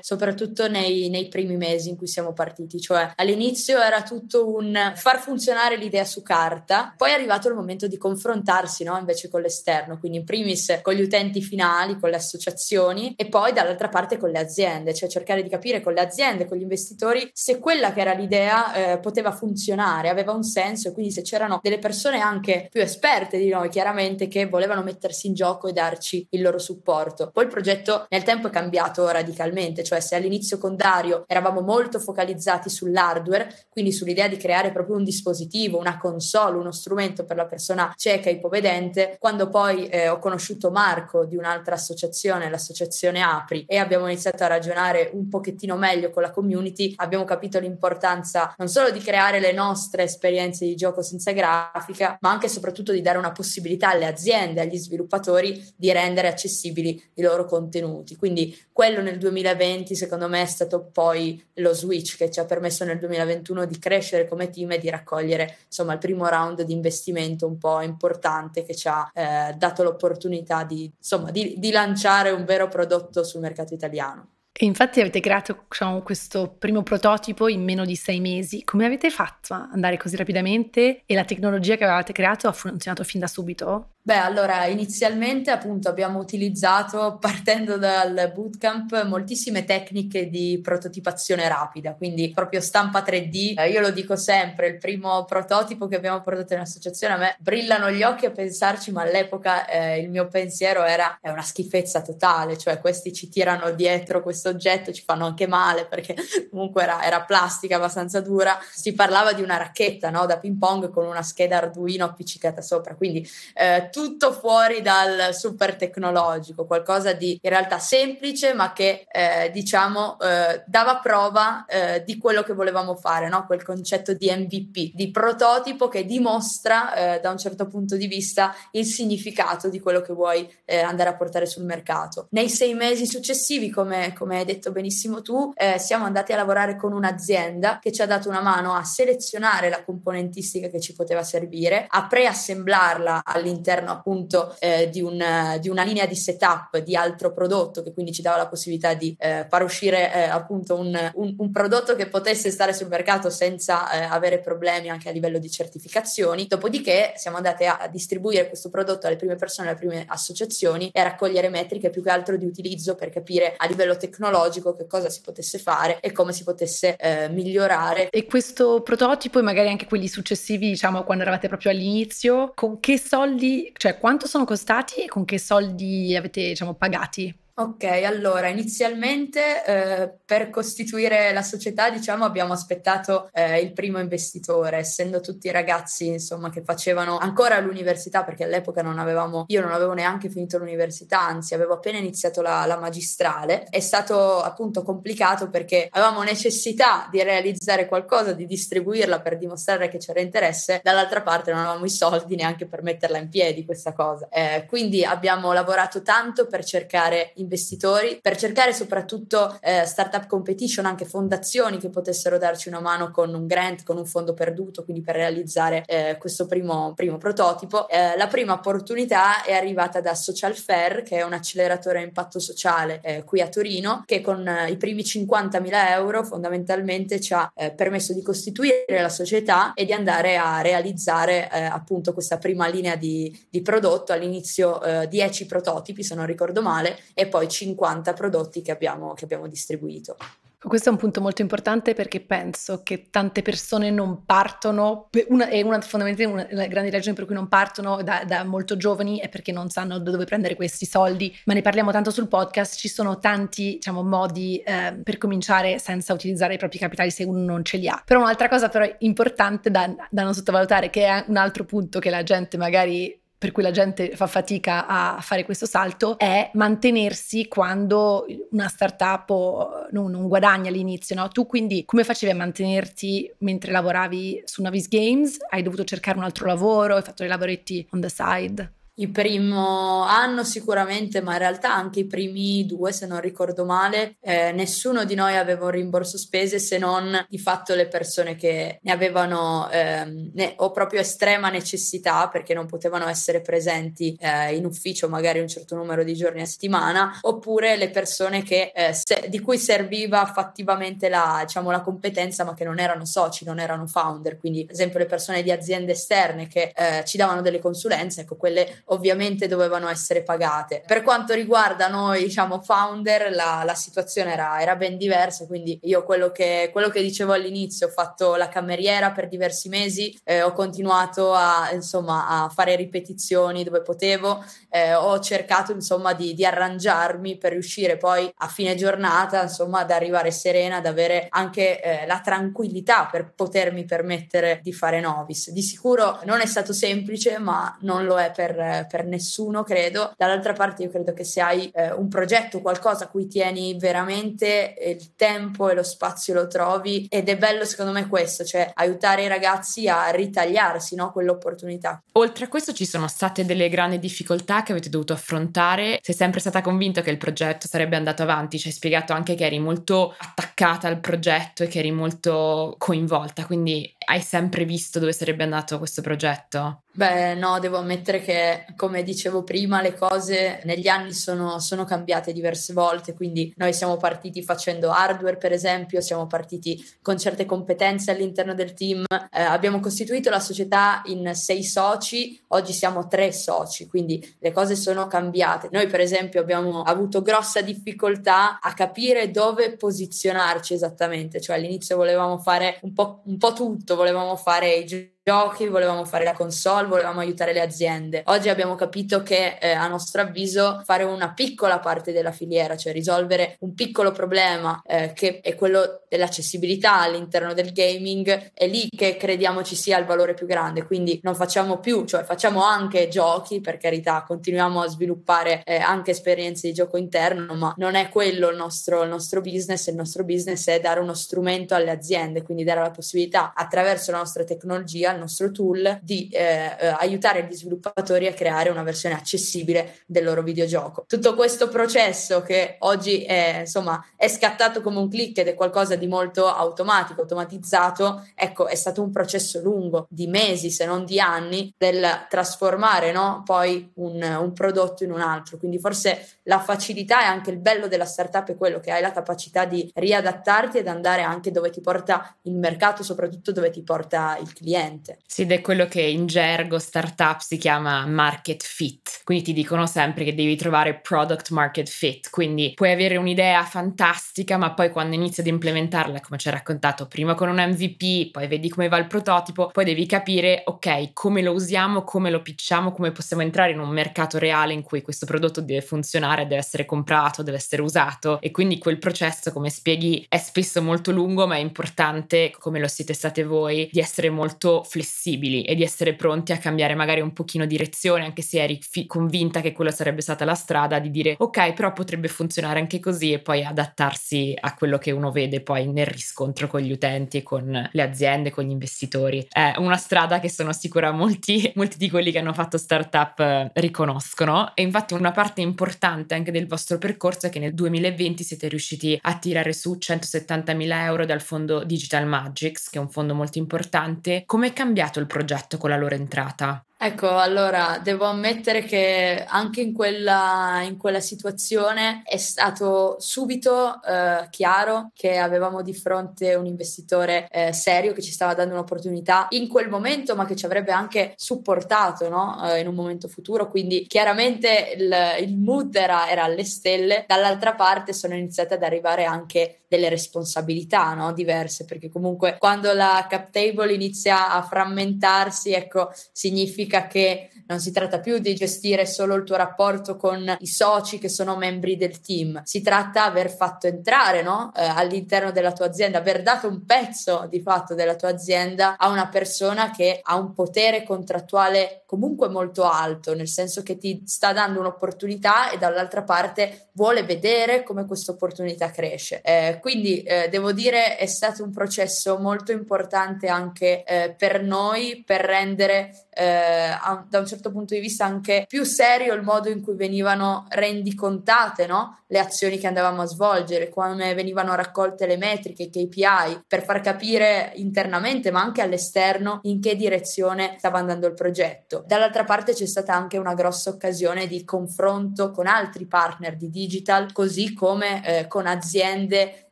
soprattutto 0.00 0.68
nei, 0.68 1.08
nei, 1.08 1.28
primi 1.28 1.56
mesi 1.56 1.90
in 1.90 1.96
cui 1.96 2.06
siamo 2.06 2.32
partiti, 2.32 2.80
cioè 2.80 3.12
all'inizio 3.16 3.80
era 3.80 4.02
tutto 4.02 4.54
un 4.54 4.92
far 4.94 5.18
funzionare 5.18 5.76
l'idea 5.76 6.04
su 6.04 6.22
carta, 6.22 6.94
poi 6.96 7.10
è 7.10 7.14
arrivato 7.14 7.48
il 7.48 7.54
momento 7.54 7.86
di 7.86 7.96
confrontarsi 7.96 8.84
no? 8.84 8.96
invece 8.98 9.28
con 9.28 9.40
l'esterno, 9.40 9.98
quindi 9.98 10.18
in 10.18 10.24
primis 10.24 10.80
con 10.82 10.94
gli 10.94 11.02
utenti 11.02 11.42
finali, 11.42 11.98
con 11.98 12.10
le 12.10 12.16
associazioni 12.16 13.14
e 13.16 13.28
poi 13.28 13.52
dall'altra 13.52 13.88
parte 13.88 14.16
con 14.16 14.30
le 14.30 14.38
aziende, 14.38 14.94
cioè 14.94 15.08
cercare 15.08 15.42
di 15.42 15.48
capire 15.48 15.80
con 15.80 15.92
le 15.92 16.00
aziende, 16.00 16.46
con 16.46 16.56
gli 16.56 16.62
investitori 16.62 17.28
se 17.32 17.58
quella 17.58 17.92
che 17.92 18.00
era 18.00 18.12
l'idea 18.12 18.72
eh, 18.72 18.98
poteva 18.98 19.32
funzionare, 19.32 20.08
aveva 20.08 20.32
un 20.32 20.42
senso 20.42 20.92
quindi 20.92 21.12
se 21.12 21.22
c'erano 21.22 21.60
delle 21.62 21.78
persone 21.78 22.20
anche 22.20 22.68
più 22.70 22.80
esperte 22.80 23.38
di 23.38 23.48
noi 23.48 23.68
chiaramente 23.68 24.28
che 24.28 24.46
volevano 24.46 24.82
mettersi 24.82 25.26
in 25.26 25.34
gioco 25.34 25.68
e 25.68 25.72
darci 25.72 26.26
il 26.30 26.42
loro 26.42 26.58
supporto. 26.58 27.30
Poi 27.30 27.44
il 27.44 27.50
progetto 27.50 28.06
nel 28.08 28.22
tempo 28.22 28.48
è 28.48 28.50
cambiato, 28.50 29.07
radicalmente, 29.10 29.82
cioè 29.84 30.00
se 30.00 30.14
all'inizio 30.14 30.58
con 30.58 30.76
Dario 30.76 31.24
eravamo 31.26 31.60
molto 31.60 31.98
focalizzati 31.98 32.68
sull'hardware, 32.68 33.66
quindi 33.70 33.92
sull'idea 33.92 34.28
di 34.28 34.36
creare 34.36 34.72
proprio 34.72 34.96
un 34.96 35.04
dispositivo, 35.04 35.78
una 35.78 35.98
console, 35.98 36.56
uno 36.56 36.72
strumento 36.72 37.24
per 37.24 37.36
la 37.36 37.46
persona 37.46 37.92
cieca 37.96 38.28
e 38.28 38.34
ipovedente, 38.34 39.16
quando 39.18 39.48
poi 39.48 39.88
eh, 39.88 40.08
ho 40.08 40.18
conosciuto 40.18 40.70
Marco 40.70 41.24
di 41.24 41.36
un'altra 41.36 41.74
associazione, 41.74 42.50
l'associazione 42.50 43.22
Apri, 43.22 43.64
e 43.66 43.76
abbiamo 43.78 44.06
iniziato 44.06 44.44
a 44.44 44.48
ragionare 44.48 45.10
un 45.12 45.28
pochettino 45.28 45.76
meglio 45.76 46.10
con 46.10 46.22
la 46.22 46.30
community, 46.30 46.94
abbiamo 46.96 47.24
capito 47.24 47.58
l'importanza 47.58 48.54
non 48.58 48.68
solo 48.68 48.90
di 48.90 49.00
creare 49.00 49.40
le 49.40 49.52
nostre 49.52 50.02
esperienze 50.02 50.64
di 50.64 50.74
gioco 50.74 51.02
senza 51.02 51.32
grafica, 51.32 52.16
ma 52.20 52.30
anche 52.30 52.46
e 52.46 52.48
soprattutto 52.48 52.92
di 52.92 53.00
dare 53.00 53.18
una 53.18 53.32
possibilità 53.32 53.90
alle 53.90 54.06
aziende, 54.06 54.60
agli 54.60 54.76
sviluppatori 54.76 55.64
di 55.76 55.92
rendere 55.92 56.28
accessibili 56.28 57.10
i 57.14 57.22
loro 57.22 57.44
contenuti. 57.44 58.16
Quindi 58.16 58.56
quello 58.72 58.97
nel 59.00 59.18
2020 59.18 59.94
secondo 59.94 60.28
me 60.28 60.42
è 60.42 60.46
stato 60.46 60.88
poi 60.92 61.42
lo 61.54 61.72
switch 61.72 62.16
che 62.16 62.30
ci 62.30 62.40
ha 62.40 62.44
permesso 62.44 62.84
nel 62.84 62.98
2021 62.98 63.64
di 63.64 63.78
crescere 63.78 64.28
come 64.28 64.50
team 64.50 64.72
e 64.72 64.78
di 64.78 64.90
raccogliere 64.90 65.58
insomma 65.66 65.92
il 65.92 65.98
primo 65.98 66.26
round 66.28 66.62
di 66.62 66.72
investimento 66.72 67.46
un 67.46 67.58
po' 67.58 67.80
importante 67.80 68.64
che 68.64 68.74
ci 68.74 68.88
ha 68.88 69.10
eh, 69.14 69.54
dato 69.56 69.82
l'opportunità 69.82 70.64
di, 70.64 70.90
insomma, 70.96 71.30
di, 71.30 71.54
di 71.58 71.70
lanciare 71.70 72.30
un 72.30 72.44
vero 72.44 72.68
prodotto 72.68 73.24
sul 73.24 73.40
mercato 73.40 73.74
italiano. 73.74 74.28
E 74.60 74.64
infatti 74.64 74.98
avete 74.98 75.20
creato 75.20 75.66
diciamo, 75.68 76.02
questo 76.02 76.56
primo 76.58 76.82
prototipo 76.82 77.46
in 77.46 77.62
meno 77.62 77.84
di 77.84 77.94
sei 77.94 78.18
mesi. 78.18 78.64
Come 78.64 78.86
avete 78.86 79.08
fatto 79.08 79.54
a 79.54 79.68
andare 79.70 79.96
così 79.96 80.16
rapidamente? 80.16 81.02
E 81.06 81.14
la 81.14 81.24
tecnologia 81.24 81.76
che 81.76 81.84
avevate 81.84 82.12
creato 82.12 82.48
ha 82.48 82.52
funzionato 82.52 83.04
fin 83.04 83.20
da 83.20 83.28
subito? 83.28 83.90
Beh, 84.08 84.16
allora, 84.16 84.64
inizialmente 84.64 85.50
appunto 85.50 85.90
abbiamo 85.90 86.18
utilizzato, 86.18 87.18
partendo 87.20 87.76
dal 87.76 88.32
bootcamp, 88.34 89.04
moltissime 89.04 89.66
tecniche 89.66 90.30
di 90.30 90.58
prototipazione 90.62 91.46
rapida, 91.46 91.92
quindi 91.92 92.30
proprio 92.30 92.62
stampa 92.62 93.04
3D. 93.04 93.58
Eh, 93.58 93.68
io 93.68 93.82
lo 93.82 93.90
dico 93.90 94.16
sempre, 94.16 94.68
il 94.68 94.78
primo 94.78 95.26
prototipo 95.26 95.88
che 95.88 95.96
abbiamo 95.96 96.22
portato 96.22 96.54
in 96.54 96.60
associazione, 96.60 97.12
a 97.12 97.16
me 97.18 97.36
brillano 97.38 97.90
gli 97.90 98.02
occhi 98.02 98.24
a 98.24 98.30
pensarci, 98.30 98.92
ma 98.92 99.02
all'epoca 99.02 99.66
eh, 99.66 100.00
il 100.00 100.08
mio 100.08 100.26
pensiero 100.26 100.84
era 100.84 101.18
è 101.20 101.28
una 101.28 101.42
schifezza 101.42 102.00
totale, 102.00 102.56
cioè 102.56 102.80
questi 102.80 103.12
ci 103.12 103.28
tirano 103.28 103.72
dietro 103.72 104.22
questo 104.22 104.48
oggetto, 104.48 104.90
ci 104.90 105.02
fanno 105.04 105.26
anche 105.26 105.46
male 105.46 105.84
perché 105.84 106.14
comunque 106.48 106.82
era, 106.82 107.04
era 107.04 107.24
plastica 107.24 107.76
abbastanza 107.76 108.22
dura. 108.22 108.58
Si 108.72 108.94
parlava 108.94 109.34
di 109.34 109.42
una 109.42 109.58
racchetta 109.58 110.08
no? 110.08 110.24
da 110.24 110.38
ping 110.38 110.56
pong 110.56 110.88
con 110.88 111.04
una 111.04 111.22
scheda 111.22 111.58
Arduino 111.58 112.06
appiccicata 112.06 112.62
sopra, 112.62 112.94
quindi 112.94 113.28
eh, 113.52 113.90
tutto 113.98 114.30
fuori 114.30 114.80
dal 114.80 115.34
super 115.34 115.74
tecnologico, 115.74 116.66
qualcosa 116.66 117.14
di 117.14 117.36
in 117.42 117.50
realtà 117.50 117.80
semplice 117.80 118.54
ma 118.54 118.72
che 118.72 119.06
eh, 119.10 119.50
diciamo 119.52 120.20
eh, 120.20 120.62
dava 120.66 120.98
prova 120.98 121.64
eh, 121.66 122.04
di 122.06 122.16
quello 122.16 122.44
che 122.44 122.52
volevamo 122.52 122.94
fare, 122.94 123.28
no? 123.28 123.44
quel 123.44 123.64
concetto 123.64 124.14
di 124.14 124.30
MVP, 124.30 124.94
di 124.94 125.10
prototipo 125.10 125.88
che 125.88 126.04
dimostra 126.04 126.94
eh, 126.94 127.20
da 127.20 127.30
un 127.30 127.38
certo 127.38 127.66
punto 127.66 127.96
di 127.96 128.06
vista 128.06 128.54
il 128.70 128.84
significato 128.84 129.68
di 129.68 129.80
quello 129.80 130.00
che 130.00 130.12
vuoi 130.12 130.48
eh, 130.64 130.78
andare 130.78 131.10
a 131.10 131.16
portare 131.16 131.46
sul 131.46 131.64
mercato. 131.64 132.28
Nei 132.30 132.48
sei 132.48 132.74
mesi 132.74 133.04
successivi, 133.04 133.68
come, 133.68 134.14
come 134.16 134.38
hai 134.38 134.44
detto 134.44 134.70
benissimo 134.70 135.22
tu, 135.22 135.50
eh, 135.56 135.80
siamo 135.80 136.04
andati 136.04 136.32
a 136.32 136.36
lavorare 136.36 136.76
con 136.76 136.92
un'azienda 136.92 137.80
che 137.80 137.90
ci 137.90 138.00
ha 138.02 138.06
dato 138.06 138.28
una 138.28 138.42
mano 138.42 138.74
a 138.74 138.84
selezionare 138.84 139.70
la 139.70 139.82
componentistica 139.82 140.68
che 140.68 140.78
ci 140.78 140.94
poteva 140.94 141.24
servire, 141.24 141.86
a 141.88 142.06
preassemblarla 142.06 143.22
all'interno 143.24 143.87
all'interno 143.88 143.92
appunto 143.92 144.56
eh, 144.58 144.90
di, 144.90 145.00
un, 145.00 145.58
di, 145.60 145.68
una 145.68 145.82
linea 145.82 146.06
di 146.06 146.14
setup 146.14 146.78
di 146.78 146.94
altro 146.94 147.32
prodotto 147.32 147.82
che 147.82 147.92
quindi 147.92 148.12
ci 148.12 148.22
dava 148.22 148.36
la 148.36 148.48
possibilità 148.48 148.94
di 148.94 149.16
eh, 149.18 149.46
far 149.48 149.62
uscire 149.62 150.12
eh, 150.12 150.22
appunto 150.22 150.76
un, 150.76 151.10
un, 151.14 151.34
un, 151.38 151.50
prodotto 151.50 151.96
che 151.96 152.06
potesse 152.06 152.50
stare 152.50 152.72
sul 152.72 152.88
mercato 152.88 153.30
senza 153.30 153.90
eh, 153.90 154.02
avere 154.02 154.40
problemi 154.40 154.90
anche 154.90 155.08
a 155.08 155.12
livello 155.12 155.38
di 155.38 155.50
certificazioni. 155.50 156.46
Dopodiché 156.46 157.14
siamo 157.16 157.38
andati 157.38 157.64
a, 157.64 157.78
a 157.78 157.88
distribuire 157.88 158.48
questo 158.48 158.68
prodotto 158.68 159.06
alle 159.06 159.16
prime 159.16 159.36
persone, 159.36 159.68
alle 159.68 159.78
prime 159.78 160.04
associazioni 160.06 160.90
e 160.92 161.00
a 161.00 161.04
raccogliere 161.04 161.48
metriche 161.48 161.90
più 161.90 162.02
che 162.02 162.10
altro 162.10 162.36
di 162.36 162.44
utilizzo 162.44 162.94
per 162.94 163.10
capire 163.10 163.54
a 163.56 163.66
livello 163.66 163.96
tecnologico 163.96 164.74
che 164.74 164.86
cosa 164.86 165.08
si 165.08 165.20
potesse 165.22 165.58
fare 165.58 166.00
e 166.00 166.12
come 166.12 166.32
si 166.32 166.44
potesse 166.44 166.96
eh, 166.96 167.28
migliorare. 167.28 168.10
E 168.10 168.26
questo 168.26 168.82
prototipo 168.82 169.38
e 169.38 169.42
magari 169.42 169.68
anche 169.68 169.86
quelli 169.86 170.08
successivi, 170.08 170.68
diciamo 170.68 171.04
quando 171.04 171.22
eravate 171.22 171.48
proprio 171.48 171.72
all'inizio, 171.72 172.52
con 172.54 172.80
che 172.80 172.98
soldi 172.98 173.70
cioè 173.78 173.96
quanto 173.96 174.26
sono 174.26 174.44
costati 174.44 175.02
e 175.02 175.08
con 175.08 175.24
che 175.24 175.38
soldi 175.38 176.14
avete 176.14 176.48
diciamo, 176.48 176.74
pagati? 176.74 177.34
Ok, 177.60 177.82
allora 178.04 178.46
inizialmente 178.46 179.64
eh, 179.64 180.12
per 180.24 180.48
costituire 180.48 181.32
la 181.32 181.42
società 181.42 181.90
diciamo 181.90 182.24
abbiamo 182.24 182.52
aspettato 182.52 183.30
eh, 183.32 183.58
il 183.58 183.72
primo 183.72 183.98
investitore, 183.98 184.76
essendo 184.76 185.18
tutti 185.18 185.50
ragazzi 185.50 186.06
insomma 186.06 186.50
che 186.50 186.62
facevano 186.62 187.18
ancora 187.18 187.58
l'università 187.58 188.22
perché 188.22 188.44
all'epoca 188.44 188.80
non 188.80 189.00
avevamo, 189.00 189.42
io 189.48 189.60
non 189.60 189.72
avevo 189.72 189.92
neanche 189.92 190.30
finito 190.30 190.56
l'università, 190.56 191.20
anzi 191.20 191.54
avevo 191.54 191.72
appena 191.72 191.98
iniziato 191.98 192.42
la, 192.42 192.64
la 192.64 192.78
magistrale, 192.78 193.64
è 193.64 193.80
stato 193.80 194.40
appunto 194.40 194.84
complicato 194.84 195.50
perché 195.50 195.88
avevamo 195.90 196.22
necessità 196.22 197.08
di 197.10 197.20
realizzare 197.24 197.88
qualcosa, 197.88 198.34
di 198.34 198.46
distribuirla 198.46 199.20
per 199.20 199.36
dimostrare 199.36 199.88
che 199.88 199.98
c'era 199.98 200.20
interesse, 200.20 200.80
dall'altra 200.80 201.22
parte 201.22 201.50
non 201.50 201.62
avevamo 201.62 201.86
i 201.86 201.90
soldi 201.90 202.36
neanche 202.36 202.66
per 202.66 202.82
metterla 202.84 203.18
in 203.18 203.28
piedi 203.28 203.64
questa 203.64 203.92
cosa, 203.94 204.28
eh, 204.30 204.64
quindi 204.68 205.04
abbiamo 205.04 205.52
lavorato 205.52 206.02
tanto 206.02 206.46
per 206.46 206.64
cercare 206.64 207.32
investitori 207.48 208.18
per 208.20 208.36
cercare 208.36 208.74
soprattutto 208.74 209.56
eh, 209.60 209.84
startup 209.86 210.26
competition, 210.26 210.84
anche 210.84 211.06
fondazioni 211.06 211.78
che 211.78 211.88
potessero 211.88 212.36
darci 212.36 212.68
una 212.68 212.80
mano 212.80 213.10
con 213.10 213.34
un 213.34 213.46
grant, 213.46 213.82
con 213.82 213.96
un 213.96 214.04
fondo 214.04 214.34
perduto, 214.34 214.84
quindi 214.84 215.02
per 215.02 215.16
realizzare 215.16 215.82
eh, 215.86 216.16
questo 216.18 216.46
primo, 216.46 216.92
primo 216.94 217.16
prototipo. 217.16 217.88
Eh, 217.88 218.16
la 218.16 218.26
prima 218.26 218.52
opportunità 218.52 219.42
è 219.42 219.54
arrivata 219.54 220.00
da 220.00 220.14
Social 220.14 220.54
Fair, 220.54 221.02
che 221.02 221.16
è 221.16 221.22
un 221.22 221.32
acceleratore 221.32 222.00
a 222.00 222.02
impatto 222.02 222.38
sociale 222.38 223.00
eh, 223.02 223.24
qui 223.24 223.40
a 223.40 223.48
Torino, 223.48 224.02
che 224.04 224.20
con 224.20 224.46
eh, 224.46 224.70
i 224.70 224.76
primi 224.76 225.02
50.000 225.02 225.90
euro 225.90 226.22
fondamentalmente 226.22 227.20
ci 227.20 227.32
ha 227.32 227.50
eh, 227.54 227.72
permesso 227.72 228.12
di 228.12 228.22
costituire 228.22 228.84
la 229.00 229.08
società 229.08 229.72
e 229.72 229.84
di 229.86 229.92
andare 229.92 230.36
a 230.36 230.60
realizzare 230.60 231.48
appunto 231.48 232.12
questa 232.12 232.38
prima 232.38 232.66
linea 232.68 232.96
di, 232.96 233.46
di 233.48 233.62
prodotto, 233.62 234.12
all'inizio 234.12 234.80
10 235.08 235.46
prototipi 235.46 236.02
se 236.02 236.14
non 236.14 236.26
ricordo 236.26 236.62
male, 236.62 236.98
e 237.14 237.26
poi 237.26 237.37
poi 237.38 237.48
50 237.48 238.12
prodotti 238.14 238.62
che 238.62 238.72
abbiamo, 238.72 239.14
che 239.14 239.24
abbiamo 239.24 239.46
distribuito. 239.46 240.16
Questo 240.60 240.88
è 240.88 240.92
un 240.92 240.98
punto 240.98 241.20
molto 241.20 241.40
importante 241.40 241.94
perché 241.94 242.18
penso 242.18 242.82
che 242.82 243.10
tante 243.10 243.42
persone 243.42 243.92
non 243.92 244.24
partono, 244.24 245.08
una, 245.28 245.48
e 245.48 245.62
una 245.62 245.80
fondamentalmente 245.80 246.24
una 246.24 246.44
delle 246.50 246.66
grandi 246.66 246.90
ragioni 246.90 247.14
per 247.14 247.26
cui 247.26 247.36
non 247.36 247.46
partono 247.46 248.02
da, 248.02 248.24
da, 248.26 248.42
molto 248.42 248.76
giovani 248.76 249.20
è 249.20 249.28
perché 249.28 249.52
non 249.52 249.70
sanno 249.70 250.00
da 250.00 250.10
dove 250.10 250.24
prendere 250.24 250.56
questi 250.56 250.84
soldi, 250.84 251.32
ma 251.44 251.54
ne 251.54 251.62
parliamo 251.62 251.92
tanto 251.92 252.10
sul 252.10 252.26
podcast, 252.26 252.76
ci 252.76 252.88
sono 252.88 253.20
tanti 253.20 253.74
diciamo, 253.74 254.02
modi 254.02 254.58
eh, 254.58 254.98
per 255.00 255.16
cominciare 255.16 255.78
senza 255.78 256.12
utilizzare 256.12 256.54
i 256.54 256.58
propri 256.58 256.80
capitali 256.80 257.12
se 257.12 257.22
uno 257.22 257.44
non 257.44 257.64
ce 257.64 257.76
li 257.76 257.86
ha. 257.86 258.02
Però 258.04 258.18
un'altra 258.18 258.48
cosa 258.48 258.68
però 258.68 258.84
importante 258.98 259.70
da, 259.70 259.94
da 260.10 260.24
non 260.24 260.34
sottovalutare, 260.34 260.90
che 260.90 261.06
è 261.06 261.24
un 261.28 261.36
altro 261.36 261.64
punto 261.64 262.00
che 262.00 262.10
la 262.10 262.24
gente 262.24 262.56
magari 262.56 263.16
per 263.38 263.52
cui 263.52 263.62
la 263.62 263.70
gente 263.70 264.16
fa 264.16 264.26
fatica 264.26 264.86
a 264.86 265.20
fare 265.20 265.44
questo 265.44 265.64
salto 265.64 266.18
è 266.18 266.50
mantenersi 266.54 267.46
quando 267.46 268.26
una 268.50 268.66
startup 268.66 269.88
non, 269.92 270.10
non 270.10 270.26
guadagna 270.26 270.68
all'inizio, 270.68 271.14
no? 271.14 271.28
Tu 271.28 271.46
quindi 271.46 271.84
come 271.84 272.02
facevi 272.02 272.32
a 272.32 272.36
mantenerti 272.36 273.32
mentre 273.38 273.70
lavoravi 273.70 274.42
su 274.44 274.60
Navis 274.60 274.88
Games? 274.88 275.36
Hai 275.48 275.62
dovuto 275.62 275.84
cercare 275.84 276.18
un 276.18 276.24
altro 276.24 276.46
lavoro, 276.46 276.96
hai 276.96 277.02
fatto 277.02 277.22
dei 277.22 277.28
lavoretti 277.28 277.86
on 277.92 278.00
the 278.00 278.08
side? 278.08 278.72
Il 278.98 279.10
primo 279.10 280.02
anno 280.02 280.44
sicuramente, 280.44 281.20
ma 281.20 281.32
in 281.32 281.38
realtà 281.38 281.74
anche 281.74 282.00
i 282.00 282.06
primi 282.06 282.66
due, 282.66 282.92
se 282.92 283.06
non 283.06 283.20
ricordo 283.20 283.64
male, 283.64 284.16
eh, 284.20 284.52
nessuno 284.52 285.04
di 285.04 285.14
noi 285.14 285.36
aveva 285.36 285.66
un 285.66 285.70
rimborso 285.70 286.18
spese 286.18 286.58
se 286.58 286.78
non 286.78 287.26
di 287.28 287.38
fatto 287.38 287.74
le 287.74 287.86
persone 287.86 288.34
che 288.34 288.78
ne 288.82 288.92
avevano 288.92 289.68
ehm, 289.70 290.32
ne, 290.34 290.54
o 290.56 290.70
proprio 290.70 291.00
estrema 291.00 291.48
necessità 291.48 292.28
perché 292.28 292.54
non 292.54 292.66
potevano 292.66 293.06
essere 293.08 293.40
presenti 293.40 294.16
eh, 294.20 294.54
in 294.54 294.64
ufficio 294.64 295.08
magari 295.08 295.40
un 295.40 295.48
certo 295.48 295.76
numero 295.76 296.02
di 296.02 296.14
giorni 296.14 296.40
a 296.40 296.46
settimana, 296.46 297.18
oppure 297.22 297.76
le 297.76 297.90
persone 297.90 298.42
che, 298.42 298.72
eh, 298.74 298.92
se, 298.92 299.26
di 299.28 299.40
cui 299.40 299.58
serviva 299.58 300.26
fattivamente 300.26 301.08
la, 301.08 301.42
diciamo, 301.46 301.70
la 301.70 301.80
competenza 301.80 302.44
ma 302.44 302.54
che 302.54 302.64
non 302.64 302.80
erano 302.80 303.04
soci, 303.04 303.44
non 303.44 303.60
erano 303.60 303.86
founder, 303.86 304.38
quindi 304.38 304.62
ad 304.62 304.70
esempio 304.70 304.98
le 304.98 305.06
persone 305.06 305.42
di 305.42 305.52
aziende 305.52 305.92
esterne 305.92 306.48
che 306.48 306.72
eh, 306.74 307.04
ci 307.04 307.16
davano 307.16 307.42
delle 307.42 307.60
consulenze, 307.60 308.22
ecco 308.22 308.36
quelle 308.36 308.82
ovviamente 308.88 309.48
dovevano 309.48 309.88
essere 309.88 310.22
pagate. 310.22 310.82
Per 310.86 311.02
quanto 311.02 311.34
riguarda 311.34 311.88
noi, 311.88 312.24
diciamo, 312.24 312.60
founder, 312.60 313.32
la, 313.34 313.62
la 313.64 313.74
situazione 313.74 314.32
era, 314.32 314.60
era, 314.60 314.76
ben 314.76 314.96
diversa, 314.96 315.46
quindi 315.46 315.78
io 315.82 316.04
quello 316.04 316.30
che, 316.30 316.70
quello 316.72 316.88
che, 316.88 317.02
dicevo 317.02 317.32
all'inizio, 317.32 317.88
ho 317.88 317.90
fatto 317.90 318.36
la 318.36 318.48
cameriera 318.48 319.10
per 319.12 319.28
diversi 319.28 319.68
mesi, 319.68 320.16
eh, 320.24 320.42
ho 320.42 320.52
continuato 320.52 321.34
a, 321.34 321.70
insomma, 321.72 322.44
a 322.44 322.48
fare 322.48 322.76
ripetizioni 322.76 323.64
dove 323.64 323.82
potevo, 323.82 324.44
eh, 324.70 324.94
ho 324.94 325.18
cercato 325.20 325.72
insomma 325.72 326.12
di, 326.12 326.34
di, 326.34 326.44
arrangiarmi 326.44 327.36
per 327.36 327.52
riuscire 327.52 327.96
poi 327.96 328.30
a 328.38 328.48
fine 328.48 328.74
giornata 328.74 329.42
insomma 329.42 329.80
ad 329.80 329.90
arrivare 329.90 330.30
serena, 330.30 330.76
ad 330.76 330.86
avere 330.86 331.26
anche 331.30 331.80
eh, 331.80 332.06
la 332.06 332.20
tranquillità 332.20 333.08
per 333.10 333.32
potermi 333.34 333.84
permettere 333.84 334.60
di 334.62 334.72
fare 334.72 335.00
novice. 335.00 335.52
Di 335.52 335.62
sicuro 335.62 336.20
non 336.24 336.40
è 336.40 336.46
stato 336.46 336.72
semplice, 336.72 337.38
ma 337.38 337.76
non 337.80 338.04
lo 338.04 338.18
è 338.18 338.30
per, 338.30 338.77
per 338.86 339.04
nessuno, 339.04 339.62
credo. 339.62 340.12
Dall'altra 340.16 340.52
parte 340.52 340.84
io 340.84 340.90
credo 340.90 341.12
che 341.12 341.24
se 341.24 341.40
hai 341.40 341.70
eh, 341.74 341.92
un 341.92 342.08
progetto, 342.08 342.60
qualcosa 342.60 343.04
a 343.04 343.08
cui 343.08 343.26
tieni 343.26 343.76
veramente 343.78 344.74
il 344.80 345.14
tempo 345.16 345.68
e 345.68 345.74
lo 345.74 345.82
spazio 345.82 346.34
lo 346.34 346.46
trovi 346.46 347.06
ed 347.08 347.28
è 347.28 347.36
bello 347.36 347.64
secondo 347.64 347.92
me 347.92 348.06
questo, 348.08 348.44
cioè 348.44 348.70
aiutare 348.74 349.24
i 349.24 349.28
ragazzi 349.28 349.88
a 349.88 350.10
ritagliarsi 350.10 350.94
no, 350.94 351.12
quell'opportunità. 351.12 352.02
Oltre 352.12 352.46
a 352.46 352.48
questo 352.48 352.72
ci 352.72 352.84
sono 352.84 353.08
state 353.08 353.44
delle 353.44 353.68
grandi 353.68 353.98
difficoltà 353.98 354.62
che 354.62 354.72
avete 354.72 354.88
dovuto 354.88 355.12
affrontare? 355.12 355.98
Sei 356.02 356.14
sempre 356.14 356.40
stata 356.40 356.60
convinta 356.60 357.02
che 357.02 357.10
il 357.10 357.18
progetto 357.18 357.66
sarebbe 357.66 357.96
andato 357.96 358.22
avanti? 358.22 358.58
Ci 358.58 358.68
hai 358.68 358.74
spiegato 358.74 359.12
anche 359.12 359.34
che 359.34 359.44
eri 359.46 359.58
molto 359.58 360.14
attaccata 360.18 360.88
al 360.88 361.00
progetto 361.00 361.62
e 361.62 361.68
che 361.68 361.78
eri 361.78 361.90
molto 361.90 362.74
coinvolta, 362.78 363.46
quindi 363.46 363.94
hai 364.08 364.22
sempre 364.22 364.64
visto 364.64 364.98
dove 364.98 365.12
sarebbe 365.12 365.44
andato 365.44 365.78
questo 365.78 366.00
progetto? 366.00 366.82
Beh, 366.98 367.34
no, 367.34 367.60
devo 367.60 367.76
ammettere 367.76 368.20
che, 368.20 368.64
come 368.74 369.04
dicevo 369.04 369.44
prima, 369.44 369.80
le 369.80 369.94
cose 369.94 370.60
negli 370.64 370.88
anni 370.88 371.12
sono, 371.12 371.60
sono, 371.60 371.84
cambiate 371.84 372.32
diverse 372.32 372.72
volte, 372.72 373.14
quindi 373.14 373.52
noi 373.56 373.72
siamo 373.72 373.96
partiti 373.98 374.42
facendo 374.42 374.90
hardware, 374.90 375.36
per 375.36 375.52
esempio, 375.52 376.00
siamo 376.00 376.26
partiti 376.26 376.84
con 377.00 377.16
certe 377.16 377.44
competenze 377.44 378.10
all'interno 378.10 378.52
del 378.52 378.74
team, 378.74 379.04
eh, 379.08 379.42
abbiamo 379.42 379.78
costituito 379.78 380.28
la 380.28 380.40
società 380.40 381.02
in 381.04 381.36
sei 381.36 381.62
soci, 381.62 382.42
oggi 382.48 382.72
siamo 382.72 383.06
tre 383.06 383.30
soci, 383.30 383.86
quindi 383.86 384.36
le 384.40 384.50
cose 384.50 384.74
sono 384.74 385.06
cambiate. 385.06 385.68
Noi, 385.70 385.86
per 385.86 386.00
esempio, 386.00 386.40
abbiamo 386.40 386.82
avuto 386.82 387.22
grossa 387.22 387.60
difficoltà 387.60 388.58
a 388.58 388.72
capire 388.72 389.30
dove 389.30 389.76
posizionarci 389.76 390.74
esattamente, 390.74 391.40
cioè 391.40 391.54
all'inizio 391.54 391.94
volevamo 391.94 392.38
fare 392.38 392.80
un 392.82 392.92
po', 392.92 393.22
un 393.26 393.38
po 393.38 393.52
tutto, 393.52 393.94
volevamo 393.98 394.36
fare 394.36 394.74
i 394.74 394.86
giochi, 395.28 395.66
volevamo 395.66 396.06
fare 396.06 396.24
la 396.24 396.32
console, 396.32 396.86
volevamo 396.86 397.20
aiutare 397.20 397.52
le 397.52 397.60
aziende. 397.60 398.22
Oggi 398.28 398.48
abbiamo 398.48 398.76
capito 398.76 399.22
che 399.22 399.58
eh, 399.60 399.72
a 399.72 399.86
nostro 399.86 400.22
avviso 400.22 400.80
fare 400.86 401.04
una 401.04 401.34
piccola 401.34 401.80
parte 401.80 402.12
della 402.12 402.32
filiera, 402.32 402.78
cioè 402.78 402.94
risolvere 402.94 403.56
un 403.60 403.74
piccolo 403.74 404.10
problema 404.10 404.80
eh, 404.86 405.12
che 405.12 405.40
è 405.40 405.54
quello 405.54 406.00
dell'accessibilità 406.08 407.00
all'interno 407.00 407.52
del 407.52 407.72
gaming, 407.72 408.52
è 408.54 408.66
lì 408.66 408.88
che 408.88 409.18
crediamo 409.18 409.62
ci 409.62 409.76
sia 409.76 409.98
il 409.98 410.06
valore 410.06 410.32
più 410.32 410.46
grande. 410.46 410.86
Quindi 410.86 411.20
non 411.22 411.34
facciamo 411.34 411.78
più, 411.78 412.06
cioè 412.06 412.24
facciamo 412.24 412.62
anche 412.62 413.08
giochi, 413.08 413.60
per 413.60 413.76
carità, 413.76 414.24
continuiamo 414.26 414.80
a 414.80 414.88
sviluppare 414.88 415.62
eh, 415.64 415.76
anche 415.76 416.12
esperienze 416.12 416.68
di 416.68 416.72
gioco 416.72 416.96
interno, 416.96 417.52
ma 417.52 417.74
non 417.76 417.96
è 417.96 418.08
quello 418.08 418.48
il 418.48 418.56
nostro, 418.56 419.02
il 419.02 419.10
nostro 419.10 419.42
business. 419.42 419.88
Il 419.88 419.94
nostro 419.94 420.24
business 420.24 420.68
è 420.68 420.80
dare 420.80 421.00
uno 421.00 421.12
strumento 421.12 421.74
alle 421.74 421.90
aziende, 421.90 422.42
quindi 422.42 422.64
dare 422.64 422.80
la 422.80 422.90
possibilità 422.90 423.52
attraverso 423.54 424.10
la 424.10 424.16
nostra 424.18 424.44
tecnologia 424.44 425.16
il 425.18 425.24
nostro 425.24 425.50
tool 425.50 425.98
di 426.02 426.28
eh, 426.28 426.76
eh, 426.78 426.86
aiutare 426.86 427.46
gli 427.46 427.54
sviluppatori 427.54 428.26
a 428.26 428.32
creare 428.32 428.70
una 428.70 428.82
versione 428.82 429.14
accessibile 429.14 429.98
del 430.06 430.24
loro 430.24 430.42
videogioco. 430.42 431.04
Tutto 431.06 431.34
questo 431.34 431.68
processo 431.68 432.42
che 432.42 432.76
oggi 432.80 433.24
è, 433.24 433.58
insomma, 433.60 434.02
è 434.16 434.28
scattato 434.28 434.80
come 434.80 434.98
un 434.98 435.08
click 435.08 435.38
ed 435.38 435.48
è 435.48 435.54
qualcosa 435.54 435.96
di 435.96 436.06
molto 436.06 436.46
automatico, 436.46 437.22
automatizzato, 437.22 438.26
ecco, 438.34 438.66
è 438.66 438.74
stato 438.74 439.02
un 439.02 439.10
processo 439.10 439.60
lungo 439.60 440.06
di 440.08 440.26
mesi, 440.26 440.70
se 440.70 440.86
non 440.86 441.04
di 441.04 441.20
anni, 441.20 441.74
del 441.76 442.26
trasformare 442.28 443.12
no? 443.12 443.42
poi 443.44 443.90
un, 443.94 444.22
un 444.22 444.52
prodotto 444.52 445.04
in 445.04 445.12
un 445.12 445.20
altro. 445.20 445.58
Quindi 445.58 445.78
forse 445.78 446.38
la 446.44 446.60
facilità 446.60 447.22
e 447.22 447.24
anche 447.24 447.50
il 447.50 447.58
bello 447.58 447.88
della 447.88 448.04
startup 448.04 448.48
è 448.48 448.56
quello 448.56 448.80
che 448.80 448.92
hai 448.92 449.02
la 449.02 449.12
capacità 449.12 449.64
di 449.64 449.90
riadattarti 449.94 450.78
ed 450.78 450.88
andare 450.88 451.22
anche 451.22 451.50
dove 451.50 451.70
ti 451.70 451.80
porta 451.80 452.36
il 452.42 452.54
mercato, 452.54 453.02
soprattutto 453.02 453.52
dove 453.52 453.70
ti 453.70 453.82
porta 453.82 454.36
il 454.40 454.52
cliente 454.52 455.07
cliente. 455.08 455.18
Sì, 455.26 455.42
ed 455.42 455.52
è 455.52 455.60
quello 455.60 455.86
che 455.86 456.02
in 456.02 456.26
gergo 456.26 456.78
startup 456.78 457.40
si 457.40 457.56
chiama 457.56 458.04
market 458.06 458.62
fit. 458.62 459.20
Quindi 459.24 459.44
ti 459.44 459.52
dicono 459.52 459.86
sempre 459.86 460.24
che 460.24 460.34
devi 460.34 460.56
trovare 460.56 461.00
product 461.00 461.50
market 461.50 461.88
fit. 461.88 462.30
Quindi 462.30 462.72
puoi 462.74 462.92
avere 462.92 463.16
un'idea 463.16 463.64
fantastica, 463.64 464.56
ma 464.56 464.74
poi 464.74 464.90
quando 464.90 465.14
inizi 465.14 465.40
ad 465.40 465.46
implementarla, 465.46 466.20
come 466.20 466.38
ci 466.38 466.48
hai 466.48 466.54
raccontato, 466.54 467.06
prima 467.06 467.34
con 467.34 467.48
un 467.48 467.56
MVP, 467.56 468.30
poi 468.30 468.46
vedi 468.46 468.68
come 468.68 468.88
va 468.88 468.98
il 468.98 469.06
prototipo, 469.06 469.68
poi 469.68 469.84
devi 469.84 470.06
capire, 470.06 470.62
ok, 470.64 471.12
come 471.12 471.42
lo 471.42 471.52
usiamo, 471.52 472.02
come 472.02 472.30
lo 472.30 472.42
picciamo, 472.42 472.92
come 472.92 473.12
possiamo 473.12 473.42
entrare 473.42 473.72
in 473.72 473.78
un 473.78 473.88
mercato 473.88 474.38
reale 474.38 474.72
in 474.72 474.82
cui 474.82 475.02
questo 475.02 475.26
prodotto 475.26 475.60
deve 475.60 475.82
funzionare, 475.82 476.46
deve 476.46 476.60
essere 476.60 476.84
comprato, 476.84 477.42
deve 477.42 477.58
essere 477.58 477.82
usato. 477.82 478.40
E 478.40 478.50
quindi 478.50 478.78
quel 478.78 478.98
processo, 478.98 479.52
come 479.52 479.70
spieghi, 479.70 480.24
è 480.28 480.38
spesso 480.38 480.82
molto 480.82 481.12
lungo, 481.12 481.46
ma 481.46 481.56
è 481.56 481.60
importante, 481.60 482.52
come 482.58 482.80
lo 482.80 482.88
siete 482.88 483.12
state 483.12 483.44
voi, 483.44 483.88
di 483.92 484.00
essere 484.00 484.30
molto 484.30 484.82
flessibili 484.82 484.97
flessibili 484.98 485.62
e 485.62 485.76
di 485.76 485.84
essere 485.84 486.14
pronti 486.14 486.52
a 486.52 486.58
cambiare 486.58 486.94
magari 486.96 487.20
un 487.20 487.32
pochino 487.32 487.66
direzione, 487.66 488.24
anche 488.24 488.42
se 488.42 488.60
eri 488.60 488.80
fi- 488.82 489.06
convinta 489.06 489.60
che 489.60 489.72
quella 489.72 489.92
sarebbe 489.92 490.22
stata 490.22 490.44
la 490.44 490.54
strada, 490.54 490.98
di 490.98 491.10
dire 491.10 491.36
ok, 491.38 491.72
però 491.72 491.92
potrebbe 491.92 492.26
funzionare 492.26 492.80
anche 492.80 492.98
così 492.98 493.32
e 493.32 493.38
poi 493.38 493.64
adattarsi 493.64 494.54
a 494.58 494.74
quello 494.74 494.98
che 494.98 495.12
uno 495.12 495.30
vede 495.30 495.60
poi 495.60 495.86
nel 495.86 496.06
riscontro 496.06 496.66
con 496.66 496.80
gli 496.80 496.90
utenti, 496.90 497.42
con 497.42 497.88
le 497.90 498.02
aziende, 498.02 498.50
con 498.50 498.64
gli 498.64 498.70
investitori. 498.70 499.46
È 499.48 499.74
una 499.78 499.96
strada 499.96 500.40
che 500.40 500.50
sono 500.50 500.72
sicura 500.72 501.12
molti, 501.12 501.70
molti 501.76 501.96
di 501.96 502.10
quelli 502.10 502.32
che 502.32 502.38
hanno 502.38 502.52
fatto 502.52 502.76
startup 502.76 503.38
eh, 503.38 503.70
riconoscono 503.74 504.74
e 504.74 504.82
infatti 504.82 505.14
una 505.14 505.30
parte 505.30 505.60
importante 505.60 506.34
anche 506.34 506.50
del 506.50 506.66
vostro 506.66 506.98
percorso 506.98 507.46
è 507.46 507.50
che 507.50 507.60
nel 507.60 507.74
2020 507.74 508.42
siete 508.42 508.68
riusciti 508.68 509.18
a 509.22 509.38
tirare 509.38 509.72
su 509.72 509.96
170.000 510.00 511.04
euro 511.04 511.24
dal 511.24 511.40
fondo 511.40 511.84
Digital 511.84 512.26
Magics, 512.26 512.90
che 512.90 512.98
è 512.98 513.00
un 513.00 513.10
fondo 513.10 513.34
molto 513.34 513.58
importante. 513.58 514.42
Come 514.46 514.72
cambiato 514.78 515.18
il 515.18 515.26
progetto 515.26 515.76
con 515.76 515.90
la 515.90 515.96
loro 515.96 516.14
entrata? 516.14 516.84
Ecco, 517.00 517.28
allora 517.28 518.00
devo 518.02 518.24
ammettere 518.24 518.82
che 518.82 519.44
anche 519.46 519.80
in 519.80 519.92
quella, 519.92 520.82
in 520.82 520.96
quella 520.96 521.20
situazione 521.20 522.22
è 522.24 522.38
stato 522.38 523.14
subito 523.20 524.02
eh, 524.02 524.48
chiaro 524.50 525.12
che 525.14 525.36
avevamo 525.36 525.82
di 525.82 525.94
fronte 525.94 526.56
un 526.56 526.66
investitore 526.66 527.46
eh, 527.52 527.72
serio 527.72 528.12
che 528.12 528.20
ci 528.20 528.32
stava 528.32 528.54
dando 528.54 528.74
un'opportunità 528.74 529.46
in 529.50 529.68
quel 529.68 529.88
momento, 529.88 530.34
ma 530.34 530.44
che 530.44 530.56
ci 530.56 530.64
avrebbe 530.64 530.90
anche 530.90 531.34
supportato 531.36 532.28
no? 532.28 532.68
eh, 532.68 532.80
in 532.80 532.88
un 532.88 532.96
momento 532.96 533.28
futuro. 533.28 533.68
Quindi 533.68 534.04
chiaramente 534.08 534.96
il, 534.96 535.14
il 535.38 535.56
mood 535.56 535.94
era, 535.94 536.28
era, 536.28 536.42
alle 536.42 536.64
stelle. 536.64 537.26
Dall'altra 537.28 537.76
parte 537.76 538.12
sono 538.12 538.34
iniziate 538.34 538.74
ad 538.74 538.82
arrivare 538.82 539.24
anche 539.24 539.82
delle 539.86 540.08
responsabilità 540.08 541.14
no? 541.14 541.32
diverse, 541.32 541.84
perché 541.84 542.08
comunque 542.08 542.56
quando 542.58 542.92
la 542.92 543.24
cap 543.28 543.50
table 543.50 543.94
inizia 543.94 544.50
a 544.50 544.62
frammentarsi, 544.62 545.72
ecco, 545.72 546.10
significa 546.32 546.87
significa 546.88 547.06
che 547.06 547.50
non 547.68 547.80
si 547.80 547.92
tratta 547.92 548.18
più 548.18 548.38
di 548.38 548.54
gestire 548.54 549.04
solo 549.04 549.34
il 549.34 549.44
tuo 549.44 549.56
rapporto 549.56 550.16
con 550.16 550.56
i 550.60 550.66
soci 550.66 551.18
che 551.18 551.28
sono 551.28 551.54
membri 551.54 551.96
del 551.96 552.18
team, 552.20 552.62
si 552.64 552.80
tratta 552.80 553.24
di 553.24 553.28
aver 553.28 553.54
fatto 553.54 553.86
entrare 553.86 554.40
no? 554.42 554.72
eh, 554.74 554.84
all'interno 554.84 555.52
della 555.52 555.72
tua 555.72 555.86
azienda, 555.86 556.18
aver 556.18 556.42
dato 556.42 556.66
un 556.66 556.86
pezzo 556.86 557.46
di 557.48 557.60
fatto 557.60 557.94
della 557.94 558.16
tua 558.16 558.30
azienda 558.30 558.96
a 558.96 559.10
una 559.10 559.28
persona 559.28 559.90
che 559.90 560.20
ha 560.22 560.36
un 560.36 560.54
potere 560.54 561.02
contrattuale 561.04 562.04
comunque 562.06 562.48
molto 562.48 562.84
alto, 562.84 563.34
nel 563.34 563.48
senso 563.48 563.82
che 563.82 563.98
ti 563.98 564.22
sta 564.24 564.54
dando 564.54 564.80
un'opportunità 564.80 565.70
e 565.70 565.76
dall'altra 565.76 566.22
parte 566.22 566.88
vuole 566.92 567.22
vedere 567.22 567.82
come 567.82 568.06
questa 568.06 568.32
opportunità 568.32 568.90
cresce. 568.90 569.42
Eh, 569.42 569.78
quindi 569.82 570.22
eh, 570.22 570.48
devo 570.48 570.72
dire 570.72 571.18
è 571.18 571.26
stato 571.26 571.62
un 571.62 571.70
processo 571.70 572.38
molto 572.38 572.72
importante 572.72 573.48
anche 573.48 574.04
eh, 574.04 574.34
per 574.36 574.62
noi 574.62 575.22
per 575.24 575.42
rendere 575.42 576.27
eh, 576.38 576.96
da 577.28 577.38
un 577.40 577.46
certo 577.46 577.72
punto 577.72 577.94
di 577.94 578.00
vista 578.00 578.24
anche 578.24 578.64
più 578.68 578.84
serio 578.84 579.34
il 579.34 579.42
modo 579.42 579.68
in 579.68 579.82
cui 579.82 579.96
venivano 579.96 580.66
rendicontate 580.68 581.86
no? 581.86 582.20
le 582.28 582.38
azioni 582.38 582.78
che 582.78 582.86
andavamo 582.86 583.22
a 583.22 583.26
svolgere, 583.26 583.88
come 583.88 584.34
venivano 584.34 584.74
raccolte 584.74 585.26
le 585.26 585.36
metriche, 585.36 585.84
i 585.84 585.90
KPI, 585.90 586.64
per 586.68 586.84
far 586.84 587.00
capire 587.00 587.72
internamente 587.76 588.50
ma 588.50 588.62
anche 588.62 588.82
all'esterno 588.82 589.58
in 589.62 589.80
che 589.80 589.96
direzione 589.96 590.76
stava 590.78 590.98
andando 590.98 591.26
il 591.26 591.34
progetto. 591.34 592.04
Dall'altra 592.06 592.44
parte 592.44 592.72
c'è 592.72 592.86
stata 592.86 593.14
anche 593.14 593.38
una 593.38 593.54
grossa 593.54 593.90
occasione 593.90 594.46
di 594.46 594.64
confronto 594.64 595.50
con 595.50 595.66
altri 595.66 596.06
partner 596.06 596.56
di 596.56 596.70
digital, 596.70 597.32
così 597.32 597.74
come 597.74 598.24
eh, 598.24 598.46
con 598.46 598.66
aziende 598.66 599.67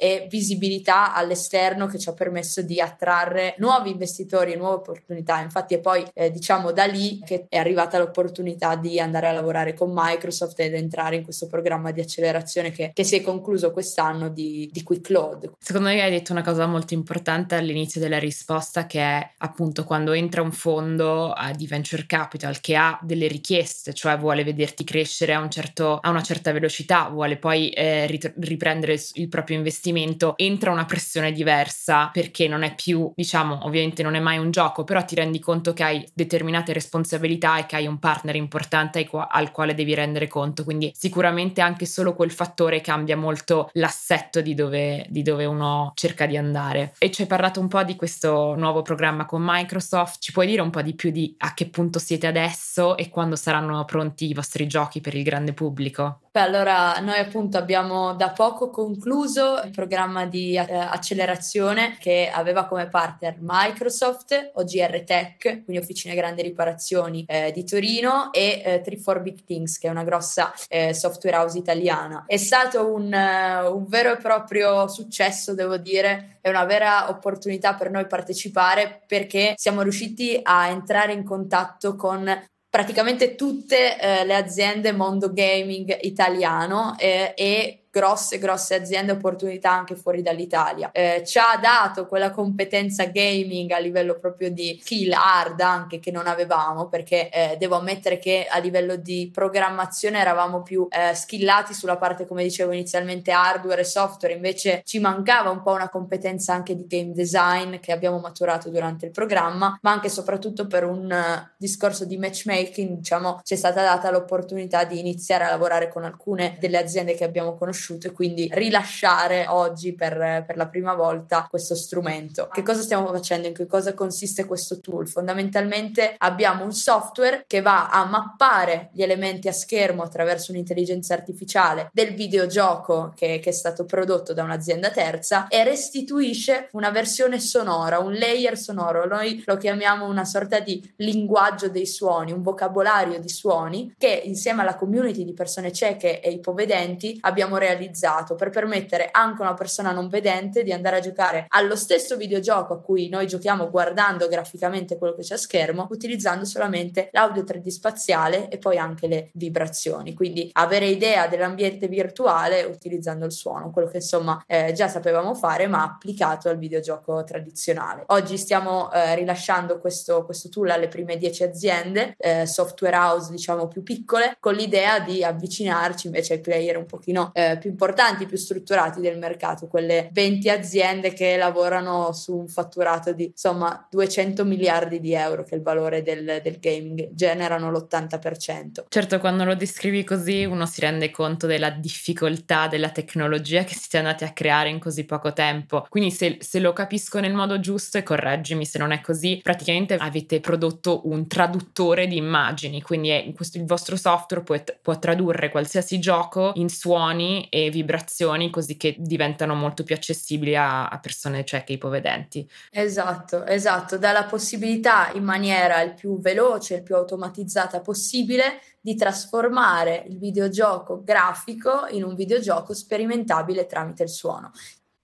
e 0.00 0.26
visibilità 0.30 1.12
all'esterno 1.12 1.86
che 1.86 1.98
ci 1.98 2.08
ha 2.08 2.14
permesso 2.14 2.62
di 2.62 2.80
attrarre 2.80 3.54
nuovi 3.58 3.90
investitori 3.90 4.52
e 4.52 4.56
nuove 4.56 4.76
opportunità. 4.76 5.40
Infatti 5.40 5.74
è 5.74 5.78
poi 5.78 6.04
eh, 6.14 6.30
diciamo 6.30 6.72
da 6.72 6.86
lì 6.86 7.20
che 7.22 7.44
è 7.50 7.58
arrivata 7.58 7.98
l'opportunità 7.98 8.76
di 8.76 8.98
andare 8.98 9.28
a 9.28 9.32
lavorare 9.32 9.74
con 9.74 9.92
Microsoft 9.94 10.58
ed 10.60 10.74
entrare 10.74 11.16
in 11.16 11.22
questo 11.22 11.48
programma 11.48 11.90
di 11.90 12.00
accelerazione 12.00 12.70
che, 12.70 12.92
che 12.94 13.04
si 13.04 13.16
è 13.16 13.20
concluso 13.20 13.72
quest'anno 13.72 14.30
di, 14.30 14.70
di 14.72 14.82
Quick 14.82 15.10
Load. 15.10 15.52
Secondo 15.58 15.88
me 15.88 16.00
hai 16.00 16.10
detto 16.10 16.32
una 16.32 16.42
cosa 16.42 16.66
molto 16.66 16.94
importante 16.94 17.54
all'inizio 17.54 18.00
della 18.00 18.18
risposta 18.18 18.86
che 18.86 19.00
è 19.00 19.30
appunto 19.38 19.84
quando 19.84 20.12
entra 20.12 20.40
un 20.40 20.52
fondo 20.52 21.34
uh, 21.36 21.54
di 21.54 21.66
venture 21.66 22.06
capital 22.06 22.60
che 22.60 22.74
ha 22.76 22.98
delle 23.02 23.26
richieste, 23.26 23.92
cioè 23.92 24.16
vuole 24.16 24.44
vederti 24.44 24.82
crescere 24.84 25.34
a, 25.34 25.40
un 25.40 25.50
certo, 25.50 25.98
a 26.00 26.08
una 26.08 26.22
certa 26.22 26.52
velocità, 26.52 27.08
vuole 27.08 27.36
poi 27.36 27.68
eh, 27.70 28.06
riprendere 28.36 28.98
il 29.14 29.28
proprio 29.28 29.56
investimento, 29.56 29.88
entra 30.36 30.70
una 30.70 30.84
pressione 30.84 31.32
diversa 31.32 32.10
perché 32.12 32.48
non 32.48 32.62
è 32.62 32.74
più, 32.74 33.12
diciamo, 33.14 33.60
ovviamente 33.62 34.02
non 34.02 34.14
è 34.14 34.20
mai 34.20 34.38
un 34.38 34.50
gioco, 34.50 34.84
però 34.84 35.04
ti 35.04 35.14
rendi 35.14 35.38
conto 35.38 35.72
che 35.72 35.82
hai 35.82 36.08
determinate 36.14 36.72
responsabilità 36.72 37.58
e 37.58 37.66
che 37.66 37.76
hai 37.76 37.86
un 37.86 37.98
partner 37.98 38.36
importante 38.36 39.08
al 39.28 39.50
quale 39.50 39.74
devi 39.74 39.94
rendere 39.94 40.28
conto. 40.28 40.64
Quindi 40.64 40.92
sicuramente 40.96 41.60
anche 41.60 41.86
solo 41.86 42.14
quel 42.14 42.30
fattore 42.30 42.80
cambia 42.80 43.16
molto 43.16 43.70
l'assetto 43.72 44.40
di 44.40 44.54
dove, 44.54 45.06
di 45.08 45.22
dove 45.22 45.44
uno 45.44 45.92
cerca 45.94 46.26
di 46.26 46.36
andare. 46.36 46.94
E 46.98 47.10
ci 47.10 47.22
hai 47.22 47.28
parlato 47.28 47.60
un 47.60 47.68
po' 47.68 47.82
di 47.82 47.96
questo 47.96 48.54
nuovo 48.56 48.82
programma 48.82 49.26
con 49.26 49.42
Microsoft, 49.44 50.20
ci 50.20 50.32
puoi 50.32 50.46
dire 50.46 50.62
un 50.62 50.70
po' 50.70 50.82
di 50.82 50.94
più 50.94 51.10
di 51.10 51.34
a 51.38 51.54
che 51.54 51.68
punto 51.68 51.98
siete 51.98 52.26
adesso 52.26 52.96
e 52.96 53.08
quando 53.08 53.36
saranno 53.36 53.84
pronti 53.84 54.28
i 54.28 54.34
vostri 54.34 54.66
giochi 54.66 55.00
per 55.00 55.14
il 55.14 55.22
grande 55.22 55.52
pubblico? 55.52 56.20
Beh, 56.32 56.38
allora 56.38 56.96
noi 57.00 57.18
appunto 57.18 57.58
abbiamo 57.58 58.14
da 58.14 58.30
poco 58.30 58.70
concluso 58.70 59.60
il 59.64 59.72
programma 59.72 60.26
di 60.26 60.54
eh, 60.54 60.60
accelerazione 60.60 61.96
che 61.98 62.30
aveva 62.32 62.66
come 62.66 62.88
partner 62.88 63.38
Microsoft, 63.40 64.52
OGR 64.54 65.02
Tech, 65.02 65.64
quindi 65.64 65.78
Officine 65.78 66.14
Grandi 66.14 66.42
Riparazioni 66.42 67.24
eh, 67.26 67.50
di 67.50 67.64
Torino 67.64 68.32
e 68.32 68.62
eh, 68.64 68.80
3 68.80 69.20
Big 69.22 69.42
Things, 69.44 69.76
che 69.78 69.88
è 69.88 69.90
una 69.90 70.04
grossa 70.04 70.52
eh, 70.68 70.94
software 70.94 71.36
house 71.36 71.58
italiana. 71.58 72.22
È 72.28 72.36
stato 72.36 72.94
un, 72.94 73.12
uh, 73.12 73.76
un 73.76 73.86
vero 73.88 74.12
e 74.12 74.16
proprio 74.18 74.86
successo, 74.86 75.52
devo 75.54 75.78
dire, 75.78 76.38
è 76.40 76.48
una 76.48 76.64
vera 76.64 77.10
opportunità 77.10 77.74
per 77.74 77.90
noi 77.90 78.06
partecipare 78.06 79.02
perché 79.04 79.54
siamo 79.56 79.82
riusciti 79.82 80.38
a 80.40 80.68
entrare 80.68 81.12
in 81.12 81.24
contatto 81.24 81.96
con 81.96 82.24
praticamente 82.70 83.34
tutte 83.34 83.98
eh, 83.98 84.24
le 84.24 84.36
aziende 84.36 84.92
mondo 84.92 85.32
gaming 85.32 85.98
italiano 86.02 86.94
eh, 86.98 87.34
e 87.36 87.79
grosse, 87.90 88.38
grosse 88.38 88.76
aziende 88.76 89.12
opportunità 89.12 89.72
anche 89.72 89.96
fuori 89.96 90.22
dall'Italia. 90.22 90.90
Eh, 90.92 91.22
ci 91.26 91.38
ha 91.38 91.58
dato 91.60 92.06
quella 92.06 92.30
competenza 92.30 93.06
gaming 93.06 93.70
a 93.72 93.78
livello 93.78 94.18
proprio 94.18 94.50
di 94.50 94.78
skill 94.80 95.12
hard 95.12 95.60
anche 95.60 95.98
che 95.98 96.10
non 96.12 96.26
avevamo 96.26 96.88
perché 96.88 97.28
eh, 97.30 97.56
devo 97.58 97.76
ammettere 97.76 98.18
che 98.18 98.46
a 98.48 98.58
livello 98.58 98.96
di 98.96 99.30
programmazione 99.32 100.18
eravamo 100.18 100.62
più 100.62 100.86
eh, 100.88 101.14
skillati 101.14 101.74
sulla 101.74 101.96
parte 101.96 102.26
come 102.26 102.44
dicevo 102.44 102.72
inizialmente 102.72 103.32
hardware 103.32 103.80
e 103.80 103.84
software 103.84 104.34
invece 104.34 104.82
ci 104.84 105.00
mancava 105.00 105.50
un 105.50 105.62
po' 105.62 105.72
una 105.72 105.88
competenza 105.88 106.54
anche 106.54 106.76
di 106.76 106.86
game 106.86 107.12
design 107.12 107.78
che 107.80 107.92
abbiamo 107.92 108.18
maturato 108.18 108.70
durante 108.70 109.06
il 109.06 109.12
programma 109.12 109.76
ma 109.82 109.90
anche 109.90 110.06
e 110.06 110.10
soprattutto 110.10 110.66
per 110.66 110.84
un 110.84 111.10
uh, 111.10 111.48
discorso 111.56 112.04
di 112.04 112.16
matchmaking 112.16 112.98
diciamo 112.98 113.40
ci 113.42 113.54
è 113.54 113.56
stata 113.56 113.82
data 113.82 114.10
l'opportunità 114.10 114.84
di 114.84 114.98
iniziare 114.98 115.44
a 115.44 115.50
lavorare 115.50 115.88
con 115.88 116.04
alcune 116.04 116.56
delle 116.60 116.78
aziende 116.78 117.14
che 117.14 117.24
abbiamo 117.24 117.56
conosciuto 117.56 117.79
conosciuto 117.80 118.08
e 118.08 118.12
quindi 118.12 118.48
rilasciare 118.52 119.46
oggi 119.48 119.94
per, 119.94 120.44
per 120.46 120.56
la 120.56 120.68
prima 120.68 120.94
volta 120.94 121.46
questo 121.48 121.74
strumento. 121.74 122.48
Che 122.52 122.62
cosa 122.62 122.82
stiamo 122.82 123.06
facendo? 123.06 123.48
In 123.48 123.54
che 123.54 123.66
cosa 123.66 123.94
consiste 123.94 124.44
questo 124.44 124.80
tool? 124.80 125.08
Fondamentalmente 125.08 126.14
abbiamo 126.18 126.64
un 126.64 126.72
software 126.72 127.44
che 127.46 127.62
va 127.62 127.88
a 127.88 128.04
mappare 128.04 128.90
gli 128.92 129.02
elementi 129.02 129.48
a 129.48 129.52
schermo 129.52 130.02
attraverso 130.02 130.52
un'intelligenza 130.52 131.14
artificiale 131.14 131.90
del 131.92 132.14
videogioco 132.14 133.12
che, 133.16 133.40
che 133.42 133.50
è 133.50 133.52
stato 133.52 133.84
prodotto 133.84 134.34
da 134.34 134.42
un'azienda 134.42 134.90
terza 134.90 135.48
e 135.48 135.64
restituisce 135.64 136.68
una 136.72 136.90
versione 136.90 137.40
sonora, 137.40 137.98
un 137.98 138.12
layer 138.12 138.58
sonoro. 138.58 139.06
Noi 139.06 139.42
lo 139.46 139.56
chiamiamo 139.56 140.06
una 140.06 140.24
sorta 140.24 140.60
di 140.60 140.92
linguaggio 140.96 141.68
dei 141.68 141.86
suoni, 141.86 142.32
un 142.32 142.42
vocabolario 142.42 143.18
di 143.18 143.28
suoni 143.28 143.94
che 143.96 144.22
insieme 144.24 144.62
alla 144.62 144.76
community 144.76 145.24
di 145.24 145.32
persone 145.32 145.72
cieche 145.72 146.20
e 146.20 146.30
ipovedenti 146.30 147.18
abbiamo 147.22 147.56
realizzato 147.56 147.69
realizzato 147.70 148.34
per 148.34 148.50
permettere 148.50 149.08
anche 149.10 149.42
a 149.42 149.46
una 149.46 149.54
persona 149.54 149.92
non 149.92 150.08
vedente 150.08 150.62
di 150.62 150.72
andare 150.72 150.96
a 150.96 151.00
giocare 151.00 151.46
allo 151.48 151.76
stesso 151.76 152.16
videogioco 152.16 152.74
a 152.74 152.80
cui 152.80 153.08
noi 153.08 153.26
giochiamo 153.26 153.70
guardando 153.70 154.28
graficamente 154.28 154.98
quello 154.98 155.14
che 155.14 155.22
c'è 155.22 155.34
a 155.34 155.38
schermo, 155.38 155.86
utilizzando 155.90 156.44
solamente 156.44 157.08
l'audio 157.12 157.42
3D 157.42 157.68
spaziale 157.68 158.48
e 158.48 158.58
poi 158.58 158.78
anche 158.78 159.06
le 159.06 159.30
vibrazioni. 159.34 160.14
Quindi 160.14 160.50
avere 160.52 160.86
idea 160.86 161.26
dell'ambiente 161.26 161.88
virtuale 161.88 162.62
utilizzando 162.62 163.24
il 163.24 163.32
suono, 163.32 163.70
quello 163.70 163.88
che 163.88 163.98
insomma 163.98 164.42
eh, 164.46 164.72
già 164.72 164.88
sapevamo 164.88 165.34
fare, 165.34 165.66
ma 165.66 165.82
applicato 165.82 166.48
al 166.48 166.58
videogioco 166.58 167.22
tradizionale. 167.24 168.04
Oggi 168.06 168.36
stiamo 168.36 168.90
eh, 168.92 169.14
rilasciando 169.14 169.78
questo, 169.78 170.24
questo, 170.24 170.48
tool 170.48 170.70
alle 170.70 170.88
prime 170.88 171.16
10 171.16 171.42
aziende, 171.44 172.14
eh, 172.18 172.46
software 172.46 172.96
house 172.96 173.30
diciamo 173.30 173.68
più 173.68 173.82
piccole, 173.82 174.36
con 174.40 174.54
l'idea 174.54 175.00
di 175.00 175.22
avvicinarci 175.22 176.06
invece 176.06 176.34
ai 176.34 176.40
player 176.40 176.76
un 176.76 176.86
pochino 176.86 177.30
eh, 177.34 177.58
più 177.60 177.70
importanti, 177.70 178.26
più 178.26 178.36
strutturati 178.36 179.00
del 179.00 179.18
mercato, 179.18 179.68
quelle 179.68 180.08
20 180.12 180.48
aziende 180.50 181.12
che 181.12 181.36
lavorano 181.36 182.12
su 182.12 182.36
un 182.36 182.48
fatturato 182.48 183.12
di 183.12 183.26
insomma 183.26 183.86
200 183.88 184.44
miliardi 184.44 184.98
di 184.98 185.14
euro, 185.14 185.44
che 185.44 185.54
è 185.54 185.58
il 185.58 185.62
valore 185.62 186.02
del, 186.02 186.40
del 186.42 186.58
gaming, 186.58 187.10
generano 187.12 187.70
l'80%. 187.70 188.84
Certo, 188.88 189.18
quando 189.20 189.44
lo 189.44 189.54
descrivi 189.54 190.02
così 190.02 190.44
uno 190.44 190.66
si 190.66 190.80
rende 190.80 191.10
conto 191.10 191.46
della 191.46 191.70
difficoltà 191.70 192.66
della 192.66 192.90
tecnologia 192.90 193.64
che 193.64 193.74
siete 193.74 193.98
andati 193.98 194.24
a 194.24 194.32
creare 194.32 194.70
in 194.70 194.78
così 194.78 195.04
poco 195.04 195.32
tempo. 195.32 195.86
Quindi 195.88 196.10
se, 196.10 196.38
se 196.40 196.58
lo 196.58 196.72
capisco 196.72 197.20
nel 197.20 197.34
modo 197.34 197.60
giusto 197.60 197.98
e 197.98 198.02
correggimi 198.02 198.64
se 198.64 198.78
non 198.78 198.92
è 198.92 199.00
così, 199.00 199.40
praticamente 199.42 199.96
avete 199.96 200.40
prodotto 200.40 201.08
un 201.08 201.26
traduttore 201.26 202.06
di 202.06 202.16
immagini, 202.16 202.82
quindi 202.82 203.10
è, 203.10 203.30
questo, 203.34 203.58
il 203.58 203.66
vostro 203.66 203.96
software 203.96 204.42
può, 204.42 204.56
può 204.80 204.98
tradurre 204.98 205.50
qualsiasi 205.50 205.98
gioco 205.98 206.52
in 206.54 206.68
suoni 206.68 207.46
e 207.50 207.68
vibrazioni 207.68 208.48
così 208.48 208.78
che 208.78 208.96
diventano 208.98 209.54
molto 209.54 209.82
più 209.82 209.94
accessibili 209.94 210.56
a, 210.56 210.88
a 210.88 210.98
persone 210.98 211.44
cieche 211.44 211.74
ipovedenti. 211.74 212.48
Esatto, 212.70 213.44
esatto, 213.44 213.98
dà 213.98 214.12
la 214.12 214.24
possibilità 214.24 215.10
in 215.12 215.24
maniera 215.24 215.82
il 215.82 215.92
più 215.92 216.18
veloce, 216.20 216.76
il 216.76 216.82
più 216.82 216.94
automatizzata 216.94 217.80
possibile 217.80 218.60
di 218.80 218.94
trasformare 218.94 220.04
il 220.08 220.18
videogioco 220.18 221.02
grafico 221.04 221.86
in 221.90 222.04
un 222.04 222.14
videogioco 222.14 222.72
sperimentabile 222.72 223.66
tramite 223.66 224.04
il 224.04 224.08
suono. 224.08 224.52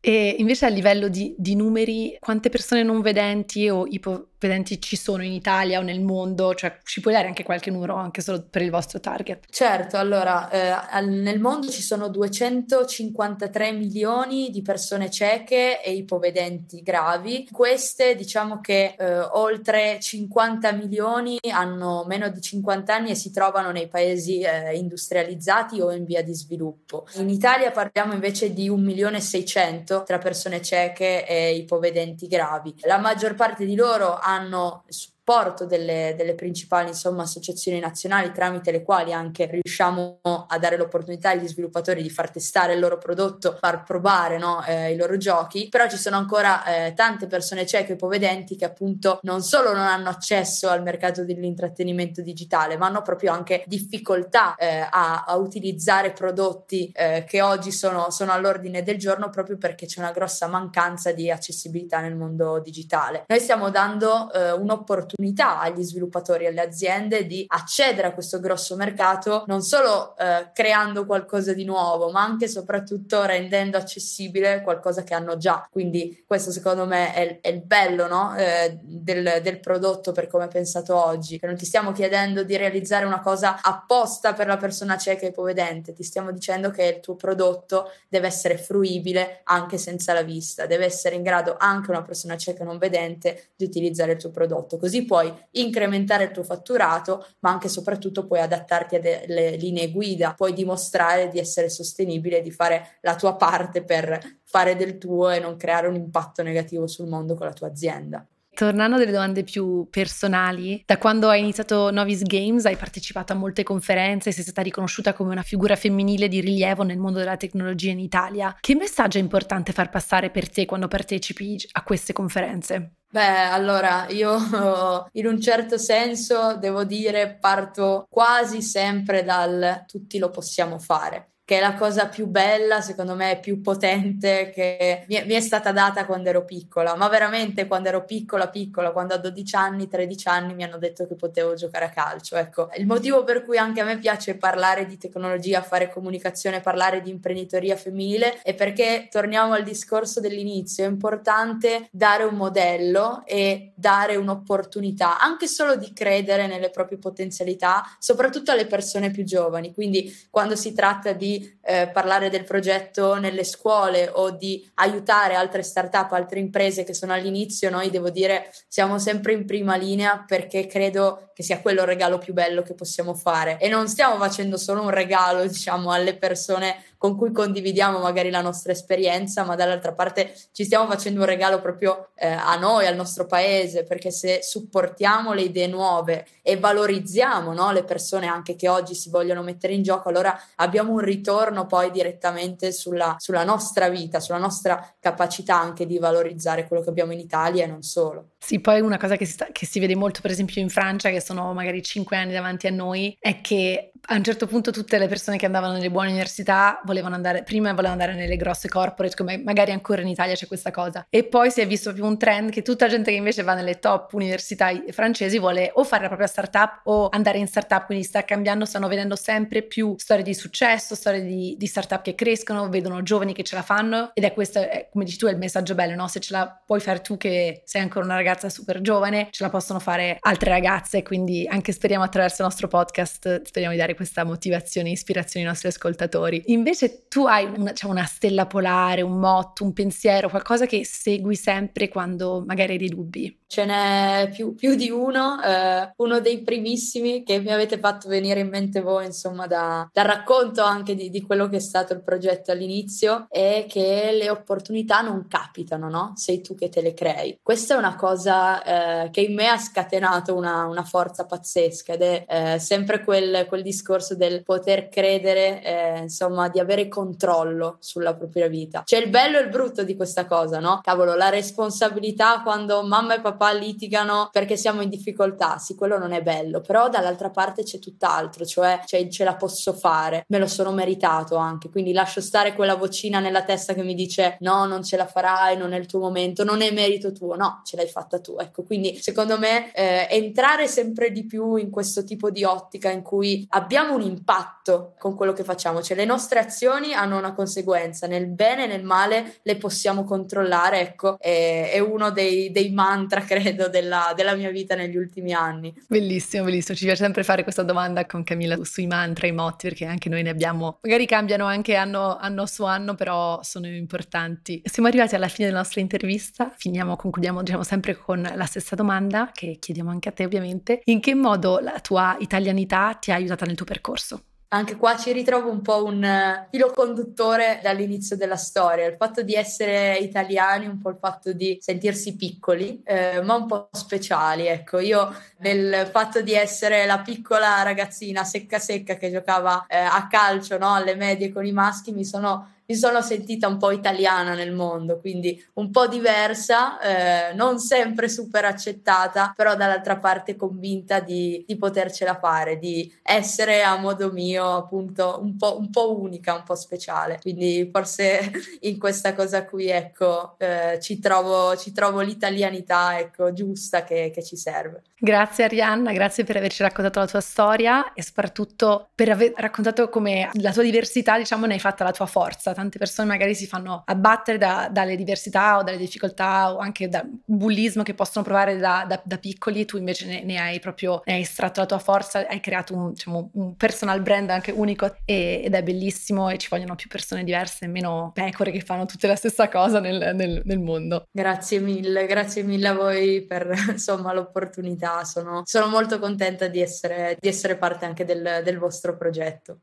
E 0.08 0.36
invece 0.38 0.66
a 0.66 0.68
livello 0.68 1.08
di, 1.08 1.34
di 1.36 1.56
numeri, 1.56 2.16
quante 2.20 2.48
persone 2.48 2.84
non 2.84 3.00
vedenti 3.00 3.68
o 3.68 3.88
ipovedenti 3.88 4.34
vedenti 4.38 4.80
ci 4.80 4.96
sono 4.96 5.22
in 5.22 5.32
Italia 5.32 5.78
o 5.78 5.82
nel 5.82 6.00
mondo? 6.00 6.54
Cioè, 6.54 6.78
ci 6.84 7.00
puoi 7.00 7.14
dare 7.14 7.26
anche 7.26 7.42
qualche 7.42 7.70
numero, 7.70 7.94
anche 7.94 8.20
solo 8.20 8.44
per 8.48 8.62
il 8.62 8.70
vostro 8.70 9.00
target? 9.00 9.46
Certo, 9.50 9.96
allora, 9.96 10.48
eh, 10.50 11.00
nel 11.00 11.40
mondo 11.40 11.68
ci 11.68 11.82
sono 11.82 12.08
253 12.08 13.72
milioni 13.72 14.50
di 14.50 14.62
persone 14.62 15.10
cieche 15.10 15.82
e 15.82 15.92
ipovedenti 15.92 16.82
gravi. 16.82 17.48
Queste, 17.50 18.14
diciamo 18.14 18.60
che 18.60 18.94
eh, 18.98 19.18
oltre 19.18 19.98
50 20.00 20.72
milioni 20.72 21.38
hanno 21.50 22.04
meno 22.06 22.28
di 22.28 22.40
50 22.40 22.94
anni 22.94 23.10
e 23.10 23.14
si 23.14 23.32
trovano 23.32 23.70
nei 23.70 23.88
paesi 23.88 24.40
eh, 24.40 24.76
industrializzati 24.76 25.80
o 25.80 25.90
in 25.92 26.04
via 26.04 26.22
di 26.22 26.34
sviluppo. 26.34 27.06
In 27.16 27.30
Italia 27.30 27.70
parliamo 27.70 28.12
invece 28.12 28.52
di 28.52 28.68
1 28.68 28.82
milione 28.82 29.18
e 29.18 29.20
600 29.20 29.95
tra 30.02 30.18
persone 30.18 30.62
cieche 30.62 31.26
e 31.26 31.54
ipovedenti 31.54 32.26
gravi. 32.26 32.74
La 32.80 32.98
maggior 32.98 33.34
parte 33.34 33.64
di 33.64 33.74
loro 33.74 34.18
hanno 34.18 34.84
supporto 35.26 35.66
delle, 35.66 36.14
delle 36.16 36.36
principali 36.36 36.90
insomma, 36.90 37.22
associazioni 37.22 37.80
nazionali 37.80 38.30
tramite 38.30 38.70
le 38.70 38.84
quali 38.84 39.12
anche 39.12 39.46
riusciamo 39.46 40.20
a 40.22 40.58
dare 40.58 40.76
l'opportunità 40.76 41.30
agli 41.30 41.48
sviluppatori 41.48 42.00
di 42.00 42.10
far 42.10 42.30
testare 42.30 42.74
il 42.74 42.78
loro 42.78 42.96
prodotto, 42.96 43.56
far 43.60 43.82
provare 43.82 44.38
no, 44.38 44.64
eh, 44.64 44.92
i 44.92 44.96
loro 44.96 45.16
giochi, 45.16 45.68
però 45.68 45.88
ci 45.88 45.96
sono 45.96 46.16
ancora 46.16 46.64
eh, 46.64 46.94
tante 46.94 47.26
persone 47.26 47.66
cieche 47.66 47.94
e 47.94 47.96
povedenti 47.96 48.54
che 48.54 48.66
appunto 48.66 49.18
non 49.22 49.42
solo 49.42 49.72
non 49.72 49.82
hanno 49.82 50.10
accesso 50.10 50.68
al 50.68 50.82
mercato 50.82 51.24
dell'intrattenimento 51.24 52.22
digitale, 52.22 52.76
ma 52.76 52.86
hanno 52.86 53.02
proprio 53.02 53.32
anche 53.32 53.64
difficoltà 53.66 54.54
eh, 54.54 54.86
a, 54.88 55.24
a, 55.26 55.34
utilizzare 55.34 56.12
prodotti 56.12 56.92
eh, 56.94 57.24
che 57.26 57.42
oggi 57.42 57.72
sono, 57.72 58.10
sono 58.10 58.30
all'ordine 58.30 58.84
del 58.84 58.96
giorno 58.96 59.28
proprio 59.30 59.58
perché 59.58 59.86
c'è 59.86 59.98
una 59.98 60.12
grossa 60.12 60.46
mancanza 60.46 61.10
di 61.10 61.32
accessibilità 61.32 61.98
nel 61.98 62.14
mondo 62.14 62.60
digitale. 62.60 63.24
Noi 63.26 63.40
stiamo 63.40 63.70
dando 63.70 64.30
eh, 64.32 64.52
un'opportunità 64.52 65.14
un'opportunità 65.16 65.60
agli 65.60 65.82
sviluppatori 65.82 66.44
e 66.44 66.48
alle 66.48 66.60
aziende 66.60 67.26
di 67.26 67.44
accedere 67.48 68.08
a 68.08 68.12
questo 68.12 68.38
grosso 68.38 68.76
mercato, 68.76 69.44
non 69.46 69.62
solo 69.62 70.16
eh, 70.16 70.50
creando 70.52 71.06
qualcosa 71.06 71.52
di 71.52 71.64
nuovo, 71.64 72.10
ma 72.10 72.22
anche 72.22 72.44
e 72.44 72.48
soprattutto 72.48 73.24
rendendo 73.24 73.76
accessibile 73.76 74.60
qualcosa 74.62 75.02
che 75.02 75.14
hanno 75.14 75.36
già. 75.36 75.66
Quindi 75.70 76.24
questo 76.26 76.50
secondo 76.50 76.86
me 76.86 77.14
è, 77.14 77.40
è 77.40 77.48
il 77.48 77.62
bello 77.62 78.06
no? 78.06 78.36
eh, 78.36 78.78
del, 78.82 79.40
del 79.42 79.60
prodotto 79.60 80.12
per 80.12 80.28
come 80.28 80.44
è 80.44 80.48
pensato 80.48 80.94
oggi, 80.96 81.38
che 81.38 81.46
non 81.46 81.56
ti 81.56 81.64
stiamo 81.64 81.92
chiedendo 81.92 82.42
di 82.42 82.56
realizzare 82.56 83.06
una 83.06 83.20
cosa 83.20 83.60
apposta 83.62 84.34
per 84.34 84.46
la 84.46 84.56
persona 84.56 84.96
cieca 84.96 85.26
e 85.26 85.28
ipovedente, 85.28 85.92
ti 85.92 86.02
stiamo 86.02 86.30
dicendo 86.30 86.70
che 86.70 86.84
il 86.84 87.00
tuo 87.00 87.16
prodotto 87.16 87.90
deve 88.08 88.26
essere 88.26 88.58
fruibile 88.58 89.40
anche 89.44 89.78
senza 89.78 90.12
la 90.12 90.22
vista, 90.22 90.66
deve 90.66 90.84
essere 90.84 91.14
in 91.16 91.22
grado 91.22 91.56
anche 91.58 91.90
una 91.90 92.02
persona 92.02 92.36
cieca 92.36 92.62
e 92.62 92.66
non 92.66 92.78
vedente 92.78 93.50
di 93.56 93.64
utilizzare 93.64 94.12
il 94.12 94.18
tuo 94.18 94.30
prodotto, 94.30 94.76
così 94.76 95.05
puoi 95.06 95.32
incrementare 95.52 96.24
il 96.24 96.30
tuo 96.32 96.42
fatturato, 96.42 97.26
ma 97.40 97.50
anche 97.50 97.68
e 97.68 97.70
soprattutto 97.70 98.26
puoi 98.26 98.40
adattarti 98.40 98.96
a 98.96 99.00
delle 99.00 99.56
linee 99.56 99.90
guida, 99.90 100.34
puoi 100.34 100.52
dimostrare 100.52 101.28
di 101.28 101.38
essere 101.38 101.70
sostenibile, 101.70 102.42
di 102.42 102.50
fare 102.50 102.98
la 103.00 103.16
tua 103.16 103.36
parte 103.36 103.82
per 103.82 104.20
fare 104.44 104.76
del 104.76 104.98
tuo 104.98 105.30
e 105.30 105.40
non 105.40 105.56
creare 105.56 105.88
un 105.88 105.94
impatto 105.94 106.42
negativo 106.42 106.86
sul 106.86 107.08
mondo 107.08 107.34
con 107.34 107.46
la 107.46 107.52
tua 107.54 107.68
azienda. 107.68 108.26
Tornando 108.56 108.96
a 108.96 108.98
delle 108.98 109.12
domande 109.12 109.44
più 109.44 109.86
personali, 109.90 110.82
da 110.86 110.96
quando 110.96 111.28
hai 111.28 111.40
iniziato 111.40 111.90
Novice 111.90 112.22
Games 112.24 112.64
hai 112.64 112.76
partecipato 112.76 113.34
a 113.34 113.36
molte 113.36 113.62
conferenze 113.62 114.30
e 114.30 114.32
sei 114.32 114.44
stata 114.44 114.62
riconosciuta 114.62 115.12
come 115.12 115.32
una 115.32 115.42
figura 115.42 115.76
femminile 115.76 116.26
di 116.26 116.40
rilievo 116.40 116.82
nel 116.82 116.96
mondo 116.96 117.18
della 117.18 117.36
tecnologia 117.36 117.90
in 117.90 117.98
Italia. 117.98 118.56
Che 118.58 118.74
messaggio 118.74 119.18
è 119.18 119.20
importante 119.20 119.72
far 119.72 119.90
passare 119.90 120.30
per 120.30 120.48
te 120.48 120.64
quando 120.64 120.88
partecipi 120.88 121.58
a 121.72 121.82
queste 121.82 122.14
conferenze? 122.14 122.92
Beh, 123.10 123.20
allora 123.20 124.06
io 124.08 124.38
in 125.12 125.26
un 125.26 125.38
certo 125.38 125.76
senso 125.76 126.56
devo 126.56 126.84
dire 126.84 127.36
parto 127.38 128.06
quasi 128.08 128.62
sempre 128.62 129.22
dal 129.22 129.84
tutti 129.86 130.16
lo 130.16 130.30
possiamo 130.30 130.78
fare 130.78 131.32
che 131.46 131.58
è 131.58 131.60
la 131.60 131.74
cosa 131.74 132.08
più 132.08 132.26
bella, 132.26 132.80
secondo 132.80 133.14
me, 133.14 133.38
più 133.40 133.60
potente 133.60 134.50
che 134.52 135.04
mi 135.06 135.14
è, 135.14 135.24
mi 135.26 135.34
è, 135.34 135.40
stata 135.40 135.70
data 135.70 136.04
quando 136.04 136.28
ero 136.28 136.44
piccola. 136.44 136.96
Ma 136.96 137.06
veramente 137.08 137.68
quando 137.68 137.86
ero 137.86 138.04
piccola, 138.04 138.48
piccola, 138.48 138.90
quando 138.90 139.14
a 139.14 139.18
12 139.18 139.54
anni, 139.54 139.86
13 139.86 140.26
anni 140.26 140.54
mi 140.54 140.64
hanno 140.64 140.76
detto 140.76 141.06
che 141.06 141.14
potevo 141.14 141.54
giocare 141.54 141.84
a 141.84 141.90
calcio. 141.90 142.34
Ecco, 142.34 142.68
il 142.76 142.84
motivo 142.84 143.22
per 143.22 143.44
cui 143.44 143.58
anche 143.58 143.80
a 143.80 143.84
me 143.84 143.96
piace 143.98 144.36
parlare 144.36 144.86
di 144.86 144.98
tecnologia, 144.98 145.62
fare 145.62 145.88
comunicazione, 145.88 146.60
parlare 146.60 147.00
di 147.00 147.10
imprenditoria 147.10 147.76
femminile 147.76 148.42
è 148.42 148.52
perché 148.52 149.06
torniamo 149.08 149.52
al 149.52 149.62
discorso 149.62 150.18
dell'inizio. 150.18 150.84
È 150.84 150.88
importante 150.88 151.86
dare 151.92 152.24
un 152.24 152.34
modello 152.34 153.22
e 153.24 153.70
dare 153.76 154.16
un'opportunità, 154.16 155.20
anche 155.20 155.46
solo 155.46 155.76
di 155.76 155.92
credere 155.92 156.48
nelle 156.48 156.70
proprie 156.70 156.98
potenzialità, 156.98 157.84
soprattutto 158.00 158.50
alle 158.50 158.66
persone 158.66 159.12
più 159.12 159.22
giovani. 159.22 159.72
Quindi 159.72 160.12
quando 160.28 160.56
si 160.56 160.74
tratta 160.74 161.12
di 161.12 161.34
eh, 161.62 161.90
parlare 161.92 162.30
del 162.30 162.44
progetto 162.44 163.14
nelle 163.16 163.44
scuole 163.44 164.08
o 164.12 164.30
di 164.30 164.68
aiutare 164.74 165.34
altre 165.34 165.62
start-up, 165.62 166.12
altre 166.12 166.38
imprese 166.38 166.84
che 166.84 166.94
sono 166.94 167.12
all'inizio, 167.12 167.70
noi 167.70 167.90
devo 167.90 168.10
dire 168.10 168.52
siamo 168.68 168.98
sempre 168.98 169.32
in 169.32 169.44
prima 169.44 169.76
linea 169.76 170.24
perché 170.26 170.66
credo 170.66 171.30
che 171.36 171.42
sia 171.42 171.60
quello 171.60 171.82
il 171.82 171.86
regalo 171.86 172.16
più 172.16 172.32
bello 172.32 172.62
che 172.62 172.74
possiamo 172.74 173.12
fare. 173.12 173.58
E 173.58 173.68
non 173.68 173.88
stiamo 173.88 174.16
facendo 174.16 174.56
solo 174.56 174.80
un 174.80 174.90
regalo, 174.90 175.46
diciamo, 175.46 175.92
alle 175.92 176.16
persone 176.16 176.82
con 176.96 177.16
cui 177.16 177.32
condividiamo 177.32 177.98
magari 177.98 178.30
la 178.30 178.40
nostra 178.40 178.72
esperienza, 178.72 179.44
ma 179.44 179.54
dall'altra 179.54 179.92
parte 179.92 180.34
ci 180.52 180.64
stiamo 180.64 180.86
facendo 180.86 181.20
un 181.20 181.26
regalo 181.26 181.60
proprio 181.60 182.08
eh, 182.14 182.28
a 182.28 182.56
noi, 182.56 182.86
al 182.86 182.96
nostro 182.96 183.26
paese, 183.26 183.84
perché 183.84 184.10
se 184.10 184.40
supportiamo 184.42 185.32
le 185.32 185.42
idee 185.42 185.66
nuove 185.66 186.26
e 186.42 186.56
valorizziamo 186.56 187.52
no, 187.52 187.72
le 187.72 187.84
persone 187.84 188.26
anche 188.26 188.56
che 188.56 188.68
oggi 188.68 188.94
si 188.94 189.10
vogliono 189.10 189.42
mettere 189.42 189.74
in 189.74 189.82
gioco, 189.82 190.08
allora 190.08 190.38
abbiamo 190.56 190.92
un 190.92 191.00
ritorno 191.00 191.66
poi 191.66 191.90
direttamente 191.90 192.72
sulla, 192.72 193.16
sulla 193.18 193.44
nostra 193.44 193.88
vita, 193.88 194.20
sulla 194.20 194.38
nostra 194.38 194.94
capacità 195.00 195.58
anche 195.58 195.86
di 195.86 195.98
valorizzare 195.98 196.66
quello 196.66 196.82
che 196.82 196.90
abbiamo 196.90 197.12
in 197.12 197.20
Italia 197.20 197.64
e 197.64 197.66
non 197.66 197.82
solo. 197.82 198.30
Sì, 198.38 198.60
poi 198.60 198.80
una 198.80 198.96
cosa 198.96 199.16
che 199.16 199.24
si, 199.24 199.32
sta, 199.32 199.48
che 199.50 199.66
si 199.66 199.80
vede 199.80 199.96
molto, 199.96 200.20
per 200.20 200.30
esempio, 200.30 200.60
in 200.60 200.68
Francia, 200.68 201.10
che 201.10 201.20
sono 201.20 201.52
magari 201.52 201.82
cinque 201.82 202.16
anni 202.16 202.32
davanti 202.32 202.66
a 202.66 202.70
noi, 202.70 203.16
è 203.18 203.40
che 203.40 203.92
a 204.08 204.14
un 204.14 204.22
certo 204.22 204.46
punto 204.46 204.70
tutte 204.70 204.98
le 204.98 205.08
persone 205.08 205.36
che 205.36 205.46
andavano 205.46 205.72
nelle 205.72 205.90
buone 205.90 206.08
università 206.10 206.80
volevano 206.84 207.14
andare, 207.14 207.42
prima 207.42 207.70
volevano 207.70 208.00
andare 208.00 208.14
nelle 208.14 208.36
grosse 208.36 208.68
corporate, 208.68 209.16
come 209.16 209.38
magari 209.38 209.72
ancora 209.72 210.02
in 210.02 210.08
Italia 210.08 210.34
c'è 210.34 210.46
questa 210.46 210.70
cosa, 210.70 211.06
e 211.10 211.24
poi 211.24 211.50
si 211.50 211.60
è 211.60 211.66
visto 211.66 211.92
più 211.92 212.04
un 212.04 212.16
trend 212.18 212.50
che 212.50 212.62
tutta 212.62 212.86
gente 212.88 213.10
che 213.10 213.16
invece 213.16 213.42
va 213.42 213.54
nelle 213.54 213.78
top 213.78 214.12
università 214.12 214.70
francesi 214.90 215.38
vuole 215.38 215.70
o 215.74 215.84
fare 215.84 216.02
la 216.02 216.08
propria 216.08 216.28
startup 216.28 216.80
o 216.84 217.08
andare 217.10 217.38
in 217.38 217.46
startup, 217.46 217.86
quindi 217.86 218.04
sta 218.04 218.24
cambiando, 218.24 218.64
stanno 218.64 218.88
vedendo 218.88 219.16
sempre 219.16 219.62
più 219.62 219.94
storie 219.98 220.22
di 220.22 220.34
successo, 220.34 220.94
storie 220.94 221.22
di, 221.22 221.56
di 221.58 221.66
startup 221.66 222.02
che 222.02 222.14
crescono, 222.14 222.68
vedono 222.68 223.02
giovani 223.02 223.32
che 223.32 223.42
ce 223.42 223.56
la 223.56 223.62
fanno 223.62 224.10
ed 224.14 224.24
è 224.24 224.32
questo, 224.32 224.60
è, 224.60 224.88
come 224.90 225.04
dici 225.04 225.16
tu, 225.16 225.26
è 225.26 225.30
il 225.30 225.38
messaggio 225.38 225.74
bello, 225.74 225.94
no? 225.94 226.06
Se 226.06 226.20
ce 226.20 226.32
la 226.32 226.62
puoi 226.64 226.80
fare 226.80 227.00
tu 227.00 227.16
che 227.16 227.62
sei 227.64 227.82
ancora 227.82 228.04
una 228.04 228.14
ragazza 228.14 228.48
super 228.48 228.80
giovane, 228.80 229.28
ce 229.30 229.42
la 229.42 229.50
possono 229.50 229.80
fare 229.80 230.18
altre 230.20 230.50
ragazze, 230.50 231.02
quindi 231.02 231.46
anche 231.48 231.72
speriamo 231.72 232.04
attraverso 232.04 232.42
il 232.42 232.48
nostro 232.48 232.68
podcast, 232.68 233.42
speriamo 233.42 233.74
di 233.74 233.80
dare 233.80 233.94
questa 233.96 234.24
motivazione 234.24 234.90
e 234.90 234.92
ispirazione 234.92 235.44
ai 235.44 235.50
nostri 235.50 235.68
ascoltatori. 235.68 236.42
Invece 236.46 237.08
tu 237.08 237.26
hai 237.26 237.46
una, 237.46 237.72
cioè 237.72 237.90
una 237.90 238.04
stella 238.04 238.46
polare, 238.46 239.02
un 239.02 239.18
motto, 239.18 239.64
un 239.64 239.72
pensiero, 239.72 240.28
qualcosa 240.28 240.66
che 240.66 240.84
segui 240.84 241.34
sempre 241.34 241.88
quando 241.88 242.44
magari 242.46 242.72
hai 242.72 242.78
dei 242.78 242.88
dubbi? 242.88 243.44
Ce 243.48 243.64
n'è 243.64 244.28
più, 244.34 244.56
più 244.56 244.74
di 244.74 244.90
uno, 244.90 245.40
eh, 245.40 245.92
uno 245.96 246.20
dei 246.20 246.42
primissimi 246.42 247.22
che 247.22 247.38
mi 247.38 247.52
avete 247.52 247.78
fatto 247.78 248.08
venire 248.08 248.40
in 248.40 248.48
mente 248.48 248.80
voi, 248.80 249.06
insomma, 249.06 249.46
da, 249.46 249.88
dal 249.92 250.04
racconto 250.04 250.62
anche 250.62 250.96
di, 250.96 251.10
di, 251.10 251.22
quello 251.22 251.48
che 251.48 251.56
è 251.56 251.60
stato 251.60 251.92
il 251.92 252.02
progetto 252.02 252.50
all'inizio, 252.50 253.26
è 253.30 253.64
che 253.68 254.10
le 254.12 254.30
opportunità 254.30 255.00
non 255.00 255.26
capitano, 255.28 255.88
no? 255.88 256.12
Sei 256.16 256.40
tu 256.40 256.56
che 256.56 256.68
te 256.68 256.80
le 256.80 256.92
crei. 256.92 257.38
Questa 257.40 257.74
è 257.74 257.78
una 257.78 257.94
cosa 257.94 259.04
eh, 259.04 259.10
che 259.10 259.20
in 259.20 259.34
me 259.34 259.46
ha 259.46 259.58
scatenato 259.58 260.34
una, 260.34 260.64
una 260.66 260.82
forza 260.82 261.24
pazzesca 261.24 261.92
ed 261.92 262.02
è 262.02 262.24
eh, 262.28 262.58
sempre 262.58 263.04
quel, 263.04 263.46
quel, 263.46 263.62
discorso 263.62 263.84
del 264.16 264.42
poter 264.42 264.88
credere, 264.88 265.62
eh, 265.62 265.98
insomma, 266.00 266.48
di 266.48 266.58
avere 266.58 266.88
controllo 266.88 267.76
sulla 267.80 268.14
propria 268.14 268.48
vita. 268.48 268.82
C'è 268.84 268.98
il 268.98 269.10
bello 269.10 269.38
e 269.38 269.42
il 269.42 269.48
brutto 269.48 269.84
di 269.84 269.96
questa 269.96 270.26
cosa, 270.26 270.58
no? 270.58 270.80
Cavolo, 270.82 271.14
la 271.14 271.28
responsabilità 271.28 272.42
quando 272.42 272.82
mamma 272.82 273.14
e 273.14 273.20
papà 273.20 273.52
litigano 273.52 274.28
perché 274.32 274.56
siamo 274.56 274.82
in 274.82 274.88
difficoltà, 274.88 275.58
sì, 275.58 275.74
quello 275.74 275.98
non 275.98 276.12
è 276.12 276.22
bello, 276.22 276.60
però 276.60 276.88
dall'altra 276.88 277.30
parte 277.30 277.62
c'è 277.62 277.78
tutt'altro, 277.78 278.44
cioè, 278.44 278.80
cioè 278.84 279.06
ce 279.08 279.24
la 279.24 279.36
posso 279.36 279.72
fare, 279.72 280.24
me 280.28 280.38
lo 280.38 280.46
sono 280.46 280.72
meritato 280.72 281.36
anche, 281.36 281.70
quindi 281.70 281.92
lascio 281.92 282.20
stare 282.20 282.54
quella 282.54 282.74
vocina 282.74 283.20
nella 283.20 283.42
testa 283.42 283.74
che 283.74 283.82
mi 283.82 283.94
dice 283.94 284.36
no, 284.40 284.66
non 284.66 284.82
ce 284.82 284.96
la 284.96 285.06
farai, 285.06 285.56
non 285.56 285.72
è 285.72 285.78
il 285.78 285.86
tuo 285.86 286.00
momento, 286.00 286.44
non 286.44 286.62
è 286.62 286.72
merito 286.72 287.12
tuo, 287.12 287.36
no, 287.36 287.62
ce 287.64 287.76
l'hai 287.76 287.88
fatta 287.88 288.20
tu, 288.20 288.36
ecco, 288.38 288.62
quindi 288.64 288.96
secondo 289.00 289.38
me 289.38 289.72
eh, 289.72 290.06
entrare 290.10 290.66
sempre 290.66 291.10
di 291.10 291.26
più 291.26 291.56
in 291.56 291.70
questo 291.70 292.04
tipo 292.04 292.30
di 292.30 292.44
ottica 292.44 292.90
in 292.90 293.02
cui 293.02 293.46
abbiamo 293.50 293.75
un 293.82 294.02
impatto 294.02 294.94
con 294.98 295.14
quello 295.14 295.32
che 295.32 295.44
facciamo, 295.44 295.82
cioè 295.82 295.96
le 295.96 296.04
nostre 296.04 296.38
azioni 296.38 296.94
hanno 296.94 297.18
una 297.18 297.34
conseguenza, 297.34 298.06
nel 298.06 298.26
bene 298.26 298.64
e 298.64 298.66
nel 298.66 298.84
male 298.84 299.36
le 299.42 299.56
possiamo 299.56 300.04
controllare, 300.04 300.80
ecco, 300.80 301.18
è, 301.18 301.70
è 301.72 301.78
uno 301.78 302.10
dei, 302.10 302.50
dei 302.50 302.70
mantra 302.70 303.20
credo, 303.24 303.68
della, 303.68 304.12
della, 304.14 304.34
mia 304.34 304.50
vita 304.50 304.74
negli 304.74 304.96
ultimi 304.96 305.32
anni. 305.32 305.74
Bellissimo, 305.88 306.44
bellissimo. 306.44 306.76
Ci 306.76 306.84
piace 306.84 307.02
sempre 307.02 307.22
fare 307.24 307.42
questa 307.42 307.62
domanda 307.62 308.06
con 308.06 308.22
Camilla 308.24 308.58
sui 308.62 308.86
mantra, 308.86 309.26
i 309.26 309.32
motti, 309.32 309.68
perché 309.68 309.86
anche 309.86 310.08
noi 310.08 310.22
ne 310.22 310.30
abbiamo. 310.30 310.78
Magari 310.82 311.06
cambiano 311.06 311.46
anche 311.46 311.74
anno, 311.74 312.16
anno 312.16 312.46
su 312.46 312.64
anno, 312.64 312.94
però 312.94 313.40
sono 313.42 313.66
importanti. 313.66 314.62
Siamo 314.64 314.88
arrivati 314.88 315.14
alla 315.14 315.28
fine 315.28 315.48
della 315.48 315.60
nostra 315.60 315.80
intervista. 315.80 316.52
Finiamo, 316.56 316.96
concludiamo 316.96 317.42
diciamo, 317.42 317.62
sempre 317.62 317.96
con 317.96 318.28
la 318.34 318.44
stessa 318.44 318.74
domanda, 318.74 319.30
che 319.32 319.56
chiediamo 319.58 319.90
anche 319.90 320.08
a 320.08 320.12
te 320.12 320.24
ovviamente. 320.24 320.80
In 320.84 321.00
che 321.00 321.14
modo 321.14 321.58
la 321.58 321.80
tua 321.80 322.16
italianità 322.20 322.94
ti 322.94 323.10
ha 323.10 323.14
aiutata 323.14 323.44
nel 323.44 323.55
tuo 323.56 323.66
percorso? 323.66 324.22
Anche 324.48 324.76
qua 324.76 324.96
ci 324.96 325.10
ritrovo 325.10 325.50
un 325.50 325.60
po' 325.60 325.82
un 325.82 326.04
uh, 326.04 326.46
filo 326.50 326.70
conduttore 326.70 327.58
dall'inizio 327.64 328.16
della 328.16 328.36
storia, 328.36 328.86
il 328.86 328.94
fatto 328.94 329.22
di 329.22 329.34
essere 329.34 329.96
italiani, 329.96 330.66
un 330.66 330.80
po' 330.80 330.90
il 330.90 330.98
fatto 331.00 331.32
di 331.32 331.58
sentirsi 331.60 332.14
piccoli, 332.14 332.80
eh, 332.84 333.20
ma 333.22 333.34
un 333.34 333.46
po' 333.46 333.68
speciali. 333.72 334.46
Ecco, 334.46 334.78
io 334.78 335.12
nel 335.38 335.88
fatto 335.90 336.22
di 336.22 336.32
essere 336.32 336.86
la 336.86 337.00
piccola 337.00 337.62
ragazzina 337.64 338.22
secca 338.22 338.60
secca 338.60 338.94
che 338.94 339.10
giocava 339.10 339.66
eh, 339.66 339.76
a 339.76 340.06
calcio 340.08 340.56
no? 340.58 340.74
alle 340.74 340.94
medie 340.94 341.32
con 341.32 341.44
i 341.44 341.52
maschi 341.52 341.90
mi 341.90 342.04
sono 342.04 342.54
mi 342.66 342.74
sono 342.74 343.00
sentita 343.00 343.46
un 343.48 343.58
po' 343.58 343.70
italiana 343.70 344.34
nel 344.34 344.52
mondo, 344.52 344.98
quindi 344.98 345.42
un 345.54 345.70
po' 345.70 345.86
diversa, 345.86 346.78
eh, 346.80 347.34
non 347.34 347.58
sempre 347.58 348.08
super 348.08 348.44
accettata, 348.44 349.32
però 349.36 349.54
dall'altra 349.54 349.98
parte 349.98 350.36
convinta 350.36 351.00
di, 351.00 351.44
di, 351.46 351.56
potercela 351.56 352.18
fare, 352.18 352.58
di 352.58 352.92
essere 353.02 353.62
a 353.62 353.76
modo 353.76 354.10
mio 354.12 354.56
appunto 354.56 355.18
un 355.22 355.36
po', 355.36 355.58
un 355.58 355.70
po', 355.70 355.98
unica, 355.98 356.34
un 356.34 356.42
po' 356.42 356.54
speciale. 356.54 357.18
Quindi 357.20 357.68
forse 357.72 358.32
in 358.62 358.78
questa 358.78 359.14
cosa 359.14 359.44
qui, 359.44 359.68
ecco, 359.68 360.34
eh, 360.38 360.78
ci, 360.80 360.98
trovo, 360.98 361.56
ci, 361.56 361.72
trovo, 361.72 362.00
l'italianità, 362.00 362.98
ecco, 362.98 363.32
giusta 363.32 363.84
che, 363.84 364.10
che 364.12 364.22
ci 364.22 364.36
serve. 364.36 364.82
Grazie 364.98 365.44
Arianna, 365.44 365.92
grazie 365.92 366.24
per 366.24 366.36
averci 366.36 366.62
raccontato 366.62 367.00
la 367.00 367.06
tua 367.06 367.20
storia 367.20 367.92
e 367.92 368.02
soprattutto 368.02 368.88
per 368.94 369.10
aver 369.10 369.34
raccontato 369.36 369.90
come 369.90 370.30
la 370.34 370.52
tua 370.52 370.62
diversità, 370.62 371.18
diciamo, 371.18 371.46
ne 371.46 371.54
hai 371.54 371.60
fatta 371.60 371.84
la 371.84 371.92
tua 371.92 372.06
forza. 372.06 372.54
Tante 372.56 372.78
persone 372.78 373.06
magari 373.06 373.34
si 373.34 373.46
fanno 373.46 373.82
abbattere 373.84 374.38
da, 374.38 374.68
dalle 374.70 374.96
diversità 374.96 375.58
o 375.58 375.62
dalle 375.62 375.76
difficoltà 375.76 376.54
o 376.54 376.58
anche 376.58 376.88
dal 376.88 377.06
bullismo 377.24 377.82
che 377.82 377.94
possono 377.94 378.24
provare 378.24 378.56
da, 378.56 378.84
da, 378.88 379.00
da 379.04 379.18
piccoli, 379.18 379.66
tu 379.66 379.76
invece 379.76 380.06
ne, 380.06 380.24
ne, 380.24 380.38
hai 380.38 380.58
proprio 380.58 381.02
ne 381.04 381.14
hai 381.14 381.20
estratto 381.20 381.60
la 381.60 381.66
tua 381.66 381.78
forza, 381.78 382.26
hai 382.26 382.40
creato 382.40 382.74
un, 382.74 382.92
diciamo, 382.92 383.30
un 383.34 383.56
personal 383.56 384.00
brand 384.00 384.30
anche 384.30 384.50
unico 384.52 384.96
e, 385.04 385.42
ed 385.44 385.54
è 385.54 385.62
bellissimo 385.62 386.30
e 386.30 386.38
ci 386.38 386.48
vogliono 386.50 386.74
più 386.74 386.88
persone 386.88 387.24
diverse 387.24 387.66
meno 387.66 388.10
pecore 388.14 388.50
che 388.50 388.60
fanno 388.60 388.86
tutte 388.86 389.06
la 389.06 389.16
stessa 389.16 389.48
cosa 389.48 389.80
nel, 389.80 390.14
nel, 390.14 390.42
nel 390.44 390.60
mondo. 390.60 391.06
Grazie 391.10 391.60
mille, 391.60 392.06
grazie 392.06 392.42
mille 392.42 392.68
a 392.68 392.74
voi 392.74 393.24
per 393.26 393.52
insomma 393.68 394.12
l'opportunità 394.12 395.04
sono, 395.04 395.42
sono 395.44 395.68
molto 395.68 395.98
contenta 395.98 396.48
di 396.48 396.60
essere, 396.60 397.16
di 397.20 397.28
essere 397.28 397.56
parte 397.56 397.84
anche 397.84 398.04
del, 398.04 398.40
del 398.42 398.58
vostro 398.58 398.96
progetto. 398.96 399.60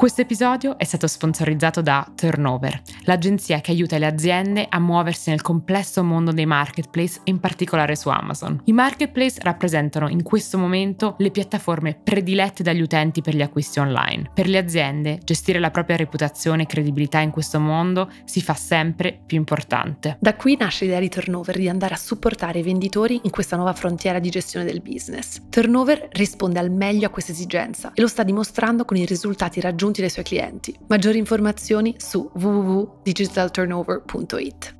Questo 0.00 0.22
episodio 0.22 0.78
è 0.78 0.84
stato 0.84 1.06
sponsorizzato 1.06 1.82
da 1.82 2.10
Turnover, 2.14 2.80
l'agenzia 3.02 3.60
che 3.60 3.70
aiuta 3.70 3.98
le 3.98 4.06
aziende 4.06 4.66
a 4.66 4.78
muoversi 4.78 5.28
nel 5.28 5.42
complesso 5.42 6.02
mondo 6.02 6.32
dei 6.32 6.46
marketplace 6.46 7.20
in 7.24 7.38
particolare 7.38 7.94
su 7.96 8.08
Amazon. 8.08 8.62
I 8.64 8.72
marketplace 8.72 9.38
rappresentano 9.42 10.08
in 10.08 10.22
questo 10.22 10.56
momento 10.56 11.16
le 11.18 11.30
piattaforme 11.30 12.00
predilette 12.02 12.62
dagli 12.62 12.80
utenti 12.80 13.20
per 13.20 13.36
gli 13.36 13.42
acquisti 13.42 13.78
online. 13.78 14.30
Per 14.32 14.48
le 14.48 14.56
aziende, 14.56 15.18
gestire 15.22 15.58
la 15.58 15.70
propria 15.70 15.98
reputazione 15.98 16.62
e 16.62 16.66
credibilità 16.66 17.18
in 17.18 17.30
questo 17.30 17.60
mondo 17.60 18.10
si 18.24 18.40
fa 18.40 18.54
sempre 18.54 19.20
più 19.26 19.36
importante. 19.36 20.16
Da 20.18 20.34
qui 20.34 20.56
nasce 20.58 20.86
l'idea 20.86 21.00
di 21.00 21.10
Turnover 21.10 21.58
di 21.58 21.68
andare 21.68 21.92
a 21.92 21.98
supportare 21.98 22.60
i 22.60 22.62
venditori 22.62 23.20
in 23.24 23.30
questa 23.30 23.56
nuova 23.56 23.74
frontiera 23.74 24.18
di 24.18 24.30
gestione 24.30 24.64
del 24.64 24.80
business. 24.80 25.42
Turnover 25.50 26.08
risponde 26.12 26.58
al 26.58 26.70
meglio 26.70 27.06
a 27.06 27.10
questa 27.10 27.32
esigenza 27.32 27.92
e 27.92 28.00
lo 28.00 28.08
sta 28.08 28.22
dimostrando 28.22 28.86
con 28.86 28.96
i 28.96 29.04
risultati 29.04 29.60
raggiunti 29.60 29.88
raggiunti 29.90 30.00
dai 30.00 30.10
suoi 30.10 30.24
clienti. 30.24 30.74
Maggiori 30.86 31.18
informazioni 31.18 31.94
su 31.98 32.30
www.digitalturnover.it. 32.32 34.79